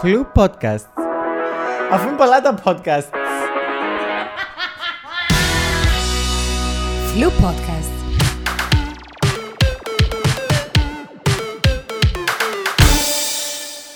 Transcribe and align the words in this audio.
Φλου 0.00 0.26
podcast. 0.34 0.86
Αφού 1.92 2.08
είναι 2.08 2.16
πολλά 2.16 2.40
τα 2.40 2.62
podcast. 2.64 3.08
Flu 7.14 7.26
Podcast. 7.26 7.92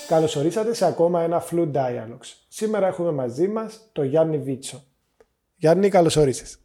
Καλώς 0.07 0.35
ορίσατε 0.35 0.73
σε 0.73 0.85
ακόμα 0.85 1.21
ένα 1.21 1.43
Flu 1.51 1.71
Dialogues. 1.71 2.33
Σήμερα 2.47 2.87
έχουμε 2.87 3.11
μαζί 3.11 3.47
μας 3.47 3.89
το 3.91 4.03
Γιάννη 4.03 4.37
Βίτσο. 4.37 4.83
Γιάννη, 5.55 5.89
καλώς 5.89 6.15
όρισες. 6.15 6.57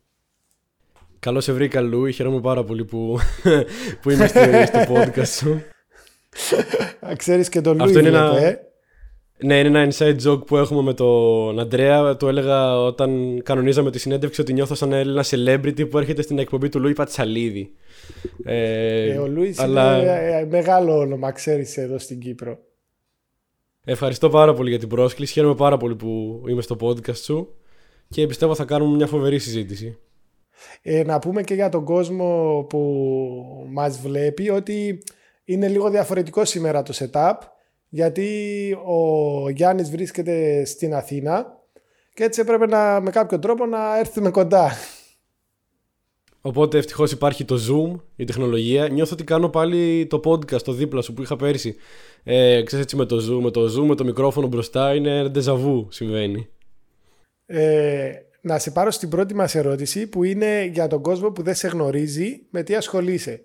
Καλώς 1.19 1.45
σε 1.45 1.53
βρήκα, 1.53 1.81
Λούι. 1.81 2.13
Χαίρομαι 2.13 2.41
πάρα 2.41 2.65
πολύ 2.65 2.85
που, 2.85 3.19
που 4.03 4.11
είμαι 4.11 4.27
στο, 4.27 4.41
στο 4.67 4.95
podcast 4.95 5.27
σου. 5.27 5.63
Α, 7.09 7.17
Ξέρεις 7.17 7.49
και 7.49 7.61
τον 7.61 7.81
Αυτό 7.81 7.93
Λούι, 7.93 8.01
είναι 8.09 8.19
βλέπω, 8.19 8.37
ένα- 8.37 8.47
ε. 8.47 8.64
Ναι, 9.45 9.59
είναι 9.59 9.79
ένα 9.81 9.93
inside 9.93 10.17
joke 10.27 10.47
που 10.47 10.57
έχουμε 10.57 10.83
με 10.83 10.95
τον 10.95 11.59
Αντρέα. 11.61 12.17
Το 12.17 12.29
έλεγα 12.29 12.81
όταν 12.81 13.41
κανονίζαμε 13.43 13.91
τη 13.91 13.99
συνέντευξη 13.99 14.41
ότι 14.41 14.53
νιώθω 14.53 14.75
σαν 14.75 14.93
ένα 14.93 15.25
celebrity 15.27 15.91
που 15.91 15.99
έρχεται 15.99 16.23
στην 16.23 16.39
εκπομπή 16.39 16.69
του 16.69 16.81
Λούι 16.81 16.93
Πατσαλίδη. 16.93 17.73
Ε, 18.45 19.13
Ε, 19.13 19.19
ο 19.19 19.27
Λούις 19.27 19.59
αλλά 19.59 19.99
είναι 19.99 20.39
ε, 20.39 20.45
μεγάλο 20.45 20.99
όνομα, 20.99 21.33
ξέρεις, 21.33 21.77
εδώ 21.77 21.99
στην 21.99 22.21
Κύπρο. 22.21 22.59
ευχαριστώ 23.85 24.29
πάρα 24.29 24.55
πολύ 24.55 24.71
για 24.71 24.79
την 24.79 24.89
πρόσκληση. 24.89 25.33
Χαίρομαι 25.33 25.55
πάρα 25.55 25.77
πολύ 25.77 25.97
που 25.97 26.43
είμαι 26.49 26.63
στο 26.63 26.77
podcast 26.81 27.17
σου 27.17 27.55
και 28.09 28.27
πιστεύω 28.27 28.55
θα 28.55 28.65
κάνουμε 28.65 28.97
μια 28.97 29.07
φοβερή 29.07 29.39
συζήτηση. 29.39 29.99
Ε, 30.83 31.03
να 31.03 31.19
πούμε 31.19 31.43
και 31.43 31.55
για 31.55 31.69
τον 31.69 31.85
κόσμο 31.85 32.61
που 32.69 32.81
μας 33.73 33.99
βλέπει 33.99 34.51
ότι 34.51 35.03
είναι 35.45 35.69
λίγο 35.69 35.91
διαφορετικό 35.91 36.45
σήμερα 36.45 36.83
το 36.83 36.95
setup 36.97 37.35
γιατί 37.95 38.29
ο 38.85 39.51
Γιάννης 39.51 39.91
βρίσκεται 39.91 40.65
στην 40.65 40.95
Αθήνα 40.95 41.47
και 42.15 42.25
έτσι 42.25 42.41
έπρεπε 42.41 42.67
να, 42.67 43.01
με 43.01 43.11
κάποιο 43.11 43.39
τρόπο 43.39 43.67
να 43.67 43.99
έρθουμε 43.99 44.31
κοντά. 44.31 44.73
Οπότε 46.41 46.79
ευτυχώς 46.79 47.13
υπάρχει 47.13 47.45
το 47.45 47.57
Zoom, 47.69 48.01
η 48.17 48.25
τεχνολογία. 48.25 48.89
Νιώθω 48.89 49.13
ότι 49.13 49.25
κάνω 49.25 49.49
πάλι 49.49 50.07
το 50.07 50.21
podcast, 50.25 50.63
το 50.63 50.73
δίπλα 50.73 51.03
σου 51.03 51.15
που 51.15 51.23
είχα 51.23 51.37
πέρσι. 51.37 51.77
Ε, 52.25 52.63
ξέρεις 52.63 52.85
έτσι 52.85 52.97
με 52.97 53.07
το 53.07 53.17
Zoom, 53.17 53.43
με 53.43 53.51
το 53.51 53.65
Zoom, 53.65 53.87
με 53.87 53.95
το 53.95 54.05
μικρόφωνο 54.05 54.47
μπροστά, 54.47 54.95
είναι 54.95 55.31
déjà 55.35 55.65
vu 55.65 55.87
συμβαίνει. 55.89 56.49
Ε, 57.47 58.13
να 58.41 58.59
σε 58.59 58.71
πάρω 58.71 58.91
στην 58.91 59.09
πρώτη 59.09 59.35
μας 59.35 59.55
ερώτηση 59.55 60.07
που 60.07 60.25
είναι 60.25 60.65
για 60.73 60.87
τον 60.87 61.03
κόσμο 61.03 61.31
που 61.31 61.43
δεν 61.43 61.55
σε 61.55 61.69
γνωρίζει 61.69 62.47
με 62.51 62.63
τι 62.63 62.75
ασχολείσαι. 62.75 63.45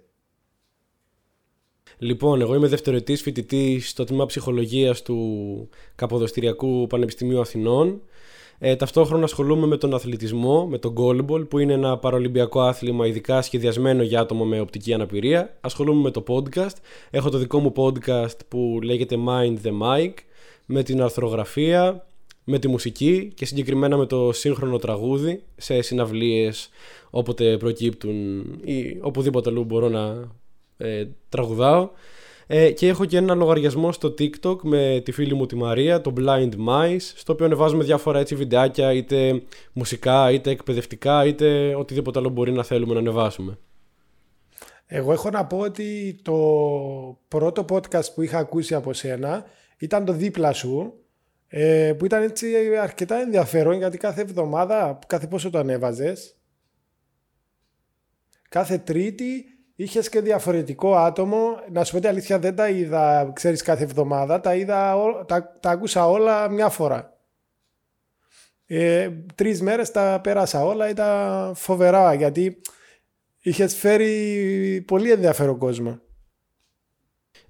Λοιπόν, 2.02 2.42
εγώ 2.42 2.56
είμαι 2.56 2.68
δευτεροετής 2.68 3.22
φοιτητή 3.22 3.80
στο 3.80 4.04
τμήμα 4.04 4.26
ψυχολογίας 4.26 5.02
του 5.02 5.70
Καποδοστηριακού 5.96 6.88
Πανεπιστημίου 6.88 7.40
Αθηνών. 7.40 8.02
Ε, 8.60 8.76
ταυτόχρονα 8.76 9.24
ασχολούμαι 9.24 9.68
με 9.68 9.78
τον 9.78 9.94
αθλητισμό, 9.94 10.68
με 10.68 10.78
τον 10.78 10.96
goalball, 10.98 11.50
που 11.50 11.60
είναι 11.60 11.74
ένα 11.74 11.98
παραολυμπιακό 11.98 12.62
άθλημα 12.62 13.08
ειδικά 13.08 13.42
σχεδιασμένο 13.42 14.04
για 14.04 14.20
άτομα 14.20 14.46
με 14.46 14.60
οπτική 14.60 14.94
αναπηρία. 14.94 15.58
Ασχολούμαι 15.62 16.02
με 16.02 16.12
το 16.12 16.24
podcast. 16.28 16.76
Έχω 17.10 17.30
το 17.30 17.38
δικό 17.38 17.60
μου 17.60 17.74
podcast 17.76 18.38
που 18.48 18.80
λέγεται 18.84 19.16
Mind 19.28 19.56
the 19.64 19.72
Mic, 19.82 20.14
με 20.66 20.84
την 20.84 21.02
αρθρογραφία, 21.02 22.08
με 22.44 22.60
τη 22.60 22.68
μουσική 22.68 23.32
και 23.36 23.46
συγκεκριμένα 23.46 23.98
με 23.98 24.06
το 24.06 24.32
σύγχρονο 24.32 24.78
τραγούδι 24.78 25.44
σε 25.56 25.82
συναυλίες 25.82 26.70
όποτε 27.10 27.58
προκύπτουν 27.58 28.40
ή 28.64 28.98
οπουδήποτε 29.02 29.50
αλλού 29.50 29.64
μπορώ 29.64 29.90
να 29.90 30.32
ε, 30.80 31.06
τραγουδάω. 31.30 31.90
Ε, 32.48 32.72
και 32.72 32.88
έχω 32.88 33.06
και 33.06 33.18
ένα 33.18 33.34
λογαριασμό 33.34 33.92
στο 33.92 34.14
TikTok 34.20 34.62
με 34.62 35.02
τη 35.06 35.12
φίλη 35.12 35.34
μου 35.34 35.46
τη 35.46 35.56
Μαρία, 35.56 36.02
το 36.02 36.14
Blind 36.18 36.52
Mice, 36.68 37.12
στο 37.16 37.34
οποίο 37.34 37.46
ανεβάζουμε 37.46 37.84
διάφορα 37.84 38.20
έτσι 38.20 38.36
βιντεάκια, 38.36 38.94
είτε 38.94 39.42
μουσικά, 39.74 40.32
είτε 40.32 40.50
εκπαιδευτικά, 40.50 41.26
είτε 41.26 41.76
οτιδήποτε 41.76 42.20
άλλο 42.20 42.30
μπορεί 42.30 42.52
να 42.52 42.64
θέλουμε 42.64 42.94
να 42.94 43.00
ανεβάσουμε. 43.00 43.58
Εγώ 44.86 45.12
έχω 45.12 45.30
να 45.30 45.46
πω 45.46 45.58
ότι 45.58 46.20
το 46.22 46.36
πρώτο 47.28 47.66
podcast 47.70 48.14
που 48.16 48.22
είχα 48.22 48.38
ακούσει 48.38 48.76
από 48.76 48.94
σένα 48.94 49.46
ήταν 49.78 50.06
το 50.06 50.14
δίπλα 50.14 50.54
σου 50.54 50.94
ε, 51.48 51.94
που 51.98 52.06
ήταν 52.06 52.24
έτσι 52.24 52.78
αρκετά 52.82 53.16
ενδιαφέρον 53.16 53.78
γιατί 53.78 53.98
κάθε 53.98 54.22
εβδομάδα, 54.22 55.00
κάθε 55.08 55.28
πόσο 55.28 55.50
το 55.50 55.58
ανέβαζες 55.58 56.40
κάθε 58.50 58.78
τρίτη 58.78 59.46
είχες 59.84 60.10
και 60.10 60.22
διαφορετικό 60.22 60.96
άτομο. 60.96 61.60
Να 61.72 61.84
σου 61.84 61.94
πω 61.94 62.00
την 62.00 62.10
αλήθεια 62.10 62.40
δεν 62.40 62.56
τα 62.56 62.70
είδα 62.70 63.32
ξέρεις 63.34 63.62
κάθε 63.62 63.84
εβδομάδα. 63.84 64.40
Τα, 64.40 64.56
είδα, 64.56 64.96
ό- 64.98 65.26
τα, 65.26 65.58
τα 65.60 65.70
άκουσα 65.70 66.08
όλα 66.08 66.50
μια 66.50 66.70
φορά. 66.70 67.18
Ε, 68.66 69.10
τρεις 69.36 69.62
μέρες 69.62 69.92
τα 69.92 70.20
πέρασα 70.24 70.66
όλα. 70.66 70.90
Ήταν 70.90 71.56
φοβερά 71.56 72.14
γιατί 72.14 72.62
είχες 73.40 73.76
φέρει 73.76 74.84
πολύ 74.88 75.12
ενδιαφέρον 75.12 75.58
κόσμο 75.58 76.00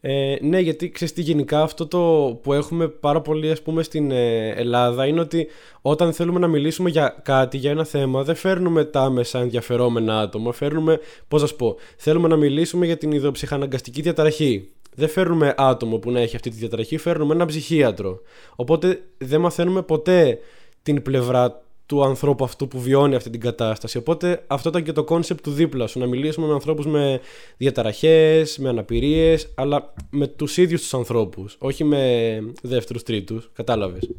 Ε, 0.01 0.35
ναι, 0.41 0.59
γιατί 0.59 0.89
ξέρεις 0.89 1.13
τι 1.13 1.21
γενικά 1.21 1.61
αυτό 1.61 1.87
το 1.87 2.33
που 2.43 2.53
έχουμε 2.53 2.87
πάρα 2.87 3.21
πολύ 3.21 3.51
ας 3.51 3.61
πούμε 3.61 3.83
στην 3.83 4.11
ε, 4.11 4.49
Ελλάδα 4.49 5.05
είναι 5.05 5.19
ότι 5.19 5.47
όταν 5.81 6.13
θέλουμε 6.13 6.39
να 6.39 6.47
μιλήσουμε 6.47 6.89
για 6.89 7.21
κάτι, 7.23 7.57
για 7.57 7.71
ένα 7.71 7.83
θέμα, 7.83 8.23
δεν 8.23 8.35
φέρνουμε 8.35 8.83
τα 8.83 9.01
άμεσα 9.01 9.39
ενδιαφερόμενα 9.39 10.19
άτομα, 10.19 10.51
φέρνουμε, 10.51 10.99
πώς 11.27 11.41
να 11.41 11.47
σου 11.47 11.55
πω, 11.55 11.75
θέλουμε 11.97 12.27
να 12.27 12.35
μιλήσουμε 12.35 12.85
για 12.85 12.97
την 12.97 13.11
ιδεοψυχαναγκαστική 13.11 14.01
διαταραχή. 14.01 14.69
Δεν 14.95 15.09
φέρνουμε 15.09 15.53
άτομο 15.57 15.97
που 15.97 16.11
να 16.11 16.19
έχει 16.19 16.35
αυτή 16.35 16.49
τη 16.49 16.55
διαταραχή, 16.55 16.97
φέρνουμε 16.97 17.33
έναν 17.33 17.47
ψυχίατρο. 17.47 18.21
Οπότε 18.55 19.01
δεν 19.17 19.39
μαθαίνουμε 19.39 19.81
ποτέ 19.81 20.39
την 20.83 21.01
πλευρά 21.01 21.63
του 21.89 22.03
ανθρώπου 22.03 22.43
αυτού 22.43 22.67
που 22.67 22.79
βιώνει 22.79 23.15
αυτή 23.15 23.29
την 23.29 23.39
κατάσταση. 23.39 23.97
Οπότε 23.97 24.43
αυτό 24.47 24.69
ήταν 24.69 24.83
και 24.83 24.91
το 24.91 25.03
concept 25.03 25.43
του 25.43 25.51
δίπλα 25.51 25.87
σου. 25.87 25.99
Να 25.99 26.05
μιλήσουμε 26.05 26.47
με 26.47 26.53
ανθρώπους 26.53 26.85
με 26.85 27.19
διαταραχές, 27.57 28.57
με 28.57 28.69
αναπηρίες, 28.69 29.53
αλλά 29.55 29.93
με 30.09 30.27
τους 30.27 30.57
ίδιους 30.57 30.81
τους 30.81 30.93
ανθρώπους. 30.93 31.55
Όχι 31.59 31.83
με 31.83 32.39
δεύτερους 32.61 33.03
τρίτους. 33.03 33.51
Κατάλαβες. 33.53 34.09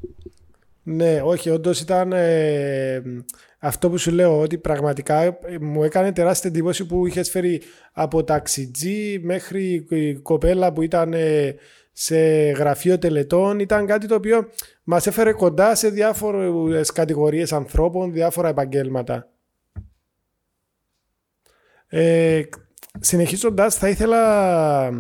Ναι, 0.83 1.21
όχι, 1.25 1.51
όντως 1.51 1.81
ήταν 1.81 2.13
ε, 2.13 3.03
αυτό 3.59 3.91
που 3.91 3.99
σου 3.99 4.11
λέω 4.11 4.41
ότι 4.41 4.59
πραγματικά 4.59 5.23
ε, 5.23 5.37
μου 5.61 5.83
έκανε 5.83 6.13
τεράστια 6.13 6.51
εντύπωση 6.51 6.87
που 6.87 7.07
είχες 7.07 7.31
φέρει 7.31 7.63
από 7.93 8.25
ταξιτζή 8.25 9.21
μέχρι 9.23 9.87
η 9.89 10.15
κοπέλα 10.15 10.73
που 10.73 10.83
ήταν 10.83 11.13
ε, 11.13 11.55
σε 11.93 12.19
γραφείο 12.51 12.99
τελετών. 12.99 13.59
Ήταν 13.59 13.87
κάτι 13.87 14.07
το 14.07 14.15
οποίο 14.15 14.49
μας 14.85 15.07
έφερε 15.07 15.33
κοντά 15.33 15.75
σε 15.75 15.89
διάφορες 15.89 16.93
κατηγορίες 16.93 17.53
ανθρώπων, 17.53 18.13
διάφορα 18.13 18.49
επαγγέλματα. 18.49 19.29
Ε, 21.87 22.43
συνεχίζοντας 22.99 23.75
θα 23.75 23.89
ήθελα 23.89 24.91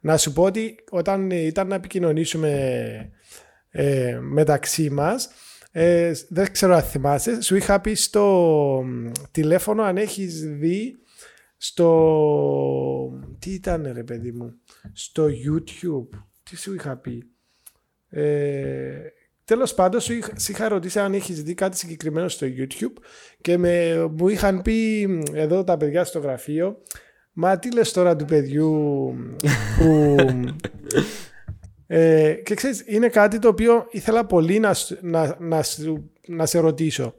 να 0.00 0.16
σου 0.16 0.32
πω 0.32 0.42
ότι 0.42 0.74
όταν 0.90 1.30
ήταν 1.30 1.68
να 1.68 1.74
επικοινωνήσουμε 1.74 3.10
ε, 3.70 4.18
μεταξύ 4.20 4.90
μας 4.90 5.28
ε, 5.70 6.12
δεν 6.28 6.52
ξέρω 6.52 6.74
αν 6.74 6.82
θυμάσαι 6.82 7.42
σου 7.42 7.56
είχα 7.56 7.80
πει 7.80 7.94
στο 7.94 8.84
τηλέφωνο 9.30 9.82
αν 9.82 9.96
έχεις 9.96 10.40
δει 10.40 10.98
στο 11.56 13.20
τι 13.38 13.50
ήταν 13.50 13.90
ρε 13.92 14.04
παιδί 14.04 14.32
μου 14.32 14.54
στο 14.92 15.26
YouTube 15.26 16.18
τι 16.50 16.56
σου 16.56 16.74
είχα 16.74 16.96
πει; 16.96 17.22
Ε, 18.08 18.98
τέλος 19.44 19.74
πάντων 19.74 20.00
σου 20.00 20.12
είχα, 20.12 20.32
σε 20.34 20.52
είχα 20.52 20.68
ρωτήσει 20.68 20.98
αν 20.98 21.14
έχεις 21.14 21.42
δει 21.42 21.54
κάτι 21.54 21.76
συγκεκριμένο 21.76 22.28
στο 22.28 22.46
YouTube 22.46 23.02
και 23.40 23.58
με, 23.58 24.04
μου 24.18 24.28
είχαν 24.28 24.62
πει 24.62 25.02
εδώ 25.32 25.64
τα 25.64 25.76
παιδιά 25.76 26.04
στο 26.04 26.18
γραφείο 26.18 26.82
μα 27.32 27.58
τι 27.58 27.72
λες 27.72 27.92
τώρα 27.92 28.16
του 28.16 28.24
παιδιού 28.24 28.70
που 29.78 30.16
ε, 31.86 32.32
και 32.44 32.54
ξέρεις, 32.54 32.82
είναι 32.86 33.08
κάτι 33.08 33.38
το 33.38 33.48
οποίο 33.48 33.86
ήθελα 33.90 34.26
πολύ 34.26 34.58
να, 34.58 34.74
σου- 34.74 34.98
να, 35.00 35.36
να, 35.40 35.62
σου- 35.62 36.10
να 36.26 36.46
σε 36.46 36.58
ρωτήσω. 36.58 37.14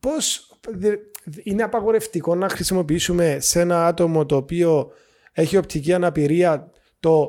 Πώς 0.00 0.56
δε- 0.68 0.96
είναι 1.42 1.62
απαγορευτικό 1.62 2.34
να 2.34 2.48
χρησιμοποιήσουμε 2.48 3.36
σε 3.40 3.60
ένα 3.60 3.86
άτομο 3.86 4.26
το 4.26 4.36
οποίο 4.36 4.90
έχει 5.32 5.56
οπτική 5.56 5.92
αναπηρία 5.92 6.70
το 7.00 7.28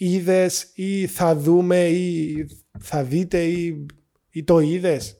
είδες 0.00 0.70
ή 0.74 1.06
θα 1.06 1.36
δούμε 1.36 1.88
ή 1.88 2.46
θα 2.78 3.02
δείτε 3.02 3.42
ή, 3.42 3.86
ή 4.30 4.44
το 4.44 4.58
είδες; 4.58 5.16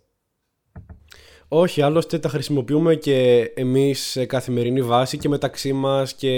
Όχι, 1.49 1.83
άλλωστε 1.83 2.19
τα 2.19 2.29
χρησιμοποιούμε 2.29 2.95
και 2.95 3.51
εμείς 3.55 4.01
σε 4.01 4.25
καθημερινή 4.25 4.83
βάση 4.83 5.19
και 5.19 5.29
μεταξύ 5.29 5.73
μας 5.73 6.15
και 6.15 6.31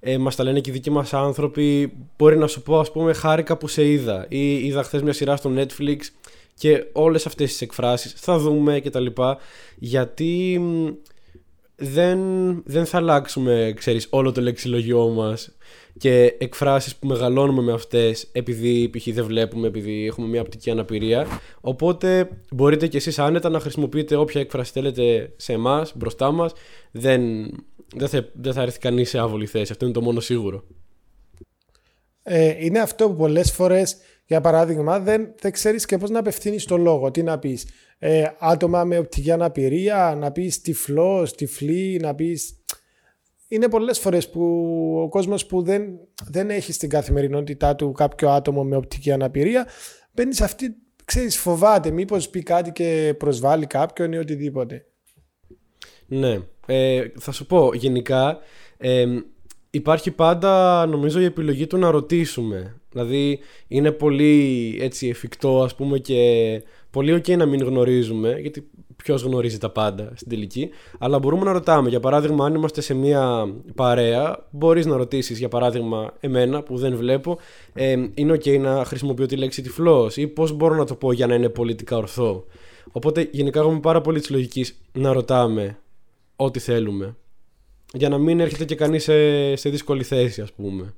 ε, 0.00 0.18
μας 0.18 0.36
τα 0.36 0.44
λένε 0.44 0.60
και 0.60 0.70
οι 0.70 0.72
δικοί 0.72 0.90
μας 0.90 1.14
άνθρωποι. 1.14 1.92
Μπορεί 2.18 2.36
να 2.36 2.46
σου 2.46 2.62
πω, 2.62 2.78
ας 2.78 2.92
πούμε, 2.92 3.12
χάρηκα 3.12 3.56
που 3.56 3.68
σε 3.68 3.90
είδα 3.90 4.26
ή 4.28 4.66
είδα 4.66 4.82
χθες 4.82 5.02
μια 5.02 5.12
σειρά 5.12 5.36
στο 5.36 5.52
Netflix 5.56 5.98
και 6.54 6.84
όλες 6.92 7.26
αυτές 7.26 7.50
τις 7.50 7.60
εκφράσεις 7.60 8.12
θα 8.12 8.38
δούμε 8.38 8.80
και 8.80 8.90
τα 8.90 9.00
λοιπά 9.00 9.38
γιατί 9.76 10.58
μ, 10.60 10.88
δεν, 11.76 12.18
δεν 12.64 12.86
θα 12.86 12.96
αλλάξουμε 12.96 13.72
ξέρεις, 13.76 14.06
όλο 14.10 14.32
το 14.32 14.40
λεξιλογιό 14.40 15.08
μας 15.08 15.56
και 15.98 16.36
εκφράσεις 16.38 16.96
που 16.96 17.06
μεγαλώνουμε 17.06 17.62
με 17.62 17.72
αυτές 17.72 18.28
επειδή 18.32 18.90
π.χ. 18.90 19.08
δεν 19.12 19.24
βλέπουμε, 19.24 19.66
επειδή 19.66 20.06
έχουμε 20.06 20.26
μια 20.28 20.40
οπτική 20.40 20.70
αναπηρία. 20.70 21.26
Οπότε 21.60 22.28
μπορείτε 22.50 22.86
κι 22.86 22.96
εσείς 22.96 23.18
άνετα 23.18 23.48
να 23.48 23.60
χρησιμοποιείτε 23.60 24.16
όποια 24.16 24.40
έκφραση 24.40 24.72
θέλετε 24.72 25.32
σε 25.36 25.52
εμάς, 25.52 25.92
μπροστά 25.96 26.30
μας. 26.30 26.52
Δεν, 26.90 27.22
δεν, 27.94 28.08
θα, 28.08 28.28
δεν 28.34 28.52
θα 28.52 28.62
έρθει 28.62 28.78
κανείς 28.78 29.08
σε 29.08 29.18
άβολη 29.18 29.46
θέση. 29.46 29.72
Αυτό 29.72 29.84
είναι 29.84 29.94
το 29.94 30.02
μόνο 30.02 30.20
σίγουρο. 30.20 30.64
Ε, 32.22 32.64
είναι 32.64 32.78
αυτό 32.78 33.08
που 33.08 33.16
πολλές 33.16 33.52
φορές, 33.52 33.96
για 34.26 34.40
παράδειγμα, 34.40 35.00
δεν, 35.00 35.34
δεν 35.40 35.52
ξέρεις 35.52 35.86
και 35.86 35.98
πώς 35.98 36.10
να 36.10 36.18
απευθύνεις 36.18 36.64
το 36.64 36.76
λόγο. 36.76 37.10
Τι 37.10 37.22
να 37.22 37.38
πεις, 37.38 37.66
ε, 37.98 38.24
άτομα 38.38 38.84
με 38.84 38.98
οπτική 38.98 39.30
αναπηρία, 39.30 40.16
να 40.18 40.32
πεις 40.32 40.60
τυφλός, 40.60 41.34
τυφλή, 41.34 41.98
να 42.02 42.14
πεις 42.14 42.55
είναι 43.48 43.68
πολλές 43.68 43.98
φορές 43.98 44.30
που 44.30 44.42
ο 45.02 45.08
κόσμος 45.08 45.46
που 45.46 45.62
δεν, 45.62 45.98
δεν 46.28 46.50
έχει 46.50 46.72
στην 46.72 46.88
καθημερινότητά 46.88 47.74
του 47.74 47.92
κάποιο 47.92 48.30
άτομο 48.30 48.64
με 48.64 48.76
οπτική 48.76 49.12
αναπηρία 49.12 49.66
μπαίνει 50.12 50.34
σε 50.34 50.44
αυτή, 50.44 50.76
ξέρεις, 51.04 51.38
φοβάται 51.38 51.90
μήπως 51.90 52.28
πει 52.28 52.42
κάτι 52.42 52.72
και 52.72 53.14
προσβάλλει 53.18 53.66
κάποιον 53.66 54.12
ή 54.12 54.18
οτιδήποτε. 54.18 54.86
Ναι, 56.06 56.38
ε, 56.66 57.04
θα 57.18 57.32
σου 57.32 57.46
πω 57.46 57.70
γενικά 57.74 58.38
ε, 58.76 59.06
υπάρχει 59.70 60.10
πάντα 60.10 60.86
νομίζω 60.86 61.20
η 61.20 61.24
επιλογή 61.24 61.66
του 61.66 61.76
να 61.76 61.90
ρωτήσουμε 61.90 62.80
δηλαδή 62.90 63.38
είναι 63.68 63.92
πολύ 63.92 64.76
έτσι 64.80 65.08
εφικτό 65.08 65.62
ας 65.62 65.74
πούμε 65.74 65.98
και 65.98 66.62
πολύ 66.90 67.14
ok 67.14 67.36
να 67.36 67.46
μην 67.46 67.62
γνωρίζουμε 67.62 68.38
γιατί 68.40 68.70
ποιος 69.06 69.22
γνωρίζει 69.22 69.58
τα 69.58 69.70
πάντα 69.70 70.12
στην 70.14 70.28
τελική. 70.28 70.70
Αλλά 70.98 71.18
μπορούμε 71.18 71.44
να 71.44 71.52
ρωτάμε. 71.52 71.88
Για 71.88 72.00
παράδειγμα, 72.00 72.44
αν 72.44 72.54
είμαστε 72.54 72.80
σε 72.80 72.94
μια 72.94 73.54
παρέα, 73.74 74.46
μπορείς 74.50 74.86
να 74.86 74.96
ρωτήσεις, 74.96 75.38
για 75.38 75.48
παράδειγμα, 75.48 76.12
εμένα 76.20 76.62
που 76.62 76.76
δεν 76.76 76.96
βλέπω, 76.96 77.38
ε, 77.72 77.90
είναι 78.14 78.32
OK 78.32 78.60
να 78.60 78.84
χρησιμοποιώ 78.84 79.26
τη 79.26 79.36
λέξη 79.36 79.62
τυφλός 79.62 80.16
ή 80.16 80.26
πώς 80.26 80.52
μπορώ 80.52 80.74
να 80.74 80.84
το 80.84 80.94
πω 80.94 81.12
για 81.12 81.26
να 81.26 81.34
είναι 81.34 81.48
πολιτικά 81.48 81.96
ορθό. 81.96 82.44
Οπότε, 82.92 83.28
γενικά, 83.32 83.60
έχουμε 83.60 83.80
πάρα 83.80 84.00
πολύ 84.00 84.20
της 84.20 84.30
λογικής 84.30 84.80
να 84.92 85.12
ρωτάμε 85.12 85.78
ό,τι 86.36 86.58
θέλουμε. 86.58 87.16
Για 87.92 88.08
να 88.08 88.18
μην 88.18 88.40
έρχεται 88.40 88.64
και 88.64 88.74
κανείς 88.74 89.02
σε, 89.02 89.56
σε 89.56 89.68
δύσκολη 89.68 90.02
θέση, 90.02 90.40
ας 90.40 90.52
πούμε. 90.52 90.94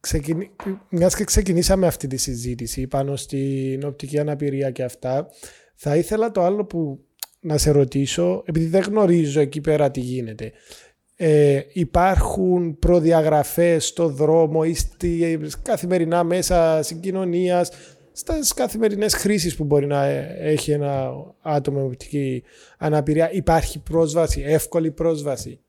Ξεκινή... 0.00 0.50
Μιας 0.88 1.16
και 1.16 1.24
ξεκινήσαμε 1.24 1.86
αυτή 1.86 2.06
τη 2.06 2.16
συζήτηση 2.16 2.86
πάνω 2.86 3.16
στην 3.16 3.84
οπτική 3.84 4.18
αναπηρία 4.18 4.70
και 4.70 4.82
αυτά, 4.82 5.28
θα 5.76 5.96
ήθελα 5.96 6.30
το 6.30 6.42
άλλο 6.42 6.64
που 6.64 7.00
να 7.40 7.58
σε 7.58 7.70
ρωτήσω, 7.70 8.42
επειδή 8.46 8.66
δεν 8.66 8.82
γνωρίζω 8.82 9.40
εκεί 9.40 9.60
πέρα 9.60 9.90
τι 9.90 10.00
γίνεται. 10.00 10.52
Ε, 11.16 11.60
υπάρχουν 11.72 12.78
προδιαγραφές 12.78 13.86
στο 13.86 14.08
δρόμο 14.08 14.60
ή 14.64 14.74
στη 14.74 15.38
καθημερινά 15.62 16.24
μέσα 16.24 16.82
συγκοινωνίας, 16.82 17.70
στις 18.12 18.52
καθημερινές 18.52 19.14
χρήσεις 19.14 19.56
που 19.56 19.64
μπορεί 19.64 19.86
να 19.86 20.04
έχει 20.38 20.70
ένα 20.70 21.12
άτομο 21.40 21.78
με 21.78 21.84
οπτική 21.84 22.42
αναπηρία. 22.78 23.32
Υπάρχει 23.32 23.78
πρόσβαση, 23.78 24.42
εύκολη 24.46 24.90
πρόσβαση; 24.90 25.60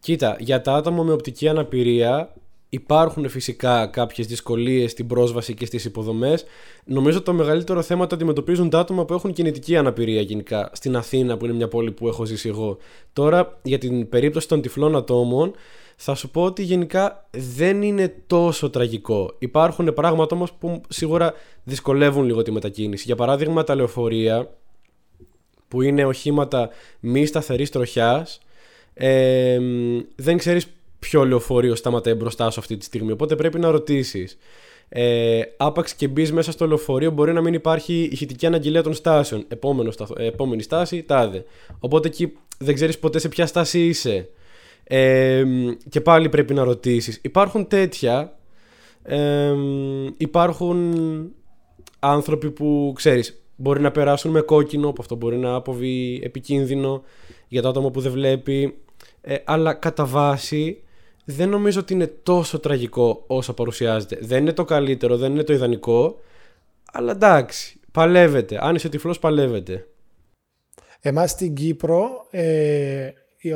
Κοίτα, 0.00 0.36
για 0.38 0.60
τα 0.60 0.74
άτομα 0.74 1.02
με 1.02 1.12
οπτική 1.12 1.48
αναπηρία 1.48 2.34
Υπάρχουν 2.72 3.28
φυσικά 3.28 3.86
κάποιες 3.86 4.26
δυσκολίες 4.26 4.90
στην 4.90 5.06
πρόσβαση 5.06 5.54
και 5.54 5.66
στις 5.66 5.84
υποδομές. 5.84 6.44
Νομίζω 6.84 7.22
το 7.22 7.32
μεγαλύτερο 7.32 7.82
θέμα 7.82 8.06
το 8.06 8.14
αντιμετωπίζουν 8.14 8.70
τα 8.70 8.78
άτομα 8.78 9.04
που 9.04 9.14
έχουν 9.14 9.32
κινητική 9.32 9.76
αναπηρία 9.76 10.20
γενικά 10.20 10.70
στην 10.72 10.96
Αθήνα 10.96 11.36
που 11.36 11.44
είναι 11.44 11.54
μια 11.54 11.68
πόλη 11.68 11.92
που 11.92 12.08
έχω 12.08 12.24
ζήσει 12.24 12.48
εγώ. 12.48 12.78
Τώρα 13.12 13.58
για 13.62 13.78
την 13.78 14.08
περίπτωση 14.08 14.48
των 14.48 14.60
τυφλών 14.60 14.96
ατόμων 14.96 15.52
θα 15.96 16.14
σου 16.14 16.30
πω 16.30 16.42
ότι 16.42 16.62
γενικά 16.62 17.28
δεν 17.30 17.82
είναι 17.82 18.14
τόσο 18.26 18.70
τραγικό. 18.70 19.34
Υπάρχουν 19.38 19.94
πράγματα 19.94 20.36
όμως 20.36 20.52
που 20.52 20.80
σίγουρα 20.88 21.34
δυσκολεύουν 21.64 22.24
λίγο 22.24 22.42
τη 22.42 22.50
μετακίνηση. 22.50 23.04
Για 23.06 23.16
παράδειγμα 23.16 23.64
τα 23.64 23.74
λεωφορεία 23.74 24.50
που 25.68 25.82
είναι 25.82 26.04
οχήματα 26.04 26.68
μη 27.00 27.26
σταθερής 27.26 27.70
τροχιάς 27.70 28.40
ε, 28.94 29.58
δεν 30.16 30.36
ξέρεις 30.36 30.66
ποιο 31.00 31.24
λεωφορείο 31.24 31.74
σταματάει 31.74 32.14
μπροστά 32.14 32.50
σου 32.50 32.60
αυτή 32.60 32.76
τη 32.76 32.84
στιγμή. 32.84 33.12
Οπότε 33.12 33.36
πρέπει 33.36 33.58
να 33.58 33.70
ρωτήσεις. 33.70 34.38
Ε, 34.88 35.42
άπαξ 35.56 35.94
και 35.94 36.08
μπεις 36.08 36.32
μέσα 36.32 36.52
στο 36.52 36.66
λεωφορείο, 36.66 37.10
μπορεί 37.10 37.32
να 37.32 37.40
μην 37.40 37.54
υπάρχει 37.54 38.08
ηχητική 38.12 38.46
αναγγελία 38.46 38.82
των 38.82 38.94
στάσεων. 38.94 39.44
Επόμενο, 39.48 39.92
ε, 40.16 40.26
επόμενη 40.26 40.62
στάση, 40.62 41.02
τάδε. 41.02 41.44
Οπότε 41.78 42.08
εκεί 42.08 42.32
δεν 42.58 42.74
ξέρεις 42.74 42.98
ποτέ 42.98 43.18
σε 43.18 43.28
ποια 43.28 43.46
στάση 43.46 43.86
είσαι. 43.86 44.28
Ε, 44.84 45.44
και 45.88 46.00
πάλι 46.00 46.28
πρέπει 46.28 46.54
να 46.54 46.64
ρωτήσεις. 46.64 47.18
Υπάρχουν 47.22 47.66
τέτοια. 47.66 48.38
Ε, 49.02 49.54
υπάρχουν 50.16 50.94
άνθρωποι 51.98 52.50
που 52.50 52.92
ξέρεις 52.96 53.42
μπορεί 53.56 53.80
να 53.80 53.90
περάσουν 53.90 54.30
με 54.30 54.40
κόκκινο 54.40 54.92
που 54.92 55.00
αυτό 55.00 55.14
μπορεί 55.14 55.36
να 55.36 55.54
αποβεί 55.54 56.20
επικίνδυνο 56.24 57.02
για 57.48 57.62
το 57.62 57.68
άτομο 57.68 57.90
που 57.90 58.00
δεν 58.00 58.12
βλέπει 58.12 58.78
ε, 59.20 59.36
αλλά 59.44 59.74
κατά 59.74 60.04
βάση 60.04 60.82
δεν 61.24 61.48
νομίζω 61.48 61.80
ότι 61.80 61.92
είναι 61.92 62.06
τόσο 62.06 62.58
τραγικό 62.58 63.24
όσο 63.26 63.52
παρουσιάζεται. 63.52 64.18
Δεν 64.20 64.40
είναι 64.40 64.52
το 64.52 64.64
καλύτερο, 64.64 65.16
δεν 65.16 65.32
είναι 65.32 65.42
το 65.42 65.52
ιδανικό, 65.52 66.20
αλλά 66.92 67.12
εντάξει, 67.12 67.80
παλεύεται. 67.92 68.58
Αν 68.60 68.74
είσαι 68.74 68.88
τυφλός 68.88 69.18
παλεύεται. 69.18 69.86
Εμάς 71.00 71.30
στην 71.30 71.54
Κύπρο 71.54 72.26
ε, 72.30 73.10
οι, 73.38 73.50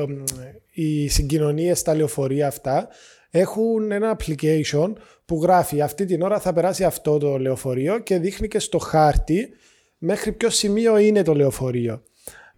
οι 0.72 1.08
συγκοινωνίες 1.08 1.78
στα 1.78 1.94
λεωφορεία 1.94 2.46
αυτά 2.46 2.88
έχουν 3.30 3.90
ένα 3.90 4.16
application 4.18 4.92
που 5.24 5.40
γράφει 5.42 5.80
αυτή 5.80 6.04
την 6.04 6.22
ώρα 6.22 6.40
θα 6.40 6.52
περάσει 6.52 6.84
αυτό 6.84 7.18
το 7.18 7.38
λεωφορείο 7.38 7.98
και 7.98 8.18
δείχνει 8.18 8.48
και 8.48 8.58
στο 8.58 8.78
χάρτη 8.78 9.48
μέχρι 9.98 10.32
ποιο 10.32 10.50
σημείο 10.50 10.96
είναι 10.96 11.22
το 11.22 11.34
λεωφορείο. 11.34 12.02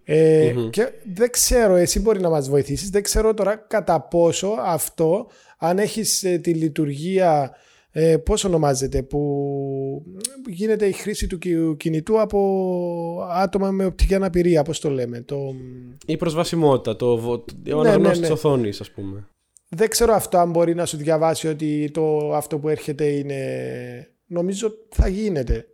Ε, 0.08 0.54
Και 0.70 0.92
δεν 1.14 1.30
ξέρω, 1.30 1.74
εσύ 1.74 2.00
μπορεί 2.00 2.20
να 2.20 2.28
μας 2.28 2.48
βοηθήσεις, 2.48 2.90
δεν 2.90 3.02
ξέρω 3.02 3.34
τώρα 3.34 3.56
κατά 3.56 4.00
πόσο 4.00 4.54
αυτό, 4.60 5.26
αν 5.58 5.78
έχεις 5.78 6.24
ε, 6.24 6.38
τη 6.38 6.54
λειτουργία, 6.54 7.54
ε, 7.90 8.16
πώς 8.16 8.44
ονομάζεται, 8.44 9.02
που 9.02 10.02
γίνεται 10.48 10.86
η 10.86 10.92
χρήση 10.92 11.26
του 11.26 11.38
κινητού 11.76 12.20
από 12.20 13.28
άτομα 13.30 13.70
με 13.70 13.84
οπτική 13.84 14.14
αναπηρία, 14.14 14.62
πώς 14.62 14.80
το 14.80 14.90
λέμε. 14.90 15.20
Το... 15.20 15.36
Η 16.06 16.16
προσβασιμότητα, 16.16 16.96
το, 16.96 17.12
ο 17.12 17.44
ναι, 17.64 17.72
αναγνώστης 17.72 18.02
ναι, 18.02 18.08
ναι. 18.08 18.34
της 18.34 18.44
οθόνης 18.44 18.80
ας 18.80 18.90
πούμε. 18.90 19.28
Δεν 19.68 19.88
ξέρω 19.88 20.14
αυτό 20.14 20.38
αν 20.38 20.50
μπορεί 20.50 20.74
να 20.74 20.86
σου 20.86 20.96
διαβάσει 20.96 21.48
ότι 21.48 21.90
το, 21.92 22.34
αυτό 22.34 22.58
που 22.58 22.68
έρχεται 22.68 23.04
είναι... 23.04 23.40
Νομίζω 24.26 24.70
θα 24.88 25.08
γίνεται. 25.08 25.66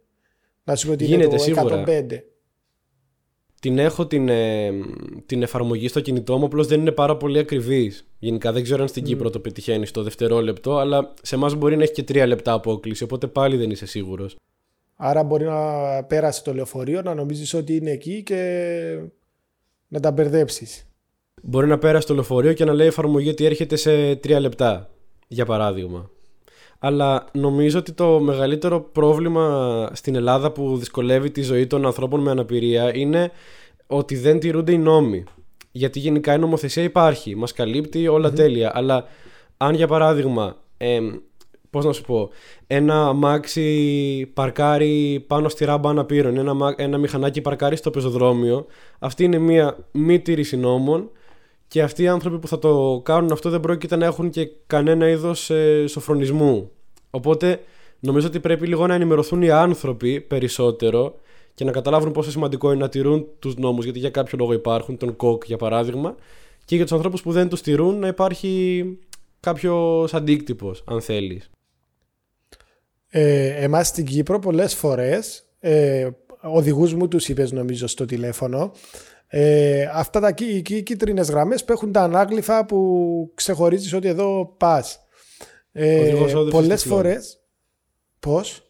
Να 0.65 0.77
σου 0.77 0.87
πω 0.87 0.93
ότι 0.93 1.05
γίνεται, 1.05 1.37
είναι 1.47 1.55
το 1.55 1.85
105 1.87 2.32
την 3.63 3.79
έχω 3.79 4.07
την, 4.07 4.29
ε, 4.29 4.71
την 5.27 5.43
εφαρμογή 5.43 5.89
στο 5.89 6.01
κινητό 6.01 6.39
μου, 6.39 6.45
απλώς 6.45 6.67
δεν 6.67 6.81
είναι 6.81 6.91
πάρα 6.91 7.17
πολύ 7.17 7.39
ακριβής. 7.39 8.07
Γενικά 8.19 8.53
δεν 8.53 8.63
ξέρω 8.63 8.83
αν 8.83 8.89
στην 8.89 9.03
mm. 9.03 9.07
Κύπρο 9.07 9.31
το 9.31 9.41
πετυχαίνει 9.41 9.87
στο 9.87 10.03
δευτερόλεπτο, 10.03 10.79
αλλά 10.79 11.15
σε 11.23 11.35
εμάς 11.35 11.55
μπορεί 11.55 11.77
να 11.77 11.83
έχει 11.83 11.93
και 11.93 12.03
τρία 12.03 12.27
λεπτά 12.27 12.53
απόκληση, 12.53 13.03
οπότε 13.05 13.27
πάλι 13.27 13.57
δεν 13.57 13.71
είσαι 13.71 13.87
σίγουρος. 13.87 14.37
Άρα 14.97 15.23
μπορεί 15.23 15.45
να 15.45 16.05
πέρασε 16.05 16.43
το 16.43 16.55
λεωφορείο, 16.55 17.03
να 17.03 17.15
νομίζεις 17.15 17.55
ότι 17.55 17.77
είναι 17.77 17.91
εκεί 17.91 18.23
και 18.23 18.99
να 19.89 20.01
τα 20.01 20.11
μπερδέψεις. 20.11 20.87
Μπορεί 21.43 21.67
να 21.67 21.79
πέρασε 21.79 22.07
το 22.07 22.15
λεωφορείο 22.15 22.53
και 22.53 22.65
να 22.65 22.73
λέει 22.73 22.87
εφαρμογή 22.87 23.29
ότι 23.29 23.45
έρχεται 23.45 23.77
σε 23.77 24.17
τρία 24.17 24.41
λεπτά, 24.41 24.91
για 25.29 25.45
παράδειγμα. 25.45 26.11
Αλλά 26.85 27.25
νομίζω 27.33 27.79
ότι 27.79 27.93
το 27.93 28.21
μεγαλύτερο 28.21 28.81
πρόβλημα 28.81 29.89
στην 29.93 30.15
Ελλάδα 30.15 30.51
που 30.53 30.77
δυσκολεύει 30.77 31.31
τη 31.31 31.43
ζωή 31.43 31.67
των 31.67 31.87
ανθρώπων 31.87 32.21
με 32.21 32.31
αναπηρία 32.31 32.97
είναι 32.97 33.31
ότι 33.87 34.17
δεν 34.17 34.39
τηρούνται 34.39 34.73
οι 34.73 34.79
νόμοι. 34.79 35.25
Γιατί 35.73 35.99
γενικά 35.99 36.35
η 36.35 36.39
νομοθεσία 36.39 36.83
υπάρχει, 36.83 37.37
μας 37.37 37.53
καλύπτει 37.53 38.09
τέλεια. 38.35 38.71
Αλλά 38.75 39.05
αν 39.57 39.75
για 39.75 39.87
παράδειγμα, 39.87 40.57
ε, 40.77 41.01
πώς 41.71 41.85
να 41.85 41.93
σου 41.93 42.03
πω, 42.03 42.31
ένα 42.67 43.07
αμάξι 43.07 44.31
παρκάρει 44.35 45.25
πάνω 45.27 45.49
στη 45.49 45.65
ράμπα 45.65 45.91
αναπήρων, 45.91 46.37
ένα, 46.37 46.75
ένα 46.77 46.99
μηχανάκι 46.99 47.41
παρκάρει 47.41 47.77
στο 47.77 47.91
πεζοδρόμιο, 47.91 48.67
αυτή 48.99 49.25
είναι 49.25 49.39
μια 49.39 49.77
μη 49.93 50.21
τήρηση 50.21 50.57
νόμων 50.57 51.11
και 51.73 51.83
αυτοί 51.83 52.03
οι 52.03 52.09
άνθρωποι 52.09 52.39
που 52.39 52.49
θα 52.49 52.59
το 52.59 53.01
κάνουν 53.05 53.33
αυτό 53.33 53.51
δεν 53.51 53.61
πρόκειται 53.61 53.97
να 53.97 54.07
έχουν 54.07 54.31
και 54.31 54.51
κανένα 54.67 55.09
είδος 55.09 55.51
ε, 55.51 55.87
σοφρονισμού. 55.87 56.71
Οπότε 57.11 57.61
νομίζω 58.01 58.27
ότι 58.27 58.41
πρέπει 58.41 58.67
λίγο 58.67 58.87
να 58.87 58.95
ενημερωθούν 58.95 59.43
οι 59.43 59.51
άνθρωποι 59.51 60.21
περισσότερο 60.21 61.15
και 61.55 61.65
να 61.65 61.71
καταλάβουν 61.71 62.13
πόσο 62.13 62.31
σημαντικό 62.31 62.73
είναι 62.73 62.81
να 62.81 62.89
τηρούν 62.89 63.27
τους 63.39 63.57
νόμους, 63.57 63.85
γιατί 63.85 63.99
για 63.99 64.11
κάποιο 64.11 64.39
λόγο 64.41 64.53
υπάρχουν, 64.53 64.97
τον 64.97 65.17
ΚΟΚ 65.17 65.45
για 65.47 65.57
παράδειγμα, 65.57 66.15
και 66.65 66.75
για 66.77 66.85
τους 66.85 66.93
ανθρώπους 66.93 67.23
που 67.23 67.33
δεν 67.33 67.49
τους 67.49 67.61
τηρούν 67.61 67.99
να 67.99 68.07
υπάρχει 68.07 68.85
κάποιος 69.41 70.15
αντίκτυπος, 70.15 70.85
αν 70.87 71.01
θέλεις. 71.01 71.51
Ε, 73.09 73.65
εμάς 73.65 73.87
στην 73.87 74.05
Κύπρο 74.05 74.39
πολλές 74.39 74.75
φορές 74.75 75.45
ε, 75.61 76.09
οδηγούς 76.41 76.95
μου 76.95 77.09
τους 77.09 77.29
είπες 77.29 77.53
νομίζω 77.53 77.87
στο 77.87 78.05
τηλέφωνο 78.05 78.73
Ε, 79.35 79.91
αυτά 79.93 80.21
τα 80.21 80.35
οι 80.39 80.63
κίτρινες 80.63 81.31
γραμμές 81.31 81.65
που 81.65 81.73
έχουν 81.73 81.93
τα 81.93 82.01
ανάγλυφα 82.01 82.67
που 82.67 83.31
ξεχωρίζεις 83.35 83.93
ότι 83.93 84.09
εδώ 84.09 84.55
πας. 84.57 85.01
Ε, 85.73 86.15
πολλές 86.51 86.85
φορές... 86.85 87.41
Πώς; 88.21 88.63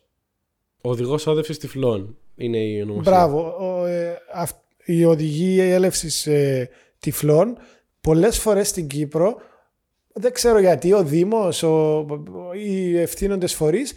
Οδηγός 0.80 1.26
όδευσης 1.26 1.58
τυφλών 1.58 2.16
είναι 2.36 2.58
η 2.58 2.80
ονομασία. 2.82 3.12
Μπράβο. 3.12 3.54
ε, 3.86 4.14
η 4.84 5.04
οδηγή 5.04 5.60
έλευσης 5.60 6.26
ε, 6.26 6.68
τυφλών 6.98 7.56
πολλές 8.00 8.38
φορές 8.38 8.68
στην 8.68 8.86
Κύπρο 8.86 9.36
δεν 10.12 10.32
ξέρω 10.32 10.58
γιατί 10.58 10.92
ο 10.92 11.02
Δήμος, 11.02 11.64
οι 12.54 12.98
ευθύνοντες 12.98 13.54
φορείς 13.54 13.94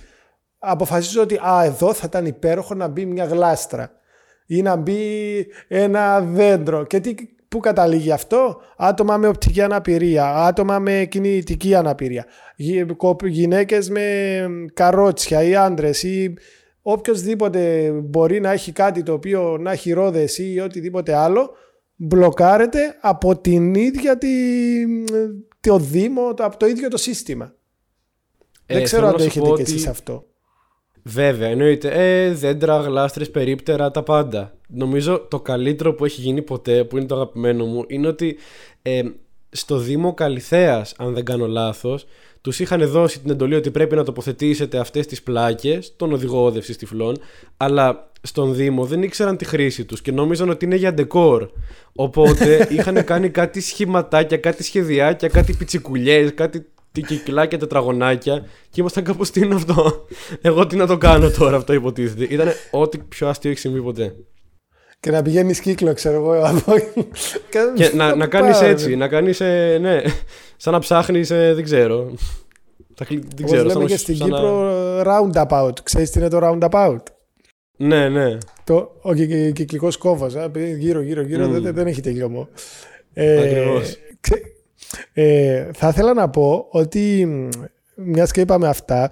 αποφασίζουν 0.57 1.21
ότι 1.21 1.35
α, 1.35 1.63
εδώ 1.63 1.93
θα 1.93 2.03
ήταν 2.07 2.25
υπέροχο 2.25 2.73
να 2.73 2.87
μπει 2.87 3.05
μια 3.05 3.25
γλάστρα 3.25 3.91
ή 4.45 4.61
να 4.61 4.75
μπει 4.75 5.47
ένα 5.67 6.21
δέντρο. 6.21 6.85
Και 6.85 6.99
τι, 6.99 7.15
πού 7.47 7.59
καταλήγει 7.59 8.11
αυτό, 8.11 8.61
άτομα 8.77 9.17
με 9.17 9.27
οπτική 9.27 9.61
αναπηρία, 9.61 10.35
άτομα 10.35 10.79
με 10.79 11.07
κινητική 11.09 11.75
αναπηρία, 11.75 12.25
γυναίκες 13.23 13.89
με 13.89 14.47
καρότσια 14.73 15.43
ή 15.43 15.55
άντρες 15.55 16.03
ή 16.03 16.33
οποιοδήποτε 16.81 17.91
μπορεί 17.91 18.39
να 18.39 18.51
έχει 18.51 18.71
κάτι 18.71 19.03
το 19.03 19.13
οποίο 19.13 19.57
να 19.59 19.71
έχει 19.71 19.91
ρόδες 19.91 20.37
ή 20.37 20.59
οτιδήποτε 20.59 21.15
άλλο 21.15 21.49
μπλοκάρεται 21.95 22.97
από 23.01 23.37
την 23.37 23.73
ίδια 23.73 24.17
τη, 24.17 24.27
το 25.59 25.77
Δήμο, 25.77 26.33
από 26.37 26.57
το 26.57 26.65
ίδιο 26.65 26.89
το 26.89 26.97
σύστημα. 26.97 27.53
Δεν 28.65 28.77
ε, 28.77 28.81
ξέρω 28.81 29.07
αν 29.07 29.15
το 29.15 29.23
έχετε 29.23 29.49
και 29.55 29.61
εσείς 29.61 29.87
αυτό. 29.87 30.25
Βέβαια, 31.07 31.47
εννοείται. 31.47 31.89
Ε, 31.89 32.33
δέντρα, 32.33 32.77
γλάστρες, 32.77 33.31
περίπτερα, 33.31 33.91
τα 33.91 34.03
πάντα. 34.03 34.53
Νομίζω 34.67 35.19
το 35.29 35.39
καλύτερο 35.39 35.93
που 35.93 36.05
έχει 36.05 36.21
γίνει 36.21 36.41
ποτέ, 36.41 36.83
που 36.83 36.97
είναι 36.97 37.05
το 37.05 37.15
αγαπημένο 37.15 37.65
μου, 37.65 37.83
είναι 37.87 38.07
ότι 38.07 38.37
ε, 38.81 39.01
στο 39.49 39.77
Δήμο 39.77 40.13
Καλυθέας, 40.13 40.93
αν 40.97 41.13
δεν 41.13 41.25
κάνω 41.25 41.47
λάθος, 41.47 42.05
τους 42.41 42.59
είχαν 42.59 42.87
δώσει 42.87 43.19
την 43.19 43.31
εντολή 43.31 43.55
ότι 43.55 43.71
πρέπει 43.71 43.95
να 43.95 44.03
τοποθετήσετε 44.03 44.77
αυτές 44.77 45.05
τις 45.07 45.23
πλάκες, 45.23 45.93
τον 45.95 46.13
οδηγό 46.13 46.43
όδευση 46.43 46.77
τυφλών, 46.77 47.17
αλλά 47.57 48.11
στον 48.21 48.55
Δήμο 48.55 48.85
δεν 48.85 49.03
ήξεραν 49.03 49.37
τη 49.37 49.45
χρήση 49.45 49.85
τους 49.85 50.01
και 50.01 50.11
νόμιζαν 50.11 50.49
ότι 50.49 50.65
είναι 50.65 50.75
για 50.75 50.93
ντεκόρ. 50.93 51.49
Οπότε 51.95 52.67
είχαν 52.75 53.03
κάνει 53.03 53.29
κάτι 53.29 53.61
σχηματάκια, 53.61 54.37
κάτι 54.37 54.63
σχεδιάκια, 54.63 55.27
κάτι 55.27 55.53
πιτσικουλιές, 55.53 56.33
κάτι 56.33 56.65
κυκλάκια, 57.01 57.57
τετραγωνάκια 57.57 58.45
και 58.69 58.81
ήμασταν 58.81 59.03
κάπως 59.03 59.31
τι 59.31 59.39
είναι 59.39 59.55
αυτό; 59.55 60.05
Εγώ 60.41 60.67
τι 60.67 60.75
να 60.75 60.87
το 60.87 60.97
κάνω 60.97 61.29
τώρα, 61.29 61.57
αυτό 61.57 61.73
υποτίθεται. 61.73 62.33
Ήταν 62.33 62.47
ό,τι 62.71 62.97
πιο 62.97 63.27
αστείο 63.27 63.51
έχει 63.51 63.59
συμβεί 63.59 63.81
ποτέ. 63.81 64.15
Και 64.99 65.11
να 65.11 65.21
πηγαίνει 65.21 65.53
κύκλο, 65.53 65.93
ξέρω 65.93 66.15
εγώ. 66.15 66.61
και 67.75 67.91
να, 67.93 68.15
να 68.15 68.27
κάνεις 68.27 68.61
έτσι, 68.61 68.95
να 68.95 69.07
κάνεις. 69.07 69.39
Ε, 69.39 69.77
ναι, 69.81 70.01
σαν 70.57 70.73
να 70.73 70.79
ψάχνεις, 70.79 71.29
ε, 71.29 71.53
δεν 71.53 71.63
ξέρω. 71.63 72.13
Δεν 73.35 73.45
ξέρω. 73.45 73.63
Λέμε 73.63 73.85
και 73.85 73.97
στην 73.97 74.15
Κύπρο 74.15 75.01
roundabout. 75.05 75.73
Ξέρεις 75.83 76.09
τι 76.09 76.19
είναι 76.19 76.27
το 76.27 76.39
roundabout; 76.41 77.03
Ναι, 77.77 78.09
ναι. 78.09 78.37
Το, 78.63 78.91
ο 79.01 79.13
κυκλικός 79.53 79.97
κόβο. 79.97 80.27
Γύρω, 80.77 81.01
γύρω, 81.01 81.21
γύρω. 81.21 81.47
Δεν, 81.47 81.73
δεν 81.73 81.87
έχει 81.87 82.01
τελειωμό. 82.01 82.49
Ε, 83.13 83.81
ε, 85.13 85.69
θα 85.73 85.87
ήθελα 85.87 86.13
να 86.13 86.29
πω 86.29 86.67
ότι 86.69 87.27
μιας 87.95 88.31
και 88.31 88.41
είπαμε 88.41 88.67
αυτά, 88.67 89.11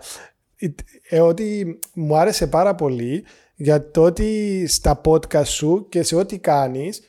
ε, 1.10 1.20
ότι 1.20 1.80
μου 1.94 2.18
άρεσε 2.18 2.48
πάρα 2.48 2.76
πολύ 2.76 3.24
για 3.56 3.92
το 3.92 4.02
ότι 4.02 4.64
στα 4.68 5.02
podcast 5.06 5.46
σου 5.46 5.86
και 5.90 6.04
σε 6.04 6.16
ό,τι 6.16 6.38
κάνεις 6.38 7.02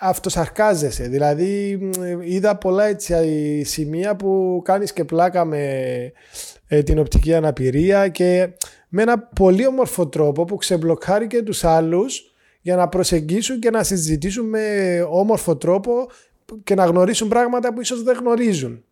αυτοσαρκάζεσαι. 0.00 1.08
Δηλαδή 1.08 1.78
είδα 2.20 2.56
πολλά 2.56 2.84
έτσι 2.84 3.62
σημεία 3.64 4.16
που 4.16 4.60
κάνεις 4.64 4.92
και 4.92 5.04
πλάκα 5.04 5.44
με 5.44 5.62
ε, 6.66 6.82
την 6.82 6.98
οπτική 6.98 7.34
αναπηρία 7.34 8.08
και 8.08 8.48
με 8.88 9.02
ένα 9.02 9.18
πολύ 9.18 9.66
όμορφο 9.66 10.08
τρόπο 10.08 10.44
που 10.44 10.56
ξεμπλοκάρει 10.56 11.26
και 11.26 11.42
τους 11.42 11.64
άλλους 11.64 12.34
για 12.60 12.76
να 12.76 12.88
προσεγγίσουν 12.88 13.58
και 13.58 13.70
να 13.70 13.82
συζητήσουν 13.82 14.48
με 14.48 14.60
όμορφο 15.10 15.56
τρόπο 15.56 16.08
και 16.64 16.74
να 16.74 16.84
γνωρίσουν 16.84 17.28
πράγματα 17.28 17.74
που 17.74 17.80
ίσως 17.80 18.02
δεν 18.02 18.16
γνωρίζουν. 18.16 18.84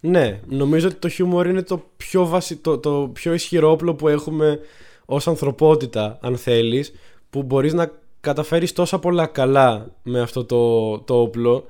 Ναι, 0.00 0.40
νομίζω 0.46 0.86
ότι 0.88 0.96
το 0.96 1.08
χιούμορ 1.08 1.46
είναι 1.46 1.62
το 1.62 1.90
πιο, 1.96 2.26
βασι... 2.26 2.56
το, 2.56 2.78
το 2.78 3.10
πιο 3.12 3.32
ισχυρό 3.32 3.70
όπλο 3.70 3.94
που 3.94 4.08
έχουμε 4.08 4.58
ως 5.04 5.28
ανθρωπότητα, 5.28 6.18
αν 6.22 6.36
θέλεις, 6.36 6.92
που 7.30 7.42
μπορείς 7.42 7.72
να 7.72 7.90
καταφέρεις 8.20 8.72
τόσα 8.72 8.98
πολλά 8.98 9.26
καλά 9.26 9.94
με 10.02 10.20
αυτό 10.20 10.44
το, 10.44 10.98
το 10.98 11.20
όπλο, 11.20 11.66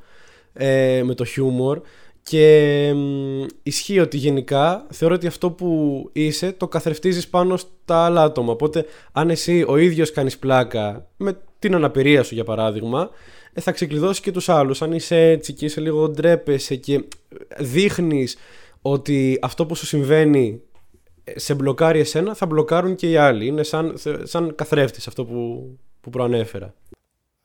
ε, 0.53 1.03
με 1.05 1.15
το 1.15 1.25
χιούμορ 1.25 1.81
και 2.23 2.95
ισχύει 3.63 4.01
ότι 4.01 4.17
γενικά 4.17 4.87
θεωρώ 4.91 5.15
ότι 5.15 5.27
αυτό 5.27 5.51
που 5.51 6.11
είσαι 6.13 6.53
το 6.53 6.69
καθρεφτίζεις 6.69 7.29
πάνω 7.29 7.57
στα 7.57 8.05
άλλα 8.05 8.23
άτομα. 8.23 8.53
Οπότε 8.53 8.85
αν 9.13 9.31
εσύ 9.31 9.65
ο 9.69 9.77
ίδιος 9.77 10.13
κάνεις 10.13 10.39
πλάκα 10.39 11.09
με 11.17 11.41
την 11.61 11.75
αναπηρία 11.75 12.23
σου 12.23 12.35
για 12.35 12.45
παράδειγμα, 12.45 13.11
ε, 13.53 13.61
θα 13.61 13.73
ξεκλειδώσει 13.73 14.21
και 14.21 14.31
τους 14.33 14.49
άλλους. 14.49 14.83
Αν 14.83 14.93
είσαι 14.93 15.17
έτσι 15.17 15.53
και 15.53 15.65
είσαι 15.65 15.81
λίγο 15.81 16.09
ντρέπεσαι 16.09 16.77
και 16.77 17.05
δείχνεις 17.59 18.37
ότι 18.83 19.39
αυτό 19.43 19.67
που 19.67 19.75
σου 19.75 19.87
συμβαίνει 19.87 20.63
ε, 21.25 21.39
σε 21.39 21.55
μπλοκάρει 21.55 21.99
εσένα, 21.99 22.35
θα 22.35 22.47
μπλοκάρουν 22.47 22.95
και 22.95 23.11
οι 23.11 23.17
άλλοι. 23.17 23.47
Είναι 23.47 23.63
σαν, 23.63 23.95
σαν 24.23 24.55
καθρέφτης 24.55 25.07
αυτό 25.07 25.25
που, 25.25 25.69
που 26.01 26.11
προανέφερα. 26.11 26.75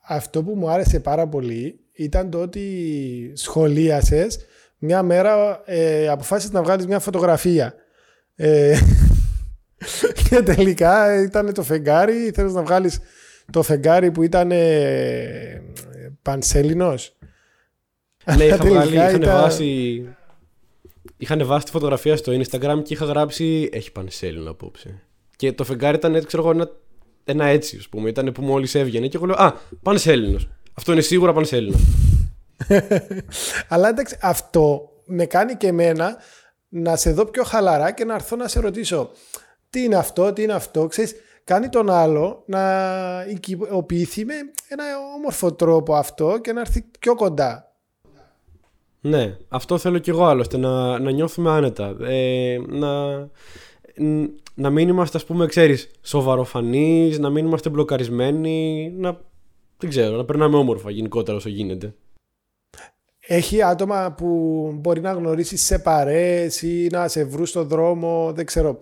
Αυτό 0.07 0.43
που 0.43 0.55
μου 0.55 0.69
άρεσε 0.69 1.00
πάρα 1.00 1.27
πολύ 1.27 1.79
ήταν 1.91 2.29
το 2.29 2.41
ότι 2.41 3.31
σχολίασες 3.36 4.45
μια 4.77 5.03
μέρα 5.03 5.62
ε, 5.65 6.07
αποφάσισες 6.07 6.53
να 6.53 6.63
βγάλεις 6.63 6.88
μια 6.88 7.00
φωτογραφία. 7.00 7.74
Ε, 8.36 8.79
και 10.29 10.41
τελικά 10.41 11.22
ήταν 11.22 11.53
το 11.53 11.63
φεγγάρι, 11.63 12.31
θέλεις 12.34 12.53
να 12.53 12.62
βγάλεις 12.62 13.00
το 13.51 13.61
φεγγάρι 13.61 14.11
που 14.11 14.23
ήταν 14.23 14.51
ε, 14.51 15.61
πανσέλινος. 16.21 17.15
Ναι, 18.37 18.43
είχα 18.43 18.57
βγάλει, 18.57 18.95
είχαν, 18.95 19.23
βάσει, 19.23 20.03
είχαν 21.17 21.45
βάσει 21.45 21.65
τη 21.65 21.71
φωτογραφία 21.71 22.17
στο 22.17 22.31
Instagram 22.33 22.81
και 22.83 22.93
είχα 22.93 23.05
γράψει 23.05 23.69
έχει 23.71 23.91
πανσέλινο 23.91 24.49
απόψε. 24.51 25.01
Και 25.35 25.51
το 25.53 25.63
φεγγάρι 25.63 25.97
ήταν 25.97 26.25
ξέρω 26.25 26.43
εγώ, 26.43 26.51
ένα, 26.51 26.69
ένα 27.23 27.45
έτσι, 27.45 27.77
ας 27.79 27.89
πούμε. 27.89 28.09
Ήταν 28.09 28.31
που 28.31 28.41
μόλις 28.41 28.75
έβγαινε 28.75 29.07
και 29.07 29.17
εγώ 29.17 29.25
λέω 29.25 29.35
Α, 29.35 29.53
πανσέλινος. 29.81 30.49
Αυτό 30.73 30.91
είναι 30.91 31.01
σίγουρα 31.01 31.33
πανσέλινο. 31.33 31.77
Αλλά 33.67 33.89
εντάξει, 33.89 34.17
αυτό 34.21 34.89
με 35.05 35.25
κάνει 35.25 35.55
και 35.55 35.67
εμένα 35.67 36.17
να 36.69 36.95
σε 36.95 37.11
δω 37.11 37.25
πιο 37.25 37.43
χαλαρά 37.43 37.91
και 37.91 38.05
να 38.05 38.13
έρθω 38.13 38.35
να 38.35 38.47
σε 38.47 38.59
ρωτήσω 38.59 39.11
τι 39.69 39.83
είναι 39.83 39.95
αυτό, 39.95 40.33
τι 40.33 40.43
είναι 40.43 40.53
αυτό. 40.53 40.87
Ξέρεις, 40.87 41.15
κάνει 41.45 41.69
τον 41.69 41.89
άλλο 41.89 42.43
να 42.45 42.61
οικειοποιηθεί 43.29 44.25
με 44.25 44.33
ένα 44.67 44.83
όμορφο 45.15 45.53
τρόπο 45.53 45.95
αυτό 45.95 46.39
και 46.41 46.53
να 46.53 46.59
έρθει 46.59 46.85
πιο 46.99 47.15
κοντά. 47.15 47.69
Ναι, 49.01 49.37
αυτό 49.49 49.77
θέλω 49.77 49.97
κι 49.97 50.09
εγώ 50.09 50.25
άλλωστε, 50.25 50.57
να, 50.57 50.99
να 50.99 51.11
νιώθουμε 51.11 51.49
άνετα. 51.49 51.95
Ε, 52.01 52.57
να, 52.67 53.17
να 54.55 54.69
μην 54.69 54.87
είμαστε, 54.87 55.17
ας 55.17 55.25
πούμε, 55.25 55.45
ξέρεις, 55.45 55.91
σοβαροφανείς, 56.01 57.19
να 57.19 57.29
μην 57.29 57.45
είμαστε 57.45 57.69
μπλοκαρισμένοι, 57.69 58.89
να, 58.97 59.19
δεν 59.77 59.89
ξέρω, 59.89 60.15
να 60.15 60.25
περνάμε 60.25 60.57
όμορφα 60.57 60.91
γενικότερα 60.91 61.37
όσο 61.37 61.49
γίνεται. 61.49 61.93
Έχει 63.27 63.61
άτομα 63.61 64.13
που 64.17 64.27
μπορεί 64.79 65.01
να 65.01 65.11
γνωρίσει 65.11 65.57
σε 65.57 65.79
παρέες 65.79 66.61
ή 66.61 66.87
να 66.91 67.07
σε 67.07 67.23
βρουν 67.23 67.45
στον 67.45 67.67
δρόμο, 67.67 68.31
δεν 68.35 68.45
ξέρω. 68.45 68.79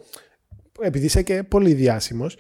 Επειδή 0.82 1.06
είσαι 1.06 1.22
και 1.22 1.44
πολύ 1.44 1.74
διάσημος. 1.74 2.38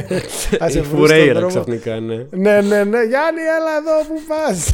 Η 0.76 0.82
φουρέιρα 0.82 1.46
ξαφνικά, 1.46 2.00
ναι. 2.00 2.16
Ναι, 2.30 2.60
ναι, 2.60 2.84
ναι. 2.84 3.02
Γιάννη, 3.02 3.40
έλα 3.58 3.76
εδώ 3.78 4.04
που 4.08 4.20
πας; 4.28 4.70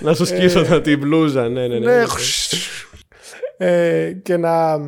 να 0.00 0.14
σου 0.14 0.24
σκίσω 0.24 0.74
ε, 0.74 0.80
την 0.80 0.98
μπλούζα, 0.98 1.48
ναι, 1.48 1.66
ναι. 1.66 1.78
ναι, 1.78 1.94
ναι. 1.94 2.04
ναι. 3.56 3.66
ε, 3.66 4.12
και 4.12 4.36
να 4.36 4.78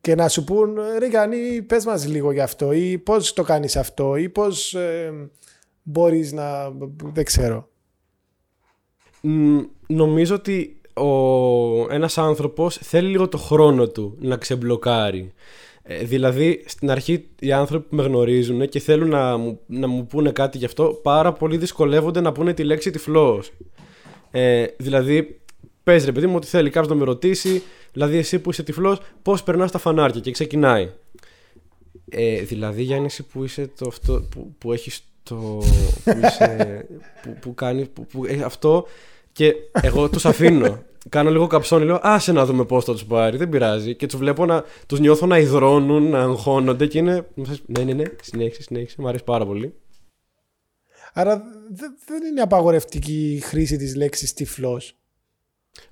και 0.00 0.14
να 0.14 0.28
σου 0.28 0.44
πούν 0.44 0.78
ρε 0.98 1.06
Γιάννη 1.06 1.62
πες 1.62 1.84
μας 1.84 2.06
λίγο 2.06 2.32
γι' 2.32 2.40
αυτό 2.40 2.72
ή 2.72 2.98
πώς 2.98 3.32
το 3.32 3.42
κάνεις 3.42 3.76
αυτό 3.76 4.16
ή 4.16 4.28
πώς 4.28 4.74
ε, 4.74 5.12
μπορείς 5.82 6.32
να 6.32 6.72
δεν 7.12 7.24
ξέρω 7.24 7.68
νομίζω 9.86 10.34
ότι 10.34 10.80
ο, 10.94 11.06
ένας 11.92 12.18
άνθρωπος 12.18 12.78
θέλει 12.82 13.08
λίγο 13.08 13.28
το 13.28 13.38
χρόνο 13.38 13.88
του 13.88 14.16
να 14.20 14.36
ξεμπλοκάρει. 14.36 15.32
Ε, 15.84 16.04
δηλαδή, 16.04 16.62
στην 16.66 16.90
αρχή 16.90 17.28
οι 17.38 17.52
άνθρωποι 17.52 17.88
που 17.88 17.96
με 17.96 18.02
γνωρίζουν 18.02 18.68
και 18.68 18.78
θέλουν 18.78 19.08
να 19.08 19.36
μου, 19.36 19.60
να 19.66 19.86
μου 19.86 20.06
πούνε 20.06 20.30
κάτι 20.30 20.58
γι' 20.58 20.64
αυτό, 20.64 21.00
πάρα 21.02 21.32
πολύ 21.32 21.56
δυσκολεύονται 21.56 22.20
να 22.20 22.32
πούνε 22.32 22.54
τη 22.54 22.64
λέξη 22.64 22.90
τυφλός. 22.90 23.52
Ε, 24.30 24.66
δηλαδή, 24.76 25.40
πες 25.82 26.04
ρε 26.04 26.12
παιδί 26.12 26.26
μου 26.26 26.36
ότι 26.36 26.46
θέλει 26.46 26.70
κάποιος 26.70 26.92
να 26.92 26.98
με 26.98 27.04
ρωτήσει, 27.04 27.62
δηλαδή 27.92 28.16
εσύ 28.16 28.38
που 28.38 28.50
είσαι 28.50 28.62
τυφλός, 28.62 29.00
πώς 29.22 29.42
περνάς 29.42 29.70
τα 29.70 29.78
φανάρια 29.78 30.20
και 30.20 30.30
ξεκινάει. 30.30 30.88
Ε, 32.08 32.40
δηλαδή, 32.40 32.82
Γιάννη, 32.82 33.06
εσύ 33.06 33.22
που, 33.22 33.44
είσαι 33.44 33.70
το, 33.78 33.86
αυτό, 33.88 34.26
που, 34.30 34.54
που 34.58 34.72
έχεις 34.72 35.04
το 35.22 35.34
που, 36.04 36.18
είσαι, 36.24 36.86
που, 37.22 37.36
που 37.40 37.54
κάνεις 37.54 37.88
που, 37.88 38.06
που, 38.06 38.24
ε, 38.24 38.42
αυτό 38.42 38.86
και 39.32 39.54
εγώ 39.82 40.08
τους 40.08 40.24
αφήνω 40.24 40.82
κάνω 41.08 41.30
λίγο 41.30 41.46
καψόνι, 41.46 41.84
λέω 41.84 41.98
άσε 42.02 42.32
να 42.32 42.44
δούμε 42.44 42.64
πώς 42.64 42.84
θα 42.84 42.92
τους 42.92 43.04
πάρει, 43.04 43.36
δεν 43.36 43.48
πειράζει 43.48 43.94
και 43.94 44.06
τους 44.06 44.18
βλέπω 44.18 44.46
να 44.46 44.64
τους 44.86 45.00
νιώθω 45.00 45.26
να 45.26 45.38
υδρώνουν, 45.38 46.10
να 46.10 46.20
αγχώνονται 46.20 46.86
και 46.86 46.98
είναι 46.98 47.26
ναι 47.66 47.82
ναι 47.82 47.92
ναι 47.92 48.04
συνέχισε 48.22 48.62
συνέχισε, 48.62 48.96
μου 49.00 49.08
αρέσει 49.08 49.24
πάρα 49.24 49.46
πολύ 49.46 49.74
Άρα 51.12 51.42
δεν 52.06 52.24
είναι 52.30 52.40
απαγορευτική 52.40 53.32
η 53.34 53.40
χρήση 53.40 53.76
της 53.76 53.96
λέξης 53.96 54.32
τυφλός. 54.32 54.96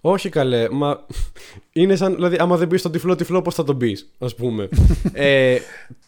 Όχι 0.00 0.28
καλέ, 0.28 0.70
μα 0.70 1.06
είναι 1.72 1.96
σαν, 1.96 2.14
δηλαδή 2.14 2.36
άμα 2.40 2.56
δεν 2.56 2.68
πεις 2.68 2.82
τον 2.82 2.92
τυφλό 2.92 3.14
τυφλό 3.14 3.42
πώς 3.42 3.54
θα 3.54 3.64
τον 3.64 3.76
πεις, 3.76 4.10
ας 4.18 4.34
πούμε. 4.34 4.68
ε, 5.12 5.58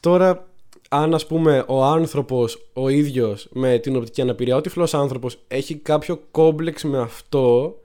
τώρα, 0.01 0.49
αν 0.89 1.15
ας 1.15 1.27
πούμε 1.27 1.65
ο 1.67 1.85
άνθρωπος 1.85 2.71
ο 2.73 2.89
ίδιος 2.89 3.49
με 3.53 3.79
την 3.79 3.97
οπτική 3.97 4.21
αναπηρία, 4.21 4.57
ο 4.57 4.61
τυφλός 4.61 4.95
άνθρωπος 4.95 5.39
έχει 5.49 5.75
κάποιο 5.75 6.17
κόμπλεξ 6.31 6.85
με 6.85 6.99
αυτό 6.99 7.77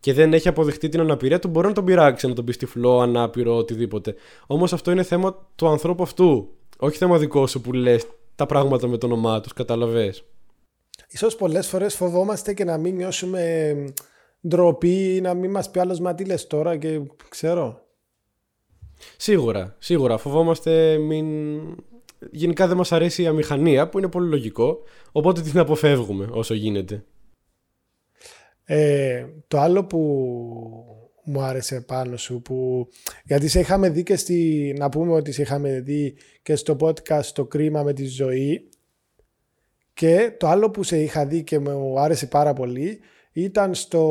και 0.00 0.12
δεν 0.12 0.32
έχει 0.32 0.48
αποδεχτεί 0.48 0.88
την 0.88 1.00
αναπηρία 1.00 1.38
του, 1.38 1.48
μπορεί 1.48 1.66
να 1.66 1.72
τον 1.72 1.84
πειράξει 1.84 2.26
να 2.26 2.34
τον 2.34 2.44
πει 2.44 2.52
τυφλό, 2.52 3.00
ανάπηρο, 3.00 3.56
οτιδήποτε. 3.56 4.14
Όμως 4.46 4.72
αυτό 4.72 4.90
είναι 4.90 5.02
θέμα 5.02 5.48
του 5.54 5.68
ανθρώπου 5.68 6.02
αυτού, 6.02 6.48
όχι 6.78 6.96
θέμα 6.96 7.18
δικό 7.18 7.46
σου 7.46 7.60
που 7.60 7.72
λες 7.72 8.06
τα 8.34 8.46
πράγματα 8.46 8.86
με 8.86 8.98
το 8.98 9.06
όνομά 9.06 9.40
τους, 9.40 9.52
καταλαβες. 9.52 10.24
Ίσως 11.08 11.36
πολλές 11.36 11.66
φορές 11.66 11.94
φοβόμαστε 11.94 12.54
και 12.54 12.64
να 12.64 12.78
μην 12.78 12.94
νιώσουμε 12.94 13.74
ντροπή 14.48 15.18
να 15.22 15.34
μην 15.34 15.50
μας 15.50 15.70
πει 15.70 15.80
άλλος 15.80 16.00
μα 16.00 16.14
τι 16.14 16.24
λες 16.24 16.46
τώρα 16.46 16.76
και 16.76 17.00
ξέρω. 17.28 17.80
Σίγουρα, 19.16 19.76
σίγουρα. 19.78 20.16
Φοβόμαστε 20.16 20.98
μην... 20.98 21.26
Γενικά 22.30 22.66
δεν 22.66 22.76
μας 22.76 22.92
αρέσει 22.92 23.22
η 23.22 23.26
αμηχανία 23.26 23.88
που 23.88 23.98
είναι 23.98 24.08
πολύ 24.08 24.28
λογικό, 24.28 24.78
οπότε 25.12 25.40
την 25.40 25.58
αποφεύγουμε 25.58 26.28
όσο 26.30 26.54
γίνεται. 26.54 27.04
Ε, 28.68 29.26
το 29.48 29.58
άλλο 29.58 29.84
που 29.84 30.00
μου 31.24 31.40
άρεσε 31.40 31.80
πάνω 31.80 32.16
σου 32.16 32.42
που 32.42 32.88
γιατί 33.24 33.48
σε 33.48 33.60
είχαμε 33.60 33.88
δει 33.88 34.02
και 34.02 34.16
στη, 34.16 34.74
να 34.78 34.88
πούμε 34.88 35.12
ότι 35.12 35.32
σε 35.32 35.42
είχαμε 35.42 35.80
δει 35.80 36.16
και 36.42 36.56
στο 36.56 36.76
podcast 36.80 37.24
το 37.24 37.44
κρίμα 37.44 37.82
με 37.82 37.92
τη 37.92 38.06
ζωή 38.06 38.68
και 39.94 40.34
το 40.38 40.46
άλλο 40.46 40.70
που 40.70 40.82
σε 40.82 41.02
είχα 41.02 41.26
δει 41.26 41.42
και 41.42 41.58
μου 41.58 42.00
άρεσε 42.00 42.26
πάρα 42.26 42.52
πολύ 42.52 43.00
ήταν 43.32 43.74
στο 43.74 44.02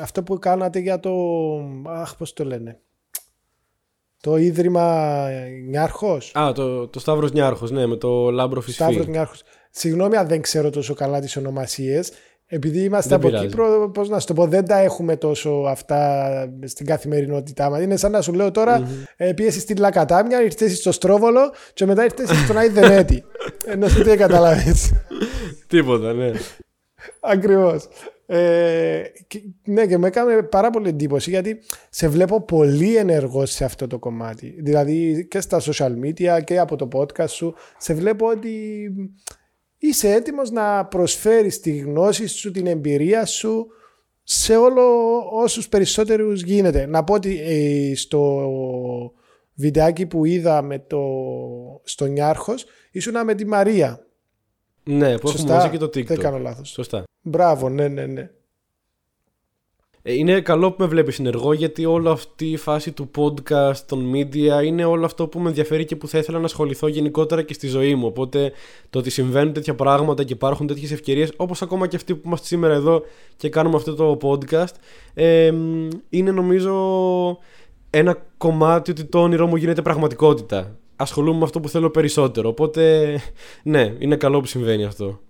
αυτό 0.00 0.22
που 0.22 0.38
κάνατε 0.38 0.78
για 0.78 1.00
το 1.00 1.12
αχ 1.86 2.16
πώς 2.16 2.32
το 2.32 2.44
λένε; 2.44 2.80
Το 4.20 4.36
Ίδρυμα 4.36 5.28
Νιάρχος 5.68 6.32
Α, 6.34 6.52
το, 6.52 6.88
το 6.88 7.00
Σταύρος 7.00 7.32
Νιάρχος, 7.32 7.70
ναι, 7.70 7.86
με 7.86 7.96
το 7.96 8.30
Λάμπρο 8.30 8.60
Φισφή. 8.60 8.82
Σταύρος 8.82 9.06
Νιάρχος. 9.06 9.42
Συγγνώμη 9.70 10.16
αν 10.16 10.26
δεν 10.28 10.40
ξέρω 10.40 10.70
τόσο 10.70 10.94
καλά 10.94 11.20
τις 11.20 11.36
ονομασίες. 11.36 12.12
Επειδή 12.54 12.80
είμαστε 12.80 13.14
από 13.14 13.30
Κύπρο, 13.30 13.90
πώς 13.94 14.08
να 14.08 14.18
σου 14.18 14.26
το 14.26 14.34
πω, 14.34 14.46
δεν 14.46 14.64
τα 14.64 14.78
έχουμε 14.78 15.16
τόσο 15.16 15.50
αυτά 15.68 16.28
στην 16.64 16.86
καθημερινότητά 16.86 17.70
μας. 17.70 17.82
Είναι 17.82 17.96
σαν 17.96 18.10
να 18.10 18.20
σου 18.20 18.32
λέω 18.32 18.50
τώρα, 18.50 18.80
mm-hmm. 18.80 19.04
ε, 19.16 19.32
πίεση 19.32 19.60
στην 19.60 19.76
Λακατάμια, 19.78 20.42
ήρθες 20.42 20.78
στο 20.78 20.92
Στρόβολο 20.92 21.52
και 21.74 21.86
μετά 21.86 22.04
ήρθες 22.04 22.28
στον 22.44 22.58
Άι 22.58 22.68
Δενέτη. 22.68 23.24
Ενώ 23.72 23.86
δεν 23.86 24.18
καταλαβαίνεις. 24.18 24.92
Τίποτα, 25.66 26.12
ναι. 26.12 26.30
Ακριβώς. 27.20 27.88
Ε, 28.26 29.02
ναι, 29.64 29.86
και 29.86 29.98
μου 29.98 30.06
έκανε 30.06 30.42
πάρα 30.42 30.70
πολύ 30.70 30.88
εντύπωση 30.88 31.30
γιατί 31.30 31.58
σε 31.90 32.08
βλέπω 32.08 32.44
πολύ 32.44 32.96
ενεργός 32.96 33.50
σε 33.50 33.64
αυτό 33.64 33.86
το 33.86 33.98
κομμάτι. 33.98 34.56
Δηλαδή 34.62 35.26
και 35.30 35.40
στα 35.40 35.60
social 35.60 35.92
media 36.04 36.44
και 36.44 36.58
από 36.58 36.76
το 36.76 36.88
podcast 36.92 37.28
σου, 37.28 37.54
σε 37.78 37.94
βλέπω 37.94 38.26
ότι 38.26 38.50
είσαι 39.82 40.12
έτοιμος 40.12 40.50
να 40.50 40.84
προσφέρεις 40.84 41.60
τη 41.60 41.76
γνώση 41.76 42.26
σου, 42.26 42.50
την 42.50 42.66
εμπειρία 42.66 43.26
σου 43.26 43.66
σε 44.22 44.56
όλο 44.56 44.82
όσους 45.32 45.68
περισσότερους 45.68 46.42
γίνεται. 46.42 46.86
Να 46.86 47.04
πω 47.04 47.14
ότι 47.14 47.40
ε, 47.40 47.94
στο 47.94 48.50
βιντεάκι 49.54 50.06
που 50.06 50.24
είδα 50.24 50.62
με 50.62 50.78
το, 50.78 51.00
στο 51.84 52.04
Νιάρχος 52.04 52.64
ήσουν 52.90 53.24
με 53.24 53.34
τη 53.34 53.46
Μαρία. 53.46 54.06
Ναι, 54.84 55.18
που 55.18 55.28
έχουμε 55.28 55.52
μαζί 55.52 55.68
και 55.68 55.78
το 55.78 55.86
TikTok. 55.86 56.04
Δεν 56.06 56.18
κάνω 56.18 56.38
λάθος. 56.38 56.68
Σωστά. 56.68 57.04
Μπράβο, 57.20 57.68
ναι, 57.68 57.88
ναι, 57.88 58.06
ναι. 58.06 58.30
Ε, 60.04 60.12
είναι 60.12 60.40
καλό 60.40 60.70
που 60.70 60.76
με 60.78 60.86
βλέπεις 60.86 61.14
συνεργό 61.14 61.52
γιατί 61.52 61.84
όλη 61.84 62.08
αυτή 62.08 62.50
η 62.50 62.56
φάση 62.56 62.92
του 62.92 63.10
podcast, 63.16 63.76
των 63.86 64.12
media 64.14 64.64
είναι 64.64 64.84
όλο 64.84 65.04
αυτό 65.04 65.28
που 65.28 65.38
με 65.38 65.48
ενδιαφέρει 65.48 65.84
και 65.84 65.96
που 65.96 66.08
θα 66.08 66.18
ήθελα 66.18 66.38
να 66.38 66.44
ασχοληθώ 66.44 66.86
γενικότερα 66.86 67.42
και 67.42 67.54
στη 67.54 67.66
ζωή 67.66 67.94
μου. 67.94 68.06
Οπότε 68.06 68.52
το 68.90 68.98
ότι 68.98 69.10
συμβαίνουν 69.10 69.52
τέτοια 69.52 69.74
πράγματα 69.74 70.24
και 70.24 70.32
υπάρχουν 70.32 70.66
τέτοιες 70.66 70.90
ευκαιρίες, 70.90 71.32
όπως 71.36 71.62
ακόμα 71.62 71.86
και 71.86 71.96
αυτή 71.96 72.14
που 72.14 72.22
είμαστε 72.24 72.46
σήμερα 72.46 72.74
εδώ 72.74 73.02
και 73.36 73.48
κάνουμε 73.48 73.76
αυτό 73.76 73.94
το 73.94 74.18
podcast, 74.22 74.74
ε, 75.14 75.52
είναι 76.08 76.30
νομίζω 76.30 76.74
ένα 77.90 78.26
κομμάτι 78.36 78.90
ότι 78.90 79.04
το 79.04 79.18
όνειρό 79.18 79.46
μου 79.46 79.56
γίνεται 79.56 79.82
πραγματικότητα. 79.82 80.76
Ασχολούμαι 80.96 81.38
με 81.38 81.44
αυτό 81.44 81.60
που 81.60 81.68
θέλω 81.68 81.90
περισσότερο. 81.90 82.48
Οπότε, 82.48 83.14
ναι, 83.62 83.94
είναι 83.98 84.16
καλό 84.16 84.40
που 84.40 84.46
συμβαίνει 84.46 84.84
αυτό. 84.84 85.20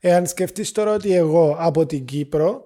Εάν 0.00 0.26
σκεφτείς 0.26 0.72
τώρα 0.72 0.94
ότι 0.94 1.14
εγώ 1.14 1.56
από 1.58 1.86
την 1.86 2.04
Κύπρο 2.04 2.64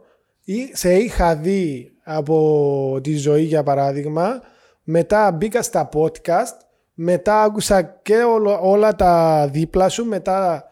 σε 0.72 0.94
είχα 0.94 1.36
δει 1.36 1.92
από 2.04 2.98
τη 3.02 3.16
ζωή 3.16 3.42
για 3.42 3.62
παράδειγμα, 3.62 4.40
μετά 4.82 5.32
μπήκα 5.32 5.62
στα 5.62 5.88
podcast, 5.92 6.56
μετά 6.94 7.42
άκουσα 7.42 7.82
και 7.82 8.16
όλα 8.60 8.96
τα 8.96 9.46
δίπλα 9.52 9.88
σου, 9.88 10.04
μετά 10.04 10.64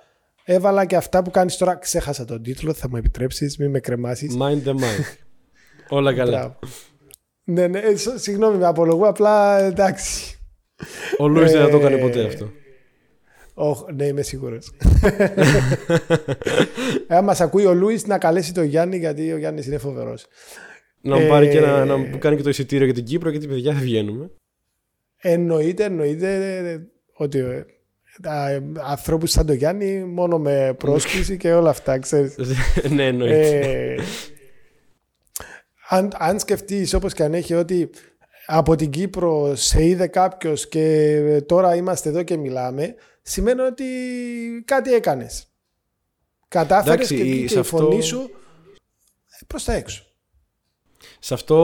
έβαλα 0.45 0.85
και 0.85 0.97
αυτά 0.97 1.23
που 1.23 1.31
κάνεις 1.31 1.57
τώρα, 1.57 1.77
ξέχασα 1.77 2.25
τον 2.25 2.43
τίτλο, 2.43 2.73
θα 2.73 2.89
μου 2.89 2.97
επιτρέψεις, 2.97 3.59
μην 3.59 3.71
με 3.71 3.81
κρεμάσεις. 3.81 4.37
Mind 4.41 4.69
the 4.69 4.73
mind. 4.73 5.05
όλα 5.97 6.15
καλά. 6.15 6.59
ναι, 7.45 7.67
ναι, 7.67 7.79
ε, 7.79 7.95
συγγνώμη 8.15 8.57
με 8.57 8.67
απολογώ, 8.67 9.09
απλά 9.09 9.59
εντάξει. 9.59 10.37
Ο 11.19 11.29
Λούις 11.29 11.53
δεν 11.53 11.61
θα 11.61 11.71
το 11.71 11.77
έκανε 11.77 11.97
ποτέ 11.97 12.25
αυτό. 12.25 12.51
Oh, 13.55 13.93
ναι, 13.95 14.05
είμαι 14.05 14.23
σίγουρος. 14.23 14.73
ε, 17.07 17.21
μα 17.21 17.37
ακούει 17.39 17.67
ο 17.67 17.75
Λούις 17.75 18.07
να 18.07 18.19
καλέσει 18.19 18.55
τον 18.55 18.65
Γιάννη, 18.65 18.97
γιατί 18.97 19.33
ο 19.33 19.37
Γιάννης 19.37 19.67
είναι 19.67 19.79
φοβερός. 19.79 20.27
Να 21.01 21.19
μου 21.19 21.29
πάρει 21.29 21.49
και 21.49 21.61
να, 21.61 21.85
να 21.85 21.97
μου 21.97 22.19
κάνει 22.19 22.37
και 22.37 22.43
το 22.43 22.49
εισιτήριο 22.49 22.85
για 22.85 22.95
την 22.95 23.05
Κύπρο, 23.05 23.31
γιατί 23.31 23.47
παιδιά 23.47 23.73
δεν 23.73 23.83
βγαίνουμε. 23.83 24.31
Εννοείται, 25.17 25.85
εννοείται 25.85 26.81
ότι 27.13 27.39
ε, 27.39 28.61
ανθρώπους 28.91 29.31
σαν 29.31 29.47
τον 29.47 29.57
Γιάννη 29.57 30.05
μόνο 30.05 30.39
με 30.39 30.75
πρόσκληση 30.79 31.37
και 31.37 31.53
όλα 31.53 31.71
αυτά, 31.71 31.99
ξέρεις. 31.99 32.37
ναι, 32.95 33.07
εννοείται. 33.07 33.59
Ε, 33.59 33.97
αν, 35.89 36.11
αν 36.19 36.39
σκεφτείς 36.39 36.95
όπως 36.95 37.13
και 37.13 37.23
αν 37.23 37.35
έχει 37.35 37.55
ότι 37.55 37.91
από 38.47 38.77
την 38.77 38.91
Κύπρο 38.91 39.55
σε 39.57 39.85
είδε 39.85 40.07
κάποιος 40.07 40.69
και 40.69 41.43
τώρα 41.47 41.75
είμαστε 41.75 42.09
εδώ 42.09 42.23
και 42.23 42.37
μιλάμε, 42.37 42.95
σημαίνει 43.23 43.61
ότι 43.61 43.85
κάτι 44.65 44.93
έκανες. 44.95 45.47
Κατάφερες 46.49 47.09
και 47.09 47.15
βγήκε 47.15 47.59
η 47.59 47.63
φωνή 47.63 48.03
σου 48.03 48.31
προς 49.47 49.65
τα 49.65 49.73
έξω. 49.73 50.05
Σε 51.19 51.35
αυτό, 51.35 51.57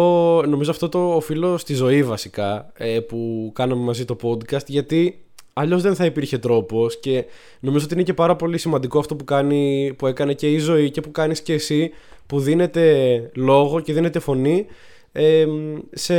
νομίζω 0.47 0.71
αυτό 0.71 0.89
το 0.89 1.15
οφείλω 1.15 1.59
στη 1.59 1.75
ζωή 1.75 2.03
βασικά 2.03 2.73
ε, 2.77 3.01
που 3.01 3.51
κάναμε 3.55 3.83
μαζί 3.83 4.05
το 4.05 4.17
podcast 4.23 4.67
γιατί 4.67 5.25
αλλιώς 5.53 5.83
δεν 5.83 5.95
θα 5.95 6.05
υπήρχε 6.05 6.39
τρόπος 6.39 7.01
και 7.01 7.25
νομίζω 7.61 7.85
ότι 7.85 7.95
είναι 7.95 8.03
και 8.03 8.15
πάρα 8.15 8.37
πολύ 8.37 8.59
σημαντικό 8.59 8.99
αυτό 8.99 9.17
που, 9.17 9.25
κάνει, 9.25 9.95
που 9.99 10.07
έκανε 10.07 10.35
και 10.35 10.53
η 10.53 10.59
ζωή 10.59 10.91
και 10.91 11.01
που 11.01 11.11
κάνεις 11.11 11.43
και 11.43 11.53
εσύ 11.53 11.91
που 12.27 12.41
δίνεται 12.41 13.31
λόγο 13.35 13.81
και 13.81 13.93
δίνεται 13.93 14.19
φωνή 14.19 14.67
ε, 15.13 15.47
σε 15.93 16.15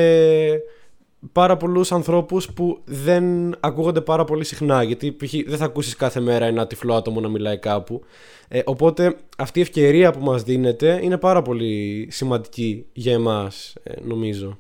πάρα 1.32 1.58
πολλούς 1.58 1.92
ανθρώπους 1.92 2.54
που 2.54 2.82
δεν 2.86 3.56
ακούγονται 3.60 4.02
πάρα 4.02 4.24
πολύ 4.24 4.44
συχνά. 4.44 4.84
Γιατί 4.84 5.18
δεν 5.48 5.58
θα 5.58 5.66
ακούσεις 5.66 5.96
κάθε 5.96 6.20
μέρα 6.20 6.46
ένα 6.46 6.68
τυφλό 6.68 6.94
άτομο 6.94 7.20
να 7.20 7.30
μιλάει 7.30 7.60
κάπου. 7.60 8.02
Ε, 8.48 8.62
οπότε 8.66 9.16
αυτή 9.38 9.60
η 9.60 9.62
ευκαιρία 9.62 10.12
που 10.12 10.20
μας 10.20 10.44
δίνεται 10.44 11.00
είναι 11.04 11.18
πάρα 11.18 11.42
πολύ 11.42 12.08
σημαντική 12.12 12.86
για 12.94 13.14
εμάς 13.14 13.76
ε, 13.84 13.94
νομίζω. 14.02 14.60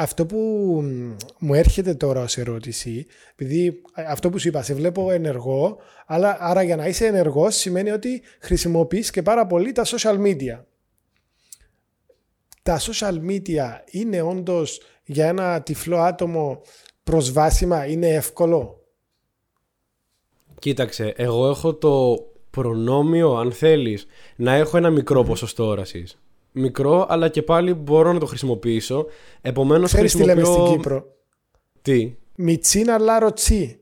Αυτό 0.00 0.26
που 0.26 0.36
μου 1.38 1.54
έρχεται 1.54 1.94
τώρα 1.94 2.22
ως 2.22 2.36
ερώτηση, 2.36 3.06
επειδή 3.32 3.82
αυτό 4.08 4.30
που 4.30 4.38
σου 4.38 4.48
είπα, 4.48 4.62
σε 4.62 4.74
βλέπω 4.74 5.10
ενεργό, 5.10 5.78
αλλά 6.06 6.36
άρα 6.40 6.62
για 6.62 6.76
να 6.76 6.86
είσαι 6.86 7.06
ενεργός 7.06 7.56
σημαίνει 7.56 7.90
ότι 7.90 8.22
χρησιμοποιείς 8.40 9.10
και 9.10 9.22
πάρα 9.22 9.46
πολύ 9.46 9.72
τα 9.72 9.84
social 9.84 10.18
media. 10.18 10.64
Τα 12.62 12.80
social 12.80 13.14
media 13.30 13.66
είναι 13.90 14.20
όντως 14.22 14.80
για 15.08 15.26
ένα 15.26 15.62
τυφλό 15.62 15.98
άτομο 15.98 16.60
προσβάσιμα 17.02 17.86
είναι 17.86 18.08
εύκολο; 18.08 18.78
Κοίταξε, 20.58 21.12
εγώ 21.16 21.48
έχω 21.48 21.74
το 21.74 22.18
προνόμιο, 22.50 23.36
αν 23.36 23.52
θέλεις, 23.52 24.06
να 24.36 24.52
έχω 24.52 24.76
ένα 24.76 24.90
μικρό 24.90 25.22
ποσοστό 25.22 25.66
όρασης. 25.66 26.18
Μικρό, 26.52 27.06
αλλά 27.08 27.28
και 27.28 27.42
πάλι 27.42 27.74
μπορώ 27.74 28.12
να 28.12 28.18
το 28.18 28.26
χρησιμοποιήσω. 28.26 29.06
Επομένως 29.40 29.92
Ξέρεις 29.92 30.12
χρησιμοποιώ... 30.12 30.42
τι 30.42 30.48
λέμε 30.50 30.56
στην 30.56 30.76
Κύπρο; 30.76 31.04
Τι; 31.82 32.16
Μιτσίν 32.34 32.98
αλλά 32.98 33.32
ροτσί. 33.32 33.80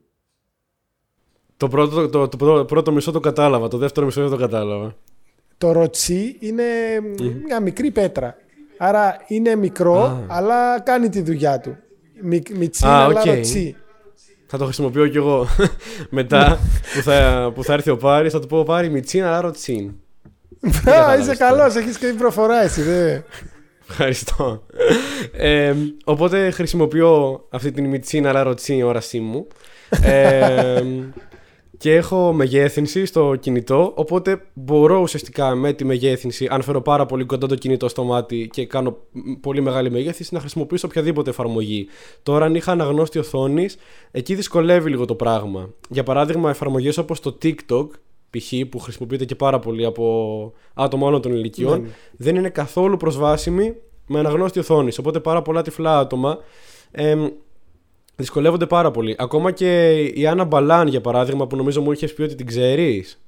Το 1.57 1.69
πρώτο, 1.69 2.09
το, 2.09 2.29
το, 2.29 2.37
το 2.37 2.65
πρώτο 2.65 2.93
μισό 2.93 3.11
το 3.11 3.21
κατάλαβα, 3.21 3.69
το 3.69 3.79
δεύτερο 3.79 4.07
μισό 4.07 4.21
δεν 4.21 4.31
το 4.31 4.37
κατάλαβα. 4.37 4.97
Το 5.59 5.73
ροτσί 5.73 6.37
είναι 6.41 6.65
μια 7.45 7.61
μικρή 7.61 7.91
πέτρα. 7.91 8.37
Άρα 8.79 9.17
είναι 9.27 9.55
μικρό, 9.55 10.25
αλλά 10.27 10.81
κάνει 10.81 11.09
τη 11.09 11.23
δουλειά 11.23 11.61
του. 11.61 11.77
Μι, 12.23 12.43
μιτσί, 12.55 12.87
αλλά 12.87 13.21
οκ. 13.21 13.27
ροτσί. 13.27 13.77
Θα 14.47 14.59
το 14.59 14.65
χρησιμοποιώ 14.65 15.07
κι 15.09 15.17
εγώ. 15.17 15.47
Μετά 16.11 16.59
που 16.95 17.03
θα, 17.03 17.51
που 17.55 17.65
θα 17.65 17.73
έρθει 17.73 17.91
ο 17.91 17.97
Πάρης, 17.97 18.33
θα 18.33 18.41
του 18.41 18.47
πω 18.47 18.63
Πάρη 18.63 18.91
Μιτσίν, 18.91 19.25
αλλά 19.25 19.41
ροτσίν. 19.41 19.93
Α, 20.67 20.71
κατάλαβες 20.85 21.27
είσαι 21.27 21.37
τώρα. 21.37 21.51
καλός, 21.51 21.75
έχεις 21.75 21.99
και 21.99 22.07
την 22.07 22.17
προφορά 22.17 22.63
εσύ. 22.63 22.83
Δε. 22.83 23.21
Ευχαριστώ. 23.89 24.63
Ε, 25.33 25.75
οπότε 26.05 26.51
χρησιμοποιώ 26.51 27.45
αυτή 27.51 27.73
την 27.73 27.89
Μιτσίν, 27.89 28.27
αλλά 28.27 28.43
ροτσίν 28.43 28.85
όρασή 28.85 29.21
μου. 29.21 29.47
Ε, 30.03 30.83
και 31.79 31.95
έχω 31.95 32.33
μεγέθυνση 32.33 33.05
στο 33.05 33.37
κινητό, 33.41 33.93
οπότε 33.95 34.43
μπορώ 34.53 35.01
ουσιαστικά 35.01 35.55
με 35.55 35.73
τη 35.73 35.85
μεγέθυνση, 35.85 36.47
αν 36.51 36.63
φέρω 36.63 36.81
πάρα 36.81 37.07
πολύ 37.07 37.25
κοντά 37.25 37.47
το 37.47 37.55
κινητό 37.55 37.89
στο 37.89 38.05
μάτι 38.05 38.49
και 38.53 38.67
κάνω 38.67 38.97
μ, 39.13 39.33
πολύ 39.41 39.61
μεγάλη 39.61 39.91
μεγέθυνση, 39.91 40.35
να 40.35 40.41
χρησιμοποιήσω 40.41 40.87
οποιαδήποτε 40.87 41.31
εφαρμογή. 41.31 41.87
Τώρα, 42.23 42.45
αν 42.45 42.55
είχα 42.55 42.73
αναγνώστη 42.73 43.19
οθόνης, 43.19 43.77
εκεί 44.11 44.35
δυσκολεύει 44.35 44.91
λίγο 44.91 45.05
το 45.05 45.15
πράγμα. 45.15 45.71
Για 45.89 46.03
παράδειγμα, 46.03 46.51
εφαρμογές 46.51 46.99
όπως 46.99 47.21
το 47.21 47.39
TikTok, 47.43 47.87
π.χ. 48.31 48.53
που 48.71 48.79
χρησιμοποιείται 48.79 49.25
και 49.25 49.35
πάρα 49.35 49.59
πολύ 49.59 49.85
από 49.85 50.53
άτομα 50.75 51.07
όλων 51.07 51.21
των 51.23 51.33
ηλικιών, 51.33 51.81
Ναι. 51.81 51.89
δεν 52.17 52.37
είναι 52.37 52.49
καθόλου 52.49 52.97
προσβάσιμη 52.97 53.75
με 54.07 54.19
αναγνώστη 54.19 54.59
οθόνης. 54.59 54.99
Οπότε 54.99 55.21
πάρα 55.21 55.43
πολλά 55.43 55.63
τυφλά 55.63 55.99
άτομα 55.99 56.39
εμ, 56.91 57.27
δυσκολεύονται 58.17 58.67
πάρα 58.67 58.91
πολύ. 58.91 59.15
Ακόμα 59.19 59.51
και 59.53 59.95
η 60.05 60.27
Άννα 60.27 60.45
Μπαλάν, 60.45 60.89
για 60.89 61.01
παράδειγμα, 61.01 61.47
που 61.47 61.57
νομίζω 61.57 61.81
μου 61.83 61.93
είχες 61.93 62.13
πει 62.15 62.23
ότι 62.23 62.35
την 62.35 62.47
ξέρεις. 62.47 63.21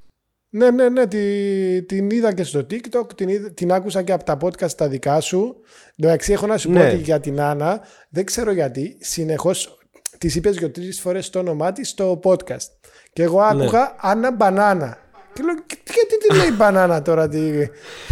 Ναι, 0.51 0.71
ναι, 0.71 0.89
ναι, 0.89 1.07
τη, 1.07 1.83
την 1.83 2.11
είδα 2.11 2.35
και 2.35 2.43
στο 2.43 2.61
TikTok, 2.71 3.15
την, 3.15 3.29
είδα- 3.29 3.51
την 3.53 3.73
άκουσα 3.73 4.03
και 4.03 4.13
από 4.13 4.25
τα 4.25 4.39
podcast 4.43 4.71
τα 4.77 4.89
δικά 4.89 5.21
σου. 5.21 5.57
Εντάξει, 5.97 6.33
έχω 6.33 6.47
να 6.47 6.57
σου 6.59 6.69
πω 6.69 6.79
Ναι. 6.79 6.87
ότι 6.87 6.97
για 6.97 7.21
την 7.21 7.41
Άννα, 7.41 7.81
δεν 8.09 8.25
ξέρω 8.25 8.53
γιατί, 8.53 8.97
συνεχώς 9.01 9.79
της 10.19 10.35
είπες 10.35 10.57
δύο-τρει 10.57 10.93
φορές 10.93 11.31
το 11.31 11.39
όνομά 11.39 11.73
της 11.73 11.89
στο 11.89 12.21
podcast. 12.25 12.67
Και 13.13 13.23
εγώ 13.23 13.41
άκουγα 13.41 13.95
Άννα 14.01 14.33
Μπανάνα. 14.33 14.99
Και 15.33 15.43
λέω, 15.45 15.55
«Και- 15.67 15.79
γιατί 15.85 16.19
τη 16.29 16.37
λέει 16.37 16.57
μπανάνα 16.57 17.03
τώρα 17.03 17.29
τη, 17.29 17.51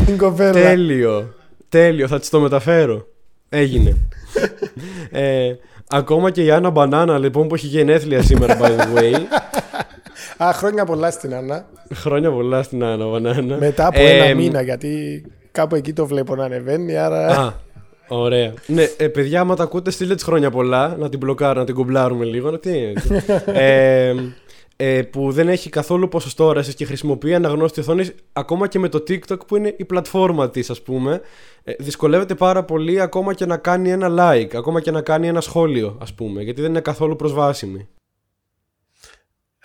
την 0.07 0.17
κοπέλα; 0.19 0.53
Τέλειο. 0.53 1.35
Τέλειο, 1.69 2.09
θα 2.09 2.19
της 2.19 2.29
το 2.29 2.41
μεταφέρω. 2.41 3.07
Έγινε. 3.49 3.97
ε, 5.11 5.55
ακόμα 5.89 6.31
και 6.31 6.45
η 6.45 6.51
Άννα 6.51 6.71
Μπανάνα, 6.71 7.19
λοιπόν, 7.19 7.49
που 7.49 7.55
έχει 7.55 7.67
γενέθλια 7.67 8.23
σήμερα, 8.23 8.59
by 8.61 8.67
the 8.67 8.99
way. 8.99 9.15
Α, 10.45 10.53
χρόνια 10.53 10.85
πολλά 10.85 11.11
στην 11.11 11.35
Άννα. 11.35 11.67
Χρόνια 11.95 12.31
πολλά 12.31 12.63
στην 12.63 12.85
Άννα 12.85 13.07
Μπανάνα. 13.07 13.57
Μετά 13.57 13.87
από 13.87 13.99
Ε, 13.99 14.17
ένα 14.17 14.35
μήνα, 14.35 14.63
γιατί 14.63 15.23
κάπου 15.53 15.75
εκεί 15.75 15.93
το 15.93 16.07
βλέπω 16.07 16.35
να 16.35 16.45
ανεβαίνει, 16.45 16.97
άρα. 16.97 17.27
Α, 17.27 17.53
ωραία. 18.09 18.53
Ναι, 18.67 18.85
ε, 18.97 19.09
παιδιά, 19.09 19.41
άμα 19.41 19.57
τα 19.57 19.63
ακούτε, 19.63 19.91
στείλτε 19.91 20.15
τη 20.15 20.25
χρόνια 20.25 20.51
πολλά. 20.51 20.97
Να 20.99 21.09
την 21.09 21.19
μπλοκάρουμε, 21.19 21.61
να 21.61 21.67
την 21.67 21.75
κουμπλάρουμε 21.75 22.25
λίγο. 22.25 22.51
Να, 22.51 22.59
τι, 22.59 22.93
ε, 23.47 24.15
ε, 24.77 25.03
που 25.03 25.33
δεν 25.33 25.49
έχει 25.49 25.71
καθόλου 25.71 26.09
ποσοστό 26.09 26.45
όρασης 26.45 26.75
και 26.75 26.85
χρησιμοποιεί 26.85 27.35
αναγνώστη 27.35 27.81
οθόνη 27.81 28.09
ακόμα 28.33 28.69
και 28.69 28.79
με 28.79 28.89
το 28.89 28.99
TikTok 28.99 29.47
που 29.47 29.57
είναι 29.57 29.75
η 29.77 29.85
πλατφόρμα 29.85 30.51
της, 30.51 30.71
ας 30.71 30.83
πούμε. 30.83 31.21
Ε, 31.63 31.75
δυσκολεύεται 31.79 32.35
πάρα 32.35 32.65
πολύ 32.65 33.01
ακόμα 33.01 33.35
και 33.35 33.47
να 33.47 33.57
κάνει 33.57 33.91
ένα 33.91 34.09
like, 34.11 34.57
ακόμα 34.57 34.81
και 34.81 34.91
να 34.91 35.01
κάνει 35.01 35.29
ένα 35.29 35.41
σχόλιο, 35.41 35.99
ας 36.01 36.15
πούμε, 36.15 36.43
γιατί 36.43 36.61
δεν 36.61 36.71
είναι 36.71 36.81
καθόλου 36.81 37.17
προσβάσιμη. 37.17 37.89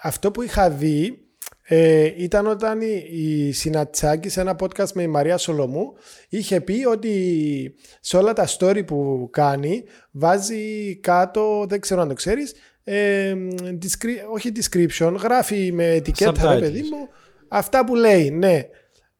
Αυτό 0.04 0.32
που 0.32 0.41
είχα 0.41 0.69
δει 0.69 1.32
ε, 1.63 2.13
ήταν 2.17 2.47
όταν 2.47 2.82
η, 2.82 3.06
η 3.12 3.52
Συνατσάκη 3.52 4.30
σε 4.30 4.41
ένα 4.41 4.56
podcast 4.60 4.91
με 4.93 5.02
η 5.02 5.08
Μαρία 5.08 5.38
Σολομού 5.38 5.93
είχε 6.30 6.62
πει 6.62 6.86
ότι 6.86 7.76
σε 8.00 8.17
όλα 8.17 8.34
τα 8.34 8.47
story 8.58 8.86
που 8.86 9.30
κάνει 9.32 9.84
βάζει 10.12 10.95
κάτω, 10.95 11.65
δεν 11.69 11.80
ξέρω 11.80 12.02
αν 12.02 12.08
το 12.08 12.13
ξέρεις, 12.13 12.54
ε, 12.83 13.35
descri- 13.81 14.31
όχι 14.33 14.51
description, 14.55 15.15
γράφει 15.21 15.71
με 15.71 15.87
ετικέτα, 15.87 16.31
ρε 16.31 16.57
Subtitles. 16.57 16.59
παιδί 16.59 16.81
μου, 16.81 17.07
αυτά 17.47 17.85
που 17.85 17.95
λέει, 17.95 18.29
ναι. 18.29 18.61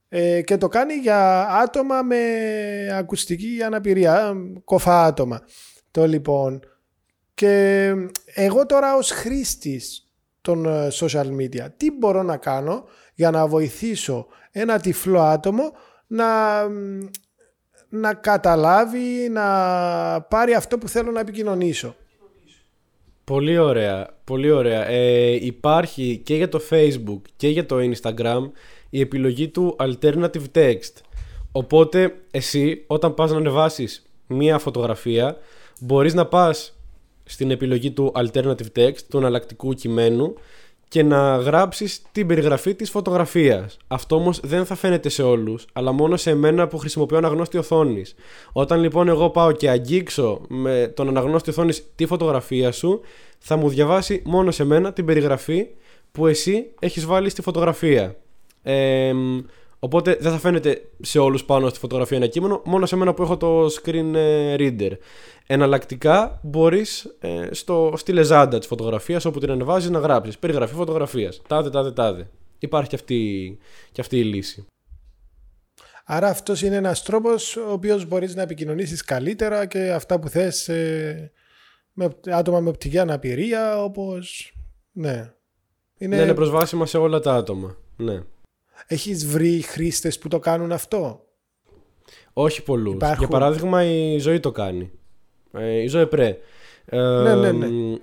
Ε, 0.10 0.41
και 0.41 0.58
το 0.58 0.67
κάνει 0.67 0.93
για 0.93 1.47
άτομα 1.50 2.02
με 2.02 2.17
ακουστική 2.93 3.63
αναπηρία, 3.65 4.34
κοφά 4.63 5.06
άτομα. 5.06 5.41
Το 5.91 6.08
λοιπόν. 6.08 6.60
Και 7.34 7.93
εγώ 8.26 8.65
τώρα 8.65 8.95
ως 8.95 9.12
χρήστης 9.12 10.12
των 10.41 10.65
ε, 10.65 10.88
social 10.91 11.28
media, 11.39 11.67
τι 11.78 11.91
μπορώ 11.91 12.24
να 12.24 12.38
κάνω 12.38 12.86
για 13.13 13.32
να 13.32 13.47
βοηθήσω 13.47 14.28
ένα 14.52 14.80
τυφλό 14.80 15.21
άτομο 15.21 15.71
να, 16.08 16.26
μ, 16.69 17.00
να 17.89 18.13
καταλάβει, 18.13 19.30
να 19.30 19.45
πάρει 20.21 20.54
αυτό 20.54 20.78
που 20.78 20.88
θέλω 20.88 21.12
να 21.12 21.19
επικοινωνήσω. 21.19 21.95
Πολύ 23.32 23.58
ωραία, 23.58 24.10
πολύ 24.24 24.52
ωραία. 24.52 24.88
Ε, 24.88 25.46
υπάρχει 25.46 26.22
και 26.24 26.36
για 26.36 26.50
το 26.50 26.62
Facebook 26.70 27.22
και 27.36 27.48
για 27.48 27.65
το 27.65 27.76
Instagram 27.80 28.52
η 28.89 29.00
επιλογή 29.00 29.48
του 29.48 29.76
Alternative 29.80 30.44
Text. 30.54 30.94
Οπότε 31.52 32.15
εσύ 32.32 32.84
όταν 32.88 33.13
πας 33.13 33.32
να 33.32 33.38
ανεβάσεις 33.38 34.06
μία 34.28 34.60
φωτογραφία 34.60 35.38
μπορείς 35.80 36.13
να 36.13 36.26
πας 36.26 36.74
στην 37.24 37.52
επιλογή 37.52 37.91
του 37.91 38.12
Alternative 38.15 38.72
Text, 38.76 39.02
του 39.10 39.17
εναλλακτικού 39.17 39.74
κειμένου 39.74 40.34
και 40.92 41.04
να 41.04 41.38
γράψεις 41.38 42.02
την 42.12 42.28
περιγραφή 42.28 42.76
της 42.76 42.90
φωτογραφίας. 42.90 43.78
Αυτό 43.88 44.16
όμως 44.16 44.40
δεν 44.44 44.66
θα 44.66 44.76
φαίνεται 44.76 45.10
σε 45.10 45.24
όλους, 45.24 45.66
αλλά 45.74 45.92
μόνο 45.92 46.18
σε 46.18 46.30
εμένα 46.30 46.68
που 46.68 46.78
χρησιμοποιώ 46.78 47.18
αναγνώστη 47.18 47.58
οθόνης. 47.58 48.16
Όταν 48.52 48.80
λοιπόν 48.80 49.08
εγώ 49.08 49.30
πάω 49.30 49.52
και 49.52 49.70
αγγίξω 49.70 50.42
με 50.48 50.92
τον 50.96 51.08
αναγνώστη 51.08 51.50
οθόνης 51.50 51.86
τη 51.96 52.06
φωτογραφία 52.06 52.72
σου, 52.72 53.02
θα 53.40 53.56
μου 53.56 53.70
διαβάσει 53.70 54.22
μόνο 54.26 54.52
σε 54.52 54.64
μένα 54.64 54.94
την 54.94 55.06
περιγραφή 55.06 55.68
που 56.12 56.28
εσύ 56.28 56.66
έχεις 56.80 57.06
βάλει 57.06 57.30
στη 57.30 57.42
φωτογραφία. 57.42 58.16
Ε, 58.64 59.14
οπότε 59.84 60.17
δεν 60.20 60.32
θα 60.32 60.38
φαίνεται 60.38 60.82
σε 61.02 61.20
όλους 61.20 61.46
πάνω 61.46 61.70
στη 61.70 61.80
φωτογραφία 61.80 62.17
ένα 62.17 62.28
κείμενο, 62.28 62.62
μόνο 62.65 62.86
σε 62.86 62.96
μένα 62.96 63.13
που 63.13 63.24
έχω 63.24 63.38
το 63.38 63.65
screen 63.65 64.13
ε, 64.13 64.56
reader. 64.58 64.91
Εναλλακτικά 65.48 66.39
μπορείς 66.44 67.15
ε, 67.20 67.48
στο, 67.52 67.94
στη 67.96 68.12
λεζάντα 68.12 68.58
της 68.58 68.67
φωτογραφίας 68.67 69.26
όπου 69.26 69.39
την 69.39 69.52
ανεβάζεις 69.52 69.89
να 69.89 70.00
γράψεις 70.00 70.38
περιγραφή 70.38 70.74
φωτογραφίας, 70.74 71.41
τάδε 71.48 71.70
τάδε 71.70 71.91
τάδε. 71.91 72.30
Υπάρχει 72.60 72.89
και 72.89 72.96
αυτή, 72.96 73.58
και 73.91 74.02
αυτή 74.02 74.20
η 74.20 74.24
λύση. 74.24 74.65
Άρα 76.06 76.28
αυτός 76.28 76.62
είναι 76.62 76.76
ένας 76.76 77.04
τρόπος 77.04 77.56
ο 77.56 77.72
οποίος 77.72 78.06
μπορείς 78.06 78.36
να 78.36 78.41
επικοινωνήσεις 78.41 79.04
καλύτερα 79.04 79.65
και 79.65 79.91
αυτά 79.91 80.20
που 80.20 80.30
θες 80.30 80.70
ε, 80.70 81.32
με 81.94 82.10
άτομα 82.26 82.60
με 82.60 82.70
οπτική 82.70 82.98
αναπηρία 82.98 83.84
όπως... 83.84 84.54
Ναι. 84.91 85.34
Είναι... 85.98 86.15
Ναι, 86.15 86.22
είναι 86.22 86.34
προσβάσιμα 86.34 86.86
σε 86.86 86.98
όλα 86.98 87.20
τα 87.20 87.34
άτομα. 87.34 87.78
Ναι. 87.98 88.24
Έχεις 88.88 89.26
βρει 89.28 89.62
χρήστες 89.62 90.20
που 90.20 90.28
το 90.28 90.39
κάνουν 90.39 90.72
αυτό; 90.72 91.26
Όχι 92.34 92.63
πολλούς. 92.63 92.94
Υπάρχουν. 92.94 93.17
Για 93.20 93.28
παράδειγμα 93.28 93.84
η 93.84 94.17
ζωή 94.17 94.39
το 94.39 94.52
κάνει. 94.52 94.91
Ε, 95.54 95.82
η 95.82 95.88
ζωή 95.88 96.08
πρέ. 96.08 96.38
Ε, 96.86 96.98
Ναι, 97.00 97.36
ναι, 97.36 97.52
ναι. 97.52 97.67
μ, 97.67 97.96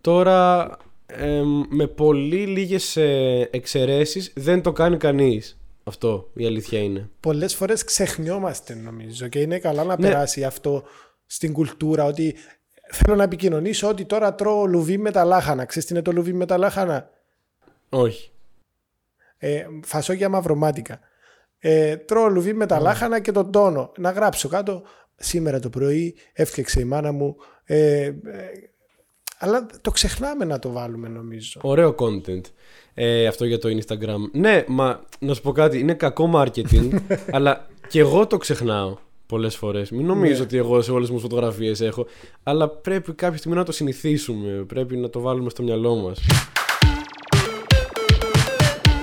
Τώρα 0.00 0.70
ε, 1.06 1.42
με 1.68 1.86
πολύ 1.86 2.46
λίγες 2.46 2.96
ε, 2.96 3.48
εξαιρέσεις 3.52 4.32
δεν 4.36 4.62
το 4.62 4.72
κάνει 4.72 4.96
κανείς. 4.96 5.58
Αυτό 5.84 6.30
η 6.34 6.46
αλήθεια 6.46 6.78
είναι. 6.82 7.10
Πολλές 7.20 7.54
φορές 7.54 7.84
ξεχνιόμαστε 7.84 8.74
νομίζω 8.74 9.28
και 9.28 9.40
είναι 9.40 9.58
καλά 9.58 9.84
να 9.84 9.96
Ναι. 9.98 10.06
περάσει 10.08 10.44
αυτό 10.44 10.82
στην 11.26 11.52
κουλτούρα 11.52 12.04
ότι 12.04 12.34
θέλω 12.92 13.16
να 13.16 13.22
επικοινωνήσω 13.22 13.88
ότι 13.88 14.04
τώρα 14.04 14.34
τρώω 14.34 14.66
λουβί 14.66 14.98
με 14.98 15.10
τα 15.10 15.24
λάχανα. 15.24 15.64
Ξέρεις 15.64 15.88
τι 15.88 15.94
είναι 15.94 16.02
το 16.02 16.12
λουβί 16.12 16.32
με 16.32 16.46
τα 16.46 16.58
λάχανα; 16.58 17.10
Όχι. 17.88 18.30
Ε, 19.38 19.64
φασόγια 19.84 20.28
μαυρομάτικα. 20.28 21.00
Ε, 21.58 21.96
τρώω 21.96 22.28
λουβί 22.28 22.52
με 22.52 22.66
τα 22.66 22.80
λάχανα 22.80 23.20
και 23.20 23.32
τον 23.32 23.52
τόνο. 23.52 23.92
Να 23.98 24.10
γράψω 24.10 24.48
κάτω 24.48 24.82
σήμερα 25.16 25.60
το 25.60 25.68
πρωί 25.70 26.14
έφτιαξε 26.32 26.80
η 26.80 26.84
μάνα 26.84 27.12
μου. 27.12 27.36
Ε, 27.64 28.04
ε, 28.04 28.12
αλλά 29.38 29.66
το 29.80 29.90
ξεχνάμε 29.90 30.44
να 30.44 30.58
το 30.58 30.70
βάλουμε 30.72 31.08
νομίζω. 31.08 31.60
Ωραίο 31.62 31.94
content 31.98 32.40
ε, 32.94 33.26
αυτό 33.26 33.44
για 33.44 33.58
το 33.58 33.68
Instagram. 33.68 34.16
Ναι, 34.32 34.64
μα 34.68 35.00
να 35.18 35.34
σου 35.34 35.42
πω 35.42 35.52
κάτι, 35.52 35.78
είναι 35.78 35.94
κακό 35.94 36.30
marketing, 36.34 36.90
αλλά 37.36 37.66
και 37.88 37.98
εγώ 38.00 38.26
το 38.26 38.36
ξεχνάω 38.36 38.96
πολλές 39.26 39.56
φορές. 39.56 39.90
Μην 39.90 40.06
νομίζω 40.06 40.34
Ναι. 40.38 40.40
ότι 40.40 40.56
εγώ 40.56 40.82
σε 40.82 40.92
όλες 40.92 41.08
μου 41.08 41.14
τις 41.14 41.22
φωτογραφίες 41.22 41.80
έχω, 41.80 42.06
αλλά 42.42 42.68
πρέπει 42.68 43.12
κάποια 43.12 43.38
στιγμή 43.38 43.56
να 43.56 43.64
το 43.64 43.72
συνηθίσουμε, 43.72 44.64
πρέπει 44.68 44.96
να 44.96 45.08
το 45.10 45.20
βάλουμε 45.20 45.50
στο 45.50 45.62
μυαλό 45.62 45.94
μας. 45.94 46.20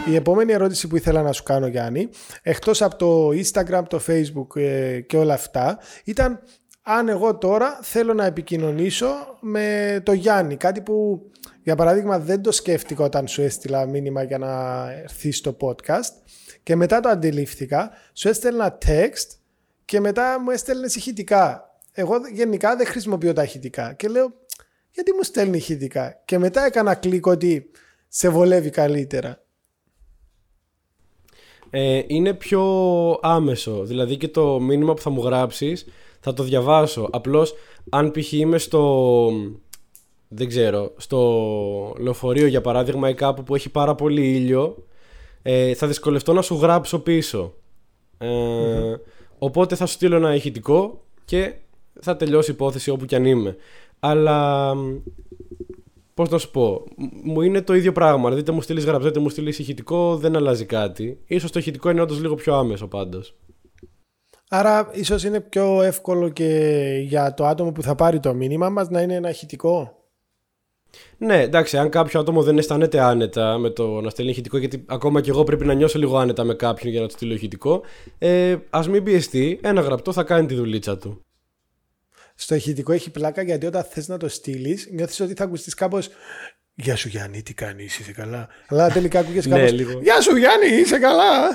Η 0.08 0.16
επόμενη 0.16 0.52
ερώτηση 0.54 0.88
που 0.88 0.96
ήθελα 0.96 1.22
να 1.22 1.32
σου 1.32 1.44
κάνω 1.44 1.68
Γιάννη, 1.68 2.10
εκτός 2.42 2.82
από 2.82 2.96
το 2.96 3.30
Instagram, 3.30 3.82
το 3.88 4.02
Facebook 4.08 4.56
ε, 4.56 5.00
και 5.00 5.18
όλα 5.18 5.34
αυτά, 5.34 5.80
ήταν 6.04 6.40
αν 6.82 7.10
εγώ 7.10 7.38
τώρα 7.38 7.80
θέλω 7.82 8.14
να 8.14 8.26
επικοινωνήσω 8.26 9.08
με 9.40 10.00
το 10.06 10.12
Γιάννη, 10.12 10.56
κάτι 10.56 10.82
που 10.82 11.26
για 11.64 11.76
παράδειγμα 11.76 12.20
δεν 12.20 12.42
το 12.42 12.52
σκέφτηκα 12.52 13.04
όταν 13.04 13.28
σου 13.28 13.42
έστειλα 13.42 13.86
μήνυμα 13.86 14.24
για 14.24 14.38
να 14.38 14.86
έρθει 14.92 15.32
στο 15.32 15.58
podcast 15.62 16.14
και 16.64 16.76
μετά 16.76 17.00
το 17.00 17.10
αντιλήφθηκα, 17.10 17.92
σου 18.14 18.28
έστελνα 18.28 18.78
text 18.86 19.38
και 19.86 20.00
μετά 20.00 20.40
μου 20.40 20.50
έστελνες 20.50 20.96
ηχητικά. 20.96 21.76
Εγώ 21.92 22.16
γενικά 22.34 22.76
δεν 22.76 22.86
χρησιμοποιώ 22.86 23.34
τα 23.34 23.44
ηχητικά 23.44 23.94
και 23.94 24.08
λέω 24.08 24.34
γιατί 24.92 25.14
μου 25.14 25.24
στέλνει 25.24 25.58
ηχητικά; 25.58 26.22
Και 26.26 26.38
μετά 26.38 26.66
έκανα 26.66 26.96
κλικ 26.96 27.26
ότι 27.26 27.72
σε 28.08 28.30
βολεύει 28.30 28.70
καλύτερα. 28.70 29.41
Ε, 31.72 32.02
είναι 32.08 32.34
πιο 32.34 32.64
άμεσο. 33.22 33.84
Δηλαδή 33.84 34.18
και 34.18 34.28
το 34.28 34.60
μήνυμα 34.60 34.94
που 34.94 35.02
θα 35.02 35.10
μου 35.10 35.22
γράψεις 35.24 35.86
θα 36.20 36.34
το 36.34 36.44
διαβάσω. 36.44 37.10
Απλώς 37.12 37.54
αν 37.90 38.12
π.χ. 38.12 38.32
είμαι 38.32 38.58
στο... 38.58 39.30
Δεν 40.28 40.48
ξέρω, 40.48 40.92
στο 40.98 41.96
λεωφορείο 42.00 42.48
για 42.48 42.62
παράδειγμα 42.62 43.10
ή 43.10 43.14
κάπου 43.14 43.44
που 43.44 43.56
έχει 43.56 43.70
πάρα 43.70 43.96
πολύ 43.96 44.36
ήλιο 44.36 44.86
ε, 45.42 45.74
θα 45.74 45.88
δυσκολευτώ 45.88 46.34
να 46.34 46.42
σου 46.42 46.56
γράψω 46.56 47.00
πίσω. 47.00 47.54
Ε, 48.18 48.96
Οπότε 49.44 49.76
θα 49.76 49.86
σου 49.86 49.94
στείλω 49.94 50.16
ένα 50.16 50.36
ηχητικό 50.36 51.04
και 51.26 51.54
θα 52.02 52.16
τελειώσει 52.16 52.52
η 52.52 52.54
υπόθεση 52.54 52.90
όπου 52.90 53.06
κι 53.06 53.16
αν 53.16 53.26
είμαι. 53.26 53.56
Αλλά 54.00 54.74
Πώς 56.14 56.30
να 56.30 56.38
σου 56.38 56.52
πω, 56.52 56.84
μου 57.24 57.42
είναι 57.42 57.62
το 57.62 57.74
ίδιο 57.74 57.92
πράγμα. 57.92 58.24
Δηλαδή, 58.24 58.40
είτε 58.40 58.52
μου 58.52 58.62
στείλεις 58.62 58.86
γραψέ, 58.86 59.08
είτε 59.08 59.20
μου 59.20 59.30
στείλεις 59.30 59.60
ηχητικό, 59.60 60.18
δεν 60.18 60.36
αλλάζει 60.36 60.66
κάτι. 60.66 61.20
σω 61.40 61.50
το 61.50 61.60
ηχητικό 61.60 61.90
είναι 61.90 62.02
όντως 62.02 62.22
λίγο 62.22 62.36
πιο 62.36 62.56
άμεσο 62.56 62.88
πάντως. 62.88 63.36
Άρα, 64.50 64.90
ίσως 64.94 65.24
είναι 65.24 65.40
πιο 65.40 65.82
εύκολο 65.82 66.30
και 66.30 66.48
για 67.04 67.34
το 67.34 67.46
άτομο 67.46 67.72
που 67.72 67.82
θα 67.82 67.96
πάρει 67.96 68.20
το 68.20 68.34
μήνυμα 68.34 68.70
μας 68.70 68.90
να 68.90 69.02
είναι 69.02 69.14
ένα 69.14 69.30
ηχητικό; 69.30 70.06
Ναι, 71.18 71.42
εντάξει, 71.42 71.78
αν 71.78 71.90
κάποιο 71.90 72.20
άτομο 72.20 72.44
δεν 72.44 72.58
αισθάνεται 72.58 73.00
άνετα 73.00 73.58
με 73.58 73.70
το 73.70 74.02
να 74.02 74.10
στέλνει 74.10 74.32
ηχητικό, 74.32 74.58
γιατί 74.58 74.86
ακόμα 74.88 75.22
και 75.22 75.30
εγώ 75.30 75.44
πρέπει 75.44 75.66
να 75.66 75.74
νιώσω 75.74 76.00
λίγο 76.00 76.18
άνετα 76.18 76.44
με 76.44 76.54
κάποιον 76.54 76.92
για 76.92 77.02
να 77.02 77.08
του 77.08 77.14
στείλω 77.14 77.34
ηχητικό, 77.34 77.82
ε, 78.18 78.56
ας 78.70 78.90
μην 78.90 79.04
πιεστεί, 79.04 79.60
ένα 79.64 79.82
γραπτό 79.82 80.12
θα 80.12 80.24
κάνει 80.24 80.46
τη 80.46 80.56
δουλίτσα 80.56 80.98
του 80.98 81.26
στο 82.42 82.56
ηχητικό 82.56 82.92
έχει 82.92 83.10
πλάκα 83.12 83.42
γιατί 83.42 83.66
όταν 83.66 83.84
θες 83.84 84.08
να 84.08 84.18
το 84.18 84.28
στείλεις, 84.28 84.88
νιώθεις 84.92 85.20
ότι 85.20 85.34
θα 85.34 85.44
ακουστείς 85.44 85.74
κάπως. 85.74 86.10
Γεια 86.76 86.96
σου 86.96 87.08
Γιάννη, 87.08 87.42
τι 87.42 87.54
κάνεις, 87.54 88.00
είσαι 88.00 88.12
καλά. 88.12 88.48
Αλλά 88.68 88.90
τελικά 88.90 89.20
ακούγεσαι 89.20 89.50
κάπως. 89.56 89.72
ναι, 89.72 89.84
Γεια 90.02 90.22
σου 90.22 90.36
Γιάννη, 90.36 90.68
είσαι 90.82 90.98
καλά. 91.00 91.50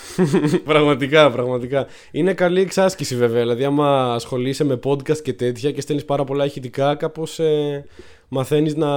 πραγματικά, 0.64 1.30
πραγματικά. 1.30 1.86
Είναι 2.10 2.34
καλή 2.34 2.60
εξάσκηση 2.60 3.16
βέβαια. 3.16 3.40
Δηλαδή, 3.40 3.64
άμα 3.64 4.14
ασχολείσαι 4.14 4.64
με 4.64 4.78
podcast 4.84 5.18
και 5.22 5.32
τέτοια 5.32 5.72
και 5.72 5.80
στέλνεις 5.80 6.04
πάρα 6.04 6.24
πολλά 6.24 6.44
ηχητικά, 6.44 6.94
κάπως 6.94 7.38
ε, 7.38 7.84
μαθαίνεις 8.28 8.74
να 8.74 8.88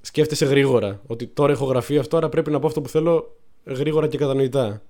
σκέφτεσαι 0.00 0.44
γρήγορα. 0.44 1.00
Ότι 1.06 1.26
τώρα 1.26 1.52
έχω 1.52 1.64
γραφεί 1.64 1.98
αυτό, 1.98 2.16
άρα 2.16 2.28
πρέπει 2.28 2.50
να 2.50 2.58
πω 2.58 2.66
αυτό 2.66 2.80
που 2.80 2.88
θέλω 2.88 3.36
γρήγορα 3.64 4.06
και 4.08 4.18
κατανοητά. 4.18 4.82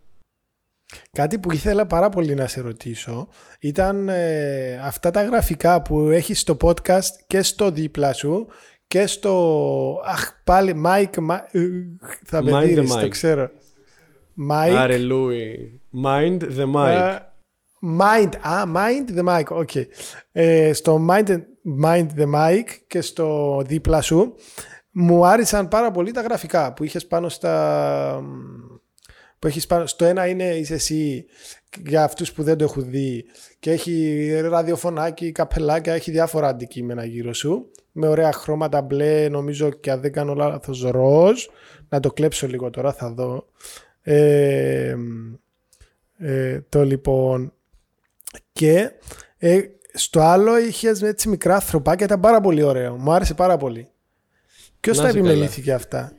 Κάτι 1.12 1.38
που 1.38 1.52
ήθελα 1.52 1.86
πάρα 1.86 2.08
πολύ 2.08 2.34
να 2.34 2.46
σε 2.46 2.60
ρωτήσω 2.60 3.28
ήταν 3.60 4.08
ε, 4.08 4.80
αυτά 4.82 5.10
τα 5.10 5.22
γραφικά 5.22 5.82
που 5.82 6.00
έχεις 6.00 6.40
στο 6.40 6.56
podcast 6.60 7.10
και 7.26 7.42
στο 7.42 7.70
δίπλα 7.70 8.12
σου 8.12 8.46
και 8.86 9.06
στο... 9.06 10.02
Αχ, 10.04 10.32
πάλι 10.44 10.82
mic, 10.86 11.16
ε, 11.50 11.60
θα 12.24 12.42
με 12.42 12.64
δίνεις, 12.64 12.94
το 12.94 13.08
ξέρω. 13.08 13.50
mic. 14.50 14.74
Άρε 14.76 14.98
Λούι. 14.98 15.80
Mind 16.04 16.38
the 16.40 16.72
mic. 16.74 16.86
Uh, 16.86 17.18
mind, 18.00 18.30
α, 18.40 18.62
mind 18.74 19.18
the 19.18 19.24
mic, 19.24 19.44
OK. 19.48 19.70
Okay. 19.72 19.84
Ε, 20.32 20.72
στο 20.72 21.06
mind, 21.10 21.40
mind 21.82 22.06
the 22.16 22.34
mic 22.34 22.64
και 22.86 23.00
στο 23.00 23.60
δίπλα 23.66 24.00
σου 24.00 24.34
μου 24.90 25.26
άρεσαν 25.26 25.68
πάρα 25.68 25.90
πολύ 25.90 26.12
τα 26.12 26.20
γραφικά 26.20 26.72
που 26.72 26.84
είχες 26.84 27.06
πάνω 27.06 27.28
στα 27.28 28.22
που 29.44 29.50
έχεις 29.50 29.66
πάνω, 29.66 29.86
στο 29.86 30.04
ένα 30.04 30.26
είναι 30.26 30.56
είσαι 30.56 30.74
εσύ 30.74 31.24
για 31.84 32.04
αυτούς 32.04 32.32
που 32.32 32.42
δεν 32.42 32.56
το 32.56 32.64
έχουν 32.64 32.90
δει 32.90 33.24
και 33.58 33.70
έχει 33.70 34.30
ραδιοφωνάκι, 34.40 35.32
καπελάκια, 35.32 35.94
έχει 35.94 36.10
διάφορα 36.10 36.48
αντικείμενα 36.48 37.04
γύρω 37.04 37.32
σου 37.32 37.70
με 37.92 38.08
ωραία 38.08 38.32
χρώματα 38.32 38.82
μπλε 38.82 39.28
νομίζω 39.28 39.70
και 39.70 39.90
αν 39.90 40.00
δεν 40.00 40.12
κάνω 40.12 40.34
λάθος 40.34 40.82
ροζ. 40.82 41.44
Να 41.88 42.00
το 42.00 42.12
κλέψω 42.12 42.46
λίγο 42.46 42.70
τώρα 42.70 42.92
θα 42.92 43.10
δω. 43.10 43.46
Ε, 44.02 44.94
ε, 46.16 46.60
το 46.68 46.84
λοιπόν. 46.84 47.52
Και 48.52 48.90
ε, 49.38 49.60
στο 49.92 50.20
άλλο 50.20 50.58
είχες 50.58 51.02
έτσι 51.02 51.28
μικρά 51.28 51.54
ανθρωπάκια 51.54 52.06
ήταν 52.06 52.20
πάρα 52.20 52.40
πολύ 52.40 52.62
ωραίο. 52.62 52.96
Μου 52.96 53.12
άρεσε 53.12 53.34
πάρα 53.34 53.56
πολύ. 53.56 53.88
Ποιος 54.80 54.96
τα 54.96 55.08
επιμελήθηκε 55.08 55.72
αυτά; 55.72 56.12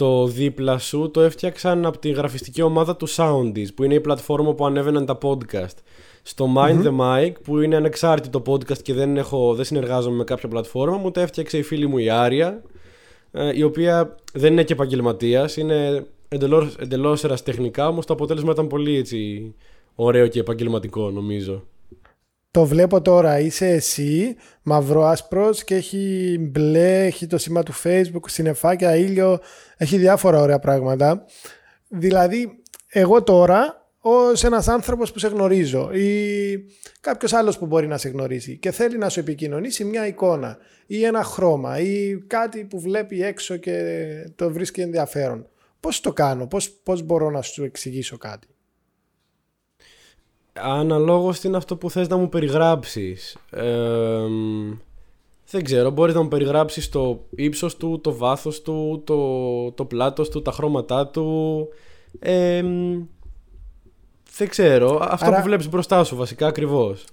Το 0.00 0.26
δίπλα 0.26 0.78
σου 0.78 1.10
το 1.10 1.20
έφτιαξαν 1.20 1.86
από 1.86 1.98
τη 1.98 2.10
γραφιστική 2.10 2.62
ομάδα 2.62 2.96
του 2.96 3.08
Soundies 3.08 3.66
που 3.74 3.84
είναι 3.84 3.94
η 3.94 4.00
πλατφόρμα 4.00 4.54
που 4.54 4.66
ανέβαιναν 4.66 5.06
τα 5.06 5.18
podcast. 5.22 5.76
Στο 6.22 6.48
Mind 6.56 6.84
the 6.84 6.98
Mic 6.98 7.32
που 7.42 7.60
είναι 7.60 7.76
ανεξάρτητο 7.76 8.42
podcast 8.46 8.78
και 8.82 8.94
δεν, 8.94 9.16
έχω, 9.16 9.54
δεν 9.54 9.64
συνεργάζομαι 9.64 10.16
με 10.16 10.24
κάποια 10.24 10.48
πλατφόρμα 10.48 10.96
μου 10.96 11.10
το 11.10 11.20
έφτιαξε 11.20 11.58
η 11.58 11.62
φίλη 11.62 11.86
μου 11.86 11.98
η 11.98 12.10
Άρια 12.10 12.62
ε, 13.32 13.56
η 13.56 13.62
οποία 13.62 14.14
δεν 14.32 14.52
είναι 14.52 14.64
και 14.64 14.72
επαγγελματίας, 14.72 15.56
είναι 15.56 16.06
εντελώς, 16.28 16.76
εντελώς 16.78 17.24
εραστεχνικά 17.24 17.88
όμως 17.88 18.06
το 18.06 18.12
αποτέλεσμα 18.12 18.52
ήταν 18.52 18.66
πολύ 18.66 18.96
έτσι 18.96 19.54
ωραίο 19.94 20.26
και 20.26 20.40
επαγγελματικό 20.40 21.10
νομίζω. 21.10 21.62
Το 22.50 22.64
βλέπω 22.64 23.00
τώρα, 23.02 23.38
είσαι 23.40 23.68
εσύ, 23.68 24.36
μαύρο-άσπρος 24.62 25.64
και 25.64 25.74
έχει 25.74 26.36
μπλε, 26.40 27.04
έχει 27.04 27.26
το 27.26 27.38
σήμα 27.38 27.62
του 27.62 27.72
facebook, 27.82 28.24
συνεφάκια, 28.26 28.96
ήλιο, 28.96 29.38
έχει 29.76 29.96
διάφορα 29.96 30.40
ωραία 30.40 30.58
πράγματα. 30.58 31.24
Δηλαδή, 31.88 32.62
εγώ 32.88 33.22
τώρα, 33.22 33.80
ως 34.00 34.44
ένας 34.44 34.68
άνθρωπος 34.68 35.12
που 35.12 35.18
σε 35.18 35.28
γνωρίζω 35.28 35.92
ή 35.92 36.56
κάποιος 37.00 37.32
άλλος 37.32 37.58
που 37.58 37.66
μπορεί 37.66 37.86
να 37.86 37.98
σε 37.98 38.08
γνωρίσει 38.08 38.58
και 38.58 38.70
θέλει 38.70 38.98
να 38.98 39.08
σου 39.08 39.20
επικοινωνήσει 39.20 39.84
μια 39.84 40.06
εικόνα 40.06 40.58
ή 40.86 41.04
ένα 41.04 41.22
χρώμα 41.22 41.78
ή 41.78 42.18
κάτι 42.26 42.64
που 42.64 42.80
βλέπει 42.80 43.22
έξω 43.22 43.56
και 43.56 44.04
το 44.36 44.50
βρίσκει 44.50 44.80
ενδιαφέρον. 44.80 45.48
Πώς 45.80 46.00
το 46.00 46.12
κάνω, 46.12 46.46
πώς, 46.46 46.70
πώς 46.70 47.02
μπορώ 47.02 47.30
να 47.30 47.42
σου 47.42 47.64
εξηγήσω 47.64 48.16
κάτι; 48.16 48.48
Αναλόγως 50.52 51.44
είναι 51.44 51.56
αυτό 51.56 51.76
που 51.76 51.90
θες 51.90 52.08
να 52.08 52.16
μου 52.16 52.28
περιγράψεις. 52.28 53.36
δεν 55.50 55.64
ξέρω, 55.64 55.90
μπορείς 55.90 56.14
να 56.14 56.22
μου 56.22 56.28
περιγράψεις 56.28 56.88
το 56.88 57.26
ύψος 57.30 57.76
του, 57.76 58.00
το 58.00 58.16
βάθος 58.16 58.62
του, 58.62 59.02
το, 59.06 59.72
το 59.72 59.84
πλάτος 59.84 60.28
του, 60.28 60.42
τα 60.42 60.52
χρώματά 60.52 61.06
του. 61.06 61.68
δεν 64.36 64.48
ξέρω, 64.48 64.98
αυτό 65.02 65.30
που 65.30 65.42
βλέπεις 65.42 65.68
μπροστά 65.68 66.04
σου 66.04 66.16
βασικά 66.16 66.46
ακριβώς. 66.46 67.04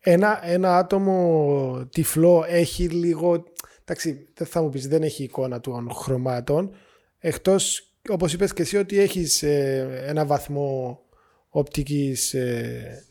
Ένα, 0.00 0.48
ένα 0.48 0.76
άτομο 0.76 1.88
τυφλό 1.90 2.44
έχει 2.48 2.88
λίγο... 2.88 3.44
Εντάξει, 3.80 4.28
δεν 4.34 4.46
θα 4.46 4.62
μου 4.62 4.68
πεις, 4.68 4.88
δεν 4.88 5.02
έχει 5.02 5.22
εικόνα 5.22 5.60
των 5.60 5.90
χρωμάτων. 5.92 6.70
Εκτός, 7.18 7.92
όπως 8.08 8.32
είπες 8.32 8.52
και 8.52 8.62
εσύ, 8.62 8.76
ότι 8.76 8.98
έχεις 8.98 9.42
ε, 9.42 10.04
ένα 10.06 10.26
βαθμό 10.26 11.00
οπτικής 11.48 12.34
ε, 12.34 13.04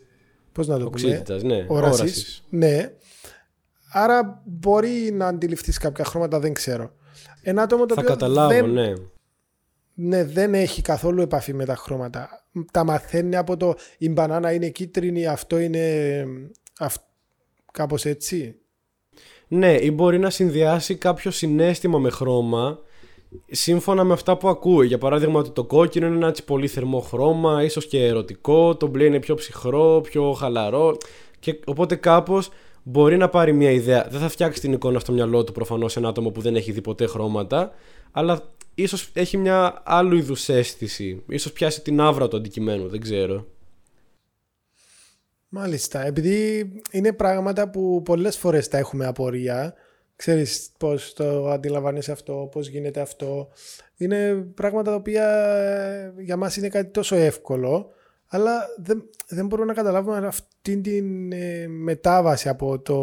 πώς 0.52 0.68
να 0.68 0.80
το 0.80 0.90
πούμε 0.90 1.24
ναι, 1.42 1.66
όρασης. 1.68 2.44
ναι 2.50 2.92
άρα 3.92 4.42
μπορεί 4.46 5.12
να 5.14 5.28
αντιληφθείς 5.28 5.78
κάποια 5.78 6.06
χρώματα 6.06 6.40
δεν 6.40 6.54
ξέρω 6.54 6.92
ένα 7.42 7.62
άτομο 7.62 7.86
το 7.86 7.94
θα 7.94 8.04
καταλάβω 8.04 8.50
δεν, 8.50 8.70
ναι 8.70 8.94
ναι, 10.00 10.24
δεν 10.24 10.54
έχει 10.54 10.82
καθόλου 10.82 11.22
επαφή 11.22 11.54
με 11.54 11.66
τα 11.66 11.76
χρώματα. 11.76 12.46
Τα 12.72 12.84
μαθαίνει 12.84 13.36
από 13.36 13.58
το 13.58 13.76
η 13.98 14.10
μπανάνα 14.10 14.54
είναι 14.54 14.70
κίτρινη, 14.70 15.26
αυτό 15.26 15.60
είναι 15.60 16.26
αυ... 16.78 16.96
κάπως 17.72 18.06
έτσι. 18.06 18.56
Ναι, 19.48 19.74
ή 19.74 19.92
μπορεί 19.94 20.20
να 20.20 20.30
συνδυάσει 20.30 20.96
κάποιο 20.96 21.32
συνέστημα 21.32 22.00
με 22.00 22.10
χρώμα 22.10 22.80
σύμφωνα 23.52 24.04
με 24.04 24.14
αυτά 24.14 24.38
που 24.38 24.50
ακούει. 24.50 24.88
Για 24.88 24.98
παράδειγμα 24.98 25.40
ότι 25.40 25.50
το 25.50 25.64
κόκκινο 25.64 26.08
είναι 26.08 26.16
ένα 26.16 26.36
πολύ 26.46 26.68
θερμό 26.68 27.00
χρώμα, 27.00 27.64
ίσως 27.64 27.88
και 27.88 28.06
ερωτικό, 28.06 28.76
το 28.76 28.88
μπλε 28.88 29.06
είναι 29.06 29.20
πιο 29.20 29.36
ψυχρό, 29.36 30.02
πιο 30.02 30.34
χαλαρό 30.34 30.98
και 31.40 31.60
οπότε 31.66 31.96
κάπως 31.96 32.50
μπορεί 32.84 33.18
να 33.18 33.30
πάρει 33.30 33.54
μια 33.54 33.72
ιδέα. 33.72 34.08
Δεν 34.10 34.20
θα 34.20 34.30
φτιάξει 34.30 34.62
την 34.62 34.74
εικόνα 34.74 35.00
στο 35.00 35.12
μυαλό 35.12 35.44
του 35.44 35.52
προφανώς 35.52 35.98
ένα 35.98 36.08
άτομο 36.08 36.30
που 36.30 36.42
δεν 36.42 36.56
έχει 36.56 36.72
δει 36.72 36.82
ποτέ 36.82 37.08
χρώματα, 37.08 37.72
αλλά 38.12 38.54
ίσως 38.76 39.10
έχει 39.14 39.38
μια 39.38 39.82
άλλου 39.86 40.16
είδους 40.16 40.50
αίσθηση, 40.50 41.24
ίσως 41.28 41.52
πιάσει 41.52 41.82
την 41.82 42.02
άβρα 42.02 42.28
του 42.28 42.38
αντικειμένου, 42.38 42.88
δεν 42.88 43.02
ξέρω. 43.02 43.46
Μάλιστα, 45.50 46.06
επειδή 46.06 46.72
είναι 46.92 47.14
πράγματα 47.14 47.70
που 47.70 48.02
πολλές 48.06 48.38
φορές 48.38 48.68
τα 48.68 48.78
έχουμε 48.78 49.06
απορία, 49.06 49.74
ξέρεις 50.18 50.70
πώς 50.78 51.14
το 51.14 51.50
αντιλαμβάνεσαι 51.50 52.12
αυτό, 52.12 52.50
πώς 52.52 52.68
γίνεται 52.68 53.00
αυτό. 53.00 53.48
Είναι 53.98 54.34
πράγματα 54.56 54.90
τα 54.92 54.96
οποία 54.96 55.28
ε, 56.18 56.24
για 56.24 56.38
μας 56.38 56.58
είναι 56.58 56.70
κάτι 56.70 56.92
τόσο 56.92 57.16
εύκολο, 57.16 57.90
αλλά 58.28 58.66
δεν, 58.78 59.04
δεν 59.28 59.46
μπορούμε 59.46 59.68
να 59.68 59.74
καταλάβουμε 59.74 60.28
αυτή 60.28 60.78
την 60.78 61.32
ε, 61.32 61.68
μετάβαση 61.68 62.50
από 62.50 62.80
το 62.80 62.98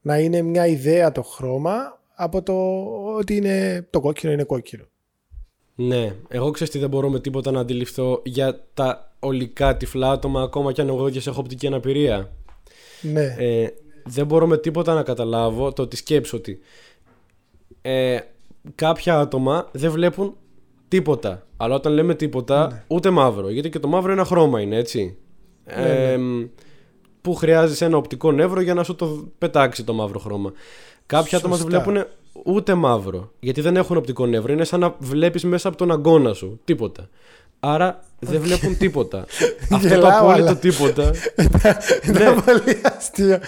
να 0.00 0.18
είναι 0.18 0.42
μια 0.42 0.66
ιδέα 0.66 1.12
το 1.12 1.22
χρώμα 1.22 2.00
από 2.14 2.42
το 2.42 2.84
ότι 3.16 3.36
είναι, 3.36 3.86
το 3.90 4.00
κόκκινο 4.00 4.32
είναι 4.32 4.44
κόκκινο. 4.44 4.84
Ναι, 5.74 6.14
εγώ 6.28 6.50
ξέρω 6.50 6.70
τι 6.70 6.78
δεν 6.78 6.88
μπορώ 6.88 7.08
με 7.08 7.20
τίποτα 7.20 7.50
να 7.50 7.60
αντιληφθώ 7.60 8.20
για 8.24 8.64
τα 8.74 9.12
ολικά 9.18 9.76
τυφλά 9.76 10.10
άτομα 10.10 10.42
ακόμα 10.42 10.72
κι 10.72 10.80
αν 10.80 10.88
εγώ 10.88 11.10
και 11.10 11.22
έχω 11.26 11.40
οπτική 11.40 11.66
αναπηρία. 11.66 12.30
Ναι. 13.00 13.36
Ε, 13.38 13.68
δεν 14.04 14.26
μπορώ 14.26 14.46
με 14.46 14.58
τίποτα 14.58 14.94
να 14.94 15.02
καταλάβω 15.02 15.72
το 15.72 15.82
ότι 15.82 15.96
σκέψω 15.96 16.36
ότι 16.36 16.58
ε, 17.82 18.18
κάποια 18.74 19.18
άτομα 19.20 19.68
δεν 19.72 19.90
βλέπουν 19.90 20.34
τίποτα. 20.88 21.46
Αλλά 21.56 21.74
όταν 21.74 21.92
λέμε 21.92 22.14
τίποτα, 22.14 22.66
Ναι. 22.72 22.84
ούτε 22.86 23.10
μαύρο. 23.10 23.50
Γιατί 23.50 23.68
και 23.70 23.78
το 23.78 23.88
μαύρο 23.88 24.12
ένα 24.12 24.24
χρώμα 24.24 24.60
είναι, 24.60 24.76
έτσι. 24.76 25.16
Ναι, 25.64 26.12
Ε, 26.12 26.18
που 27.20 27.34
χρειάζεσαι 27.34 27.84
ένα 27.84 27.96
οπτικό 27.96 28.32
νεύρο 28.32 28.60
για 28.60 28.74
να 28.74 28.82
σου 28.82 28.94
το 28.94 29.28
πετάξει 29.38 29.84
το 29.84 29.92
μαύρο 29.92 30.18
χρώμα. 30.18 30.52
Κάποια 31.06 31.38
άτομα 31.38 31.56
δεν 31.56 31.64
Σωστά. 31.70 31.82
βλέπουν 31.90 32.06
ούτε 32.44 32.74
μαύρο. 32.74 33.30
Γιατί 33.40 33.60
δεν 33.60 33.76
έχουν 33.76 33.96
οπτικό 33.96 34.26
νεύρο. 34.26 34.52
Είναι 34.52 34.64
σαν 34.64 34.80
να 34.80 34.94
βλέπεις 34.98 35.44
μέσα 35.44 35.68
από 35.68 35.76
τον 35.76 35.90
αγκώνα 35.90 36.32
σου. 36.32 36.60
Τίποτα. 36.64 37.08
Άρα 37.66 38.02
δεν 38.18 38.40
βλέπουν 38.40 38.76
τίποτα. 38.76 39.18
Αυτό 39.72 39.88
το 39.88 39.94
Γελάω, 39.94 40.18
απόλυτο 40.18 40.42
αλλά- 40.48 40.56
τίποτα. 40.56 41.10
Ναι. 42.06 42.12
Ήταν 42.12 42.44
πολύ 42.44 42.78
αστείο. 42.82 43.38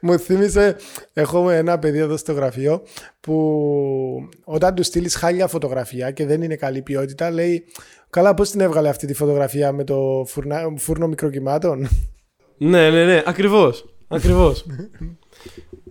Μου 0.00 0.18
θύμισε, 0.18 0.76
έχω 1.12 1.50
ένα 1.50 1.78
παιδί 1.78 1.98
εδώ 1.98 2.16
στο 2.16 2.32
γραφείο 2.32 2.82
που 3.20 4.28
όταν 4.44 4.74
του 4.74 4.82
στείλεις 4.82 5.14
χάλια 5.16 5.46
φωτογραφία 5.46 6.10
και 6.10 6.26
δεν 6.26 6.42
είναι 6.42 6.56
καλή 6.56 6.82
ποιότητα, 6.82 7.30
λέει 7.30 7.64
Καλά, 8.10 8.34
πώς 8.34 8.50
την 8.50 8.60
έβγαλε 8.60 8.88
αυτή 8.88 9.06
τη 9.06 9.14
φωτογραφία 9.14 9.72
με 9.72 9.84
το 9.84 10.24
φουρνα... 10.28 10.60
φούρνο 10.76 11.06
μικροκυμάτων; 11.06 11.88
Ναι, 12.58 12.90
ναι, 12.90 13.04
ναι, 13.04 13.22
ακριβώς. 13.26 13.84
Ακριβώς. 14.08 14.66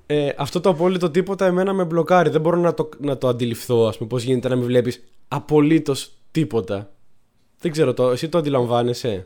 ε, 0.05 0.29
αυτό 0.37 0.59
το 0.59 0.69
απόλυτο 0.69 1.09
τίποτα 1.09 1.45
εμένα 1.45 1.73
με 1.73 1.83
μπλοκάρει. 1.83 2.29
Δεν 2.29 2.41
μπορώ 2.41 2.57
να 2.57 2.73
το, 2.73 2.89
να 2.99 3.17
το 3.17 3.27
αντιληφθώ, 3.27 3.87
ας 3.87 3.97
πούμε, 3.97 4.09
πώς 4.09 4.23
γίνεται 4.23 4.47
να 4.47 4.55
μην 4.55 4.65
βλέπεις 4.65 5.03
απολύτως 5.27 6.11
τίποτα. 6.31 6.91
Δεν 7.59 7.71
ξέρω, 7.71 7.93
το, 7.93 8.11
εσύ 8.11 8.29
το 8.29 8.37
αντιλαμβάνεσαι; 8.37 9.25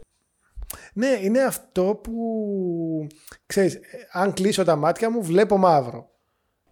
ναι, 0.94 1.20
είναι 1.22 1.42
αυτό 1.42 2.00
που 2.04 3.08
ξέρεις, 3.46 3.76
ε, 3.76 3.82
αν 4.12 4.34
κλείσω 4.34 4.64
τα 4.64 4.76
μάτια 4.76 5.12
μου, 5.12 5.24
βλέπω 5.24 5.58
μαύρο. 5.58 6.10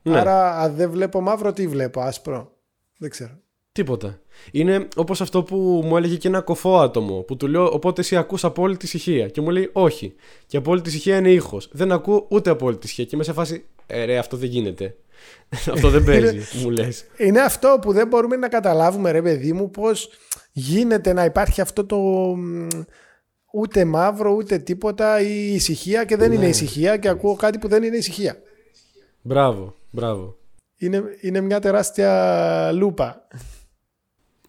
Ναι. 0.02 0.20
Άρα, 0.20 0.60
αν 0.60 0.76
δεν 0.76 0.92
βλέπω 0.92 1.22
μαύρο, 1.22 1.54
τι 1.54 1.68
βλέπω, 1.68 2.02
άσπρο; 2.02 2.52
Δεν 2.98 3.10
ξέρω. 3.10 3.40
Τίποτα. 3.72 4.20
Είναι 4.52 4.88
όπως 4.96 5.22
αυτό 5.22 5.44
που 5.44 5.82
μου 5.86 5.98
έλεγε 5.98 6.16
και 6.16 6.28
ένα 6.28 6.42
κοφό 6.42 6.80
άτομο. 6.80 7.22
Που 7.22 7.38
του 7.38 7.48
λέω, 7.48 7.72
Οπότε 7.72 8.02
εσύ 8.02 8.16
ακούς 8.18 8.44
απόλυτη 8.44 8.86
ησυχία. 8.86 9.28
Και 9.28 9.42
μου 9.42 9.50
λέει, 9.50 9.70
Όχι. 9.74 10.16
Και 10.46 10.58
απόλυτη 10.58 10.90
ησυχία 10.90 11.18
είναι 11.18 11.32
ήχος. 11.32 11.70
Δεν 11.72 11.92
ακούω 11.92 12.26
ούτε 12.30 12.50
απόλυτη 12.50 12.86
ησυχία. 12.86 13.04
Και 13.04 13.12
είμαι 13.14 13.24
σε 13.24 13.34
φάση, 13.34 13.66
ε, 13.88 14.04
ρε, 14.04 14.18
αυτό 14.18 14.38
δεν 14.38 14.50
γίνεται. 14.50 14.96
αυτό 15.74 15.90
δεν 15.90 16.04
παίζει, 16.04 16.60
μου 16.62 16.70
λες. 16.70 17.06
Είναι 17.18 17.42
αυτό 17.42 17.78
που 17.82 17.94
δεν 17.94 18.08
μπορούμε 18.08 18.36
να 18.36 18.48
καταλάβουμε, 18.48 19.12
ρε 19.12 19.22
παιδί 19.22 19.54
μου, 19.54 19.70
πώς 19.70 20.10
γίνεται 20.52 21.14
να 21.14 21.26
υπάρχει 21.26 21.62
αυτό 21.62 21.86
το 21.86 21.98
μ, 22.38 22.68
ούτε 23.52 23.86
μαύρο 23.86 24.32
ούτε 24.32 24.58
τίποτα 24.58 25.22
ή 25.22 25.54
ησυχία 25.54 26.06
και 26.06 26.16
δεν 26.16 26.32
είναι 26.32 26.48
ησυχία 26.48 26.98
και 26.98 27.10
ακούω 27.10 27.36
κάτι 27.36 27.58
που 27.58 27.68
δεν 27.68 27.84
είναι 27.84 27.98
ησυχία. 27.98 28.38
Μπράβο, 29.22 29.76
μπράβο. 29.90 30.38
Είναι, 30.78 31.04
είναι 31.22 31.42
μια 31.42 31.60
τεράστια 31.60 32.72
λούπα. 32.74 33.28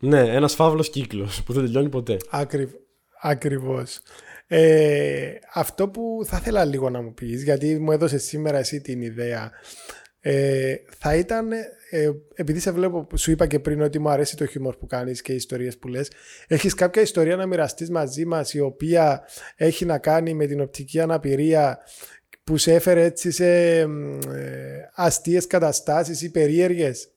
Ναι, 0.01 0.21
ένας 0.21 0.55
φαύλος 0.55 0.91
κύκλος 0.91 1.43
που 1.43 1.53
δεν 1.53 1.65
τελειώνει 1.65 1.89
ποτέ. 1.89 2.17
Ακριβ, 2.31 2.71
ακριβώς. 3.21 4.01
Ε, 4.47 5.33
αυτό 5.55 5.89
που 5.89 6.23
θα 6.25 6.37
ήθελα 6.41 6.65
λίγο 6.65 6.91
να 6.91 7.03
μου 7.03 7.15
πεις, 7.15 7.43
γιατί 7.43 7.79
μου 7.79 7.93
έδωσες 7.93 8.23
σήμερα 8.23 8.59
εσύ 8.59 8.81
την 8.81 9.03
ιδέα, 9.03 9.51
ε, 10.23 10.75
θα 10.99 11.17
ήταν, 11.17 11.53
ε, 11.91 12.11
επειδή 12.35 12.59
σε 12.59 12.71
βλέπω, 12.71 13.07
σου 13.17 13.31
είπα 13.31 13.47
και 13.47 13.59
πριν 13.59 13.83
ότι 13.83 13.99
μου 13.99 14.09
αρέσει 14.09 14.37
το 14.37 14.47
χιούμορ 14.47 14.77
που 14.77 14.87
κάνεις 14.87 15.23
και 15.23 15.33
οι 15.33 15.35
ιστορίες 15.35 15.79
που 15.79 15.89
λες, 15.89 16.11
έχεις 16.47 16.75
κάποια 16.75 17.03
ιστορία 17.03 17.37
να 17.37 17.47
μοιραστείς 17.47 17.91
μαζί 17.91 18.25
μας 18.25 18.55
η 18.55 18.61
οποία 18.61 19.23
έχει 19.57 19.85
να 19.85 19.99
κάνει 19.99 20.35
με 20.35 20.47
την 20.47 20.61
οπτική 20.61 21.01
αναπηρία 21.01 21.79
που 22.45 22.57
σε 22.57 22.75
έφερε 22.75 23.05
έτσι 23.05 23.31
σε 23.31 23.87
μ, 23.87 24.19
ε, 24.35 24.91
αστείες 24.95 25.47
καταστάσεις 25.47 26.23
ή 26.23 26.31
περίεργες; 26.31 27.09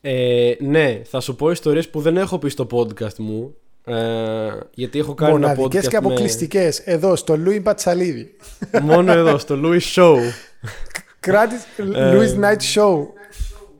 Ε, 0.00 0.54
ναι, 0.58 1.00
θα 1.04 1.20
σου 1.20 1.36
πω 1.36 1.50
ιστορίες 1.50 1.90
που 1.90 2.00
δεν 2.00 2.16
έχω 2.16 2.38
πει 2.38 2.48
στο 2.48 2.66
podcast 2.70 3.14
μου. 3.16 3.56
Ε, 3.84 4.48
γιατί 4.74 4.98
έχω 4.98 5.14
κάνει 5.14 5.34
ένα 5.34 5.40
Μοναδικές 5.40 5.84
podcast 5.84 5.88
και 5.88 5.96
αποκλειστικές. 5.96 6.78
Εδώ, 6.78 7.16
στο 7.16 7.36
Λούι 7.36 7.60
Μπατσαλίδη. 7.60 8.36
με... 8.72 8.80
Μόνο 8.80 9.12
εδώ, 9.12 9.38
στο 9.38 9.60
Louis 9.64 9.94
Show. 9.94 10.16
Κράτης 11.26 11.64
Ε, 11.94 12.12
Louis 12.14 12.44
Night 12.44 12.60
Show. 12.74 13.06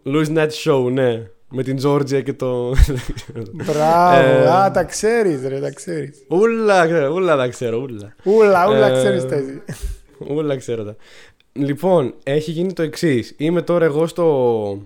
Louis 0.05 0.37
Night 0.37 0.51
Show, 0.65 0.91
ναι. 0.93 1.27
Με 1.51 1.63
την 1.63 1.79
Georgia 1.85 2.23
και 2.25 2.33
το... 2.33 2.75
Μπράβο. 3.53 4.29
Ε, 4.29 4.49
Α, 4.49 4.71
τα 4.71 4.85
ξέρεις 4.85 5.47
ρε, 5.47 5.61
τα 5.61 5.71
ξέρεις. 5.71 6.25
ούλα, 6.29 7.09
ούλα 7.09 7.37
τα 7.37 7.49
ξέρω, 7.49 7.77
ούλα. 7.79 8.15
Ούλα, 8.25 8.69
ούλα 8.69 8.87
Ε, 8.87 8.93
ξέρεις 8.93 9.27
τα 9.29 9.35
εσύ. 9.35 9.63
Ούλα 10.19 10.57
ξέρω 10.57 10.85
τα. 10.85 10.97
Λοιπόν, 11.53 12.15
έχει 12.23 12.51
γίνει 12.51 12.73
το 12.73 12.83
εξής. 12.83 13.35
Είμαι 13.37 13.63
τώρα 13.63 13.85
εγώ 13.85 14.07
στο 14.07 14.79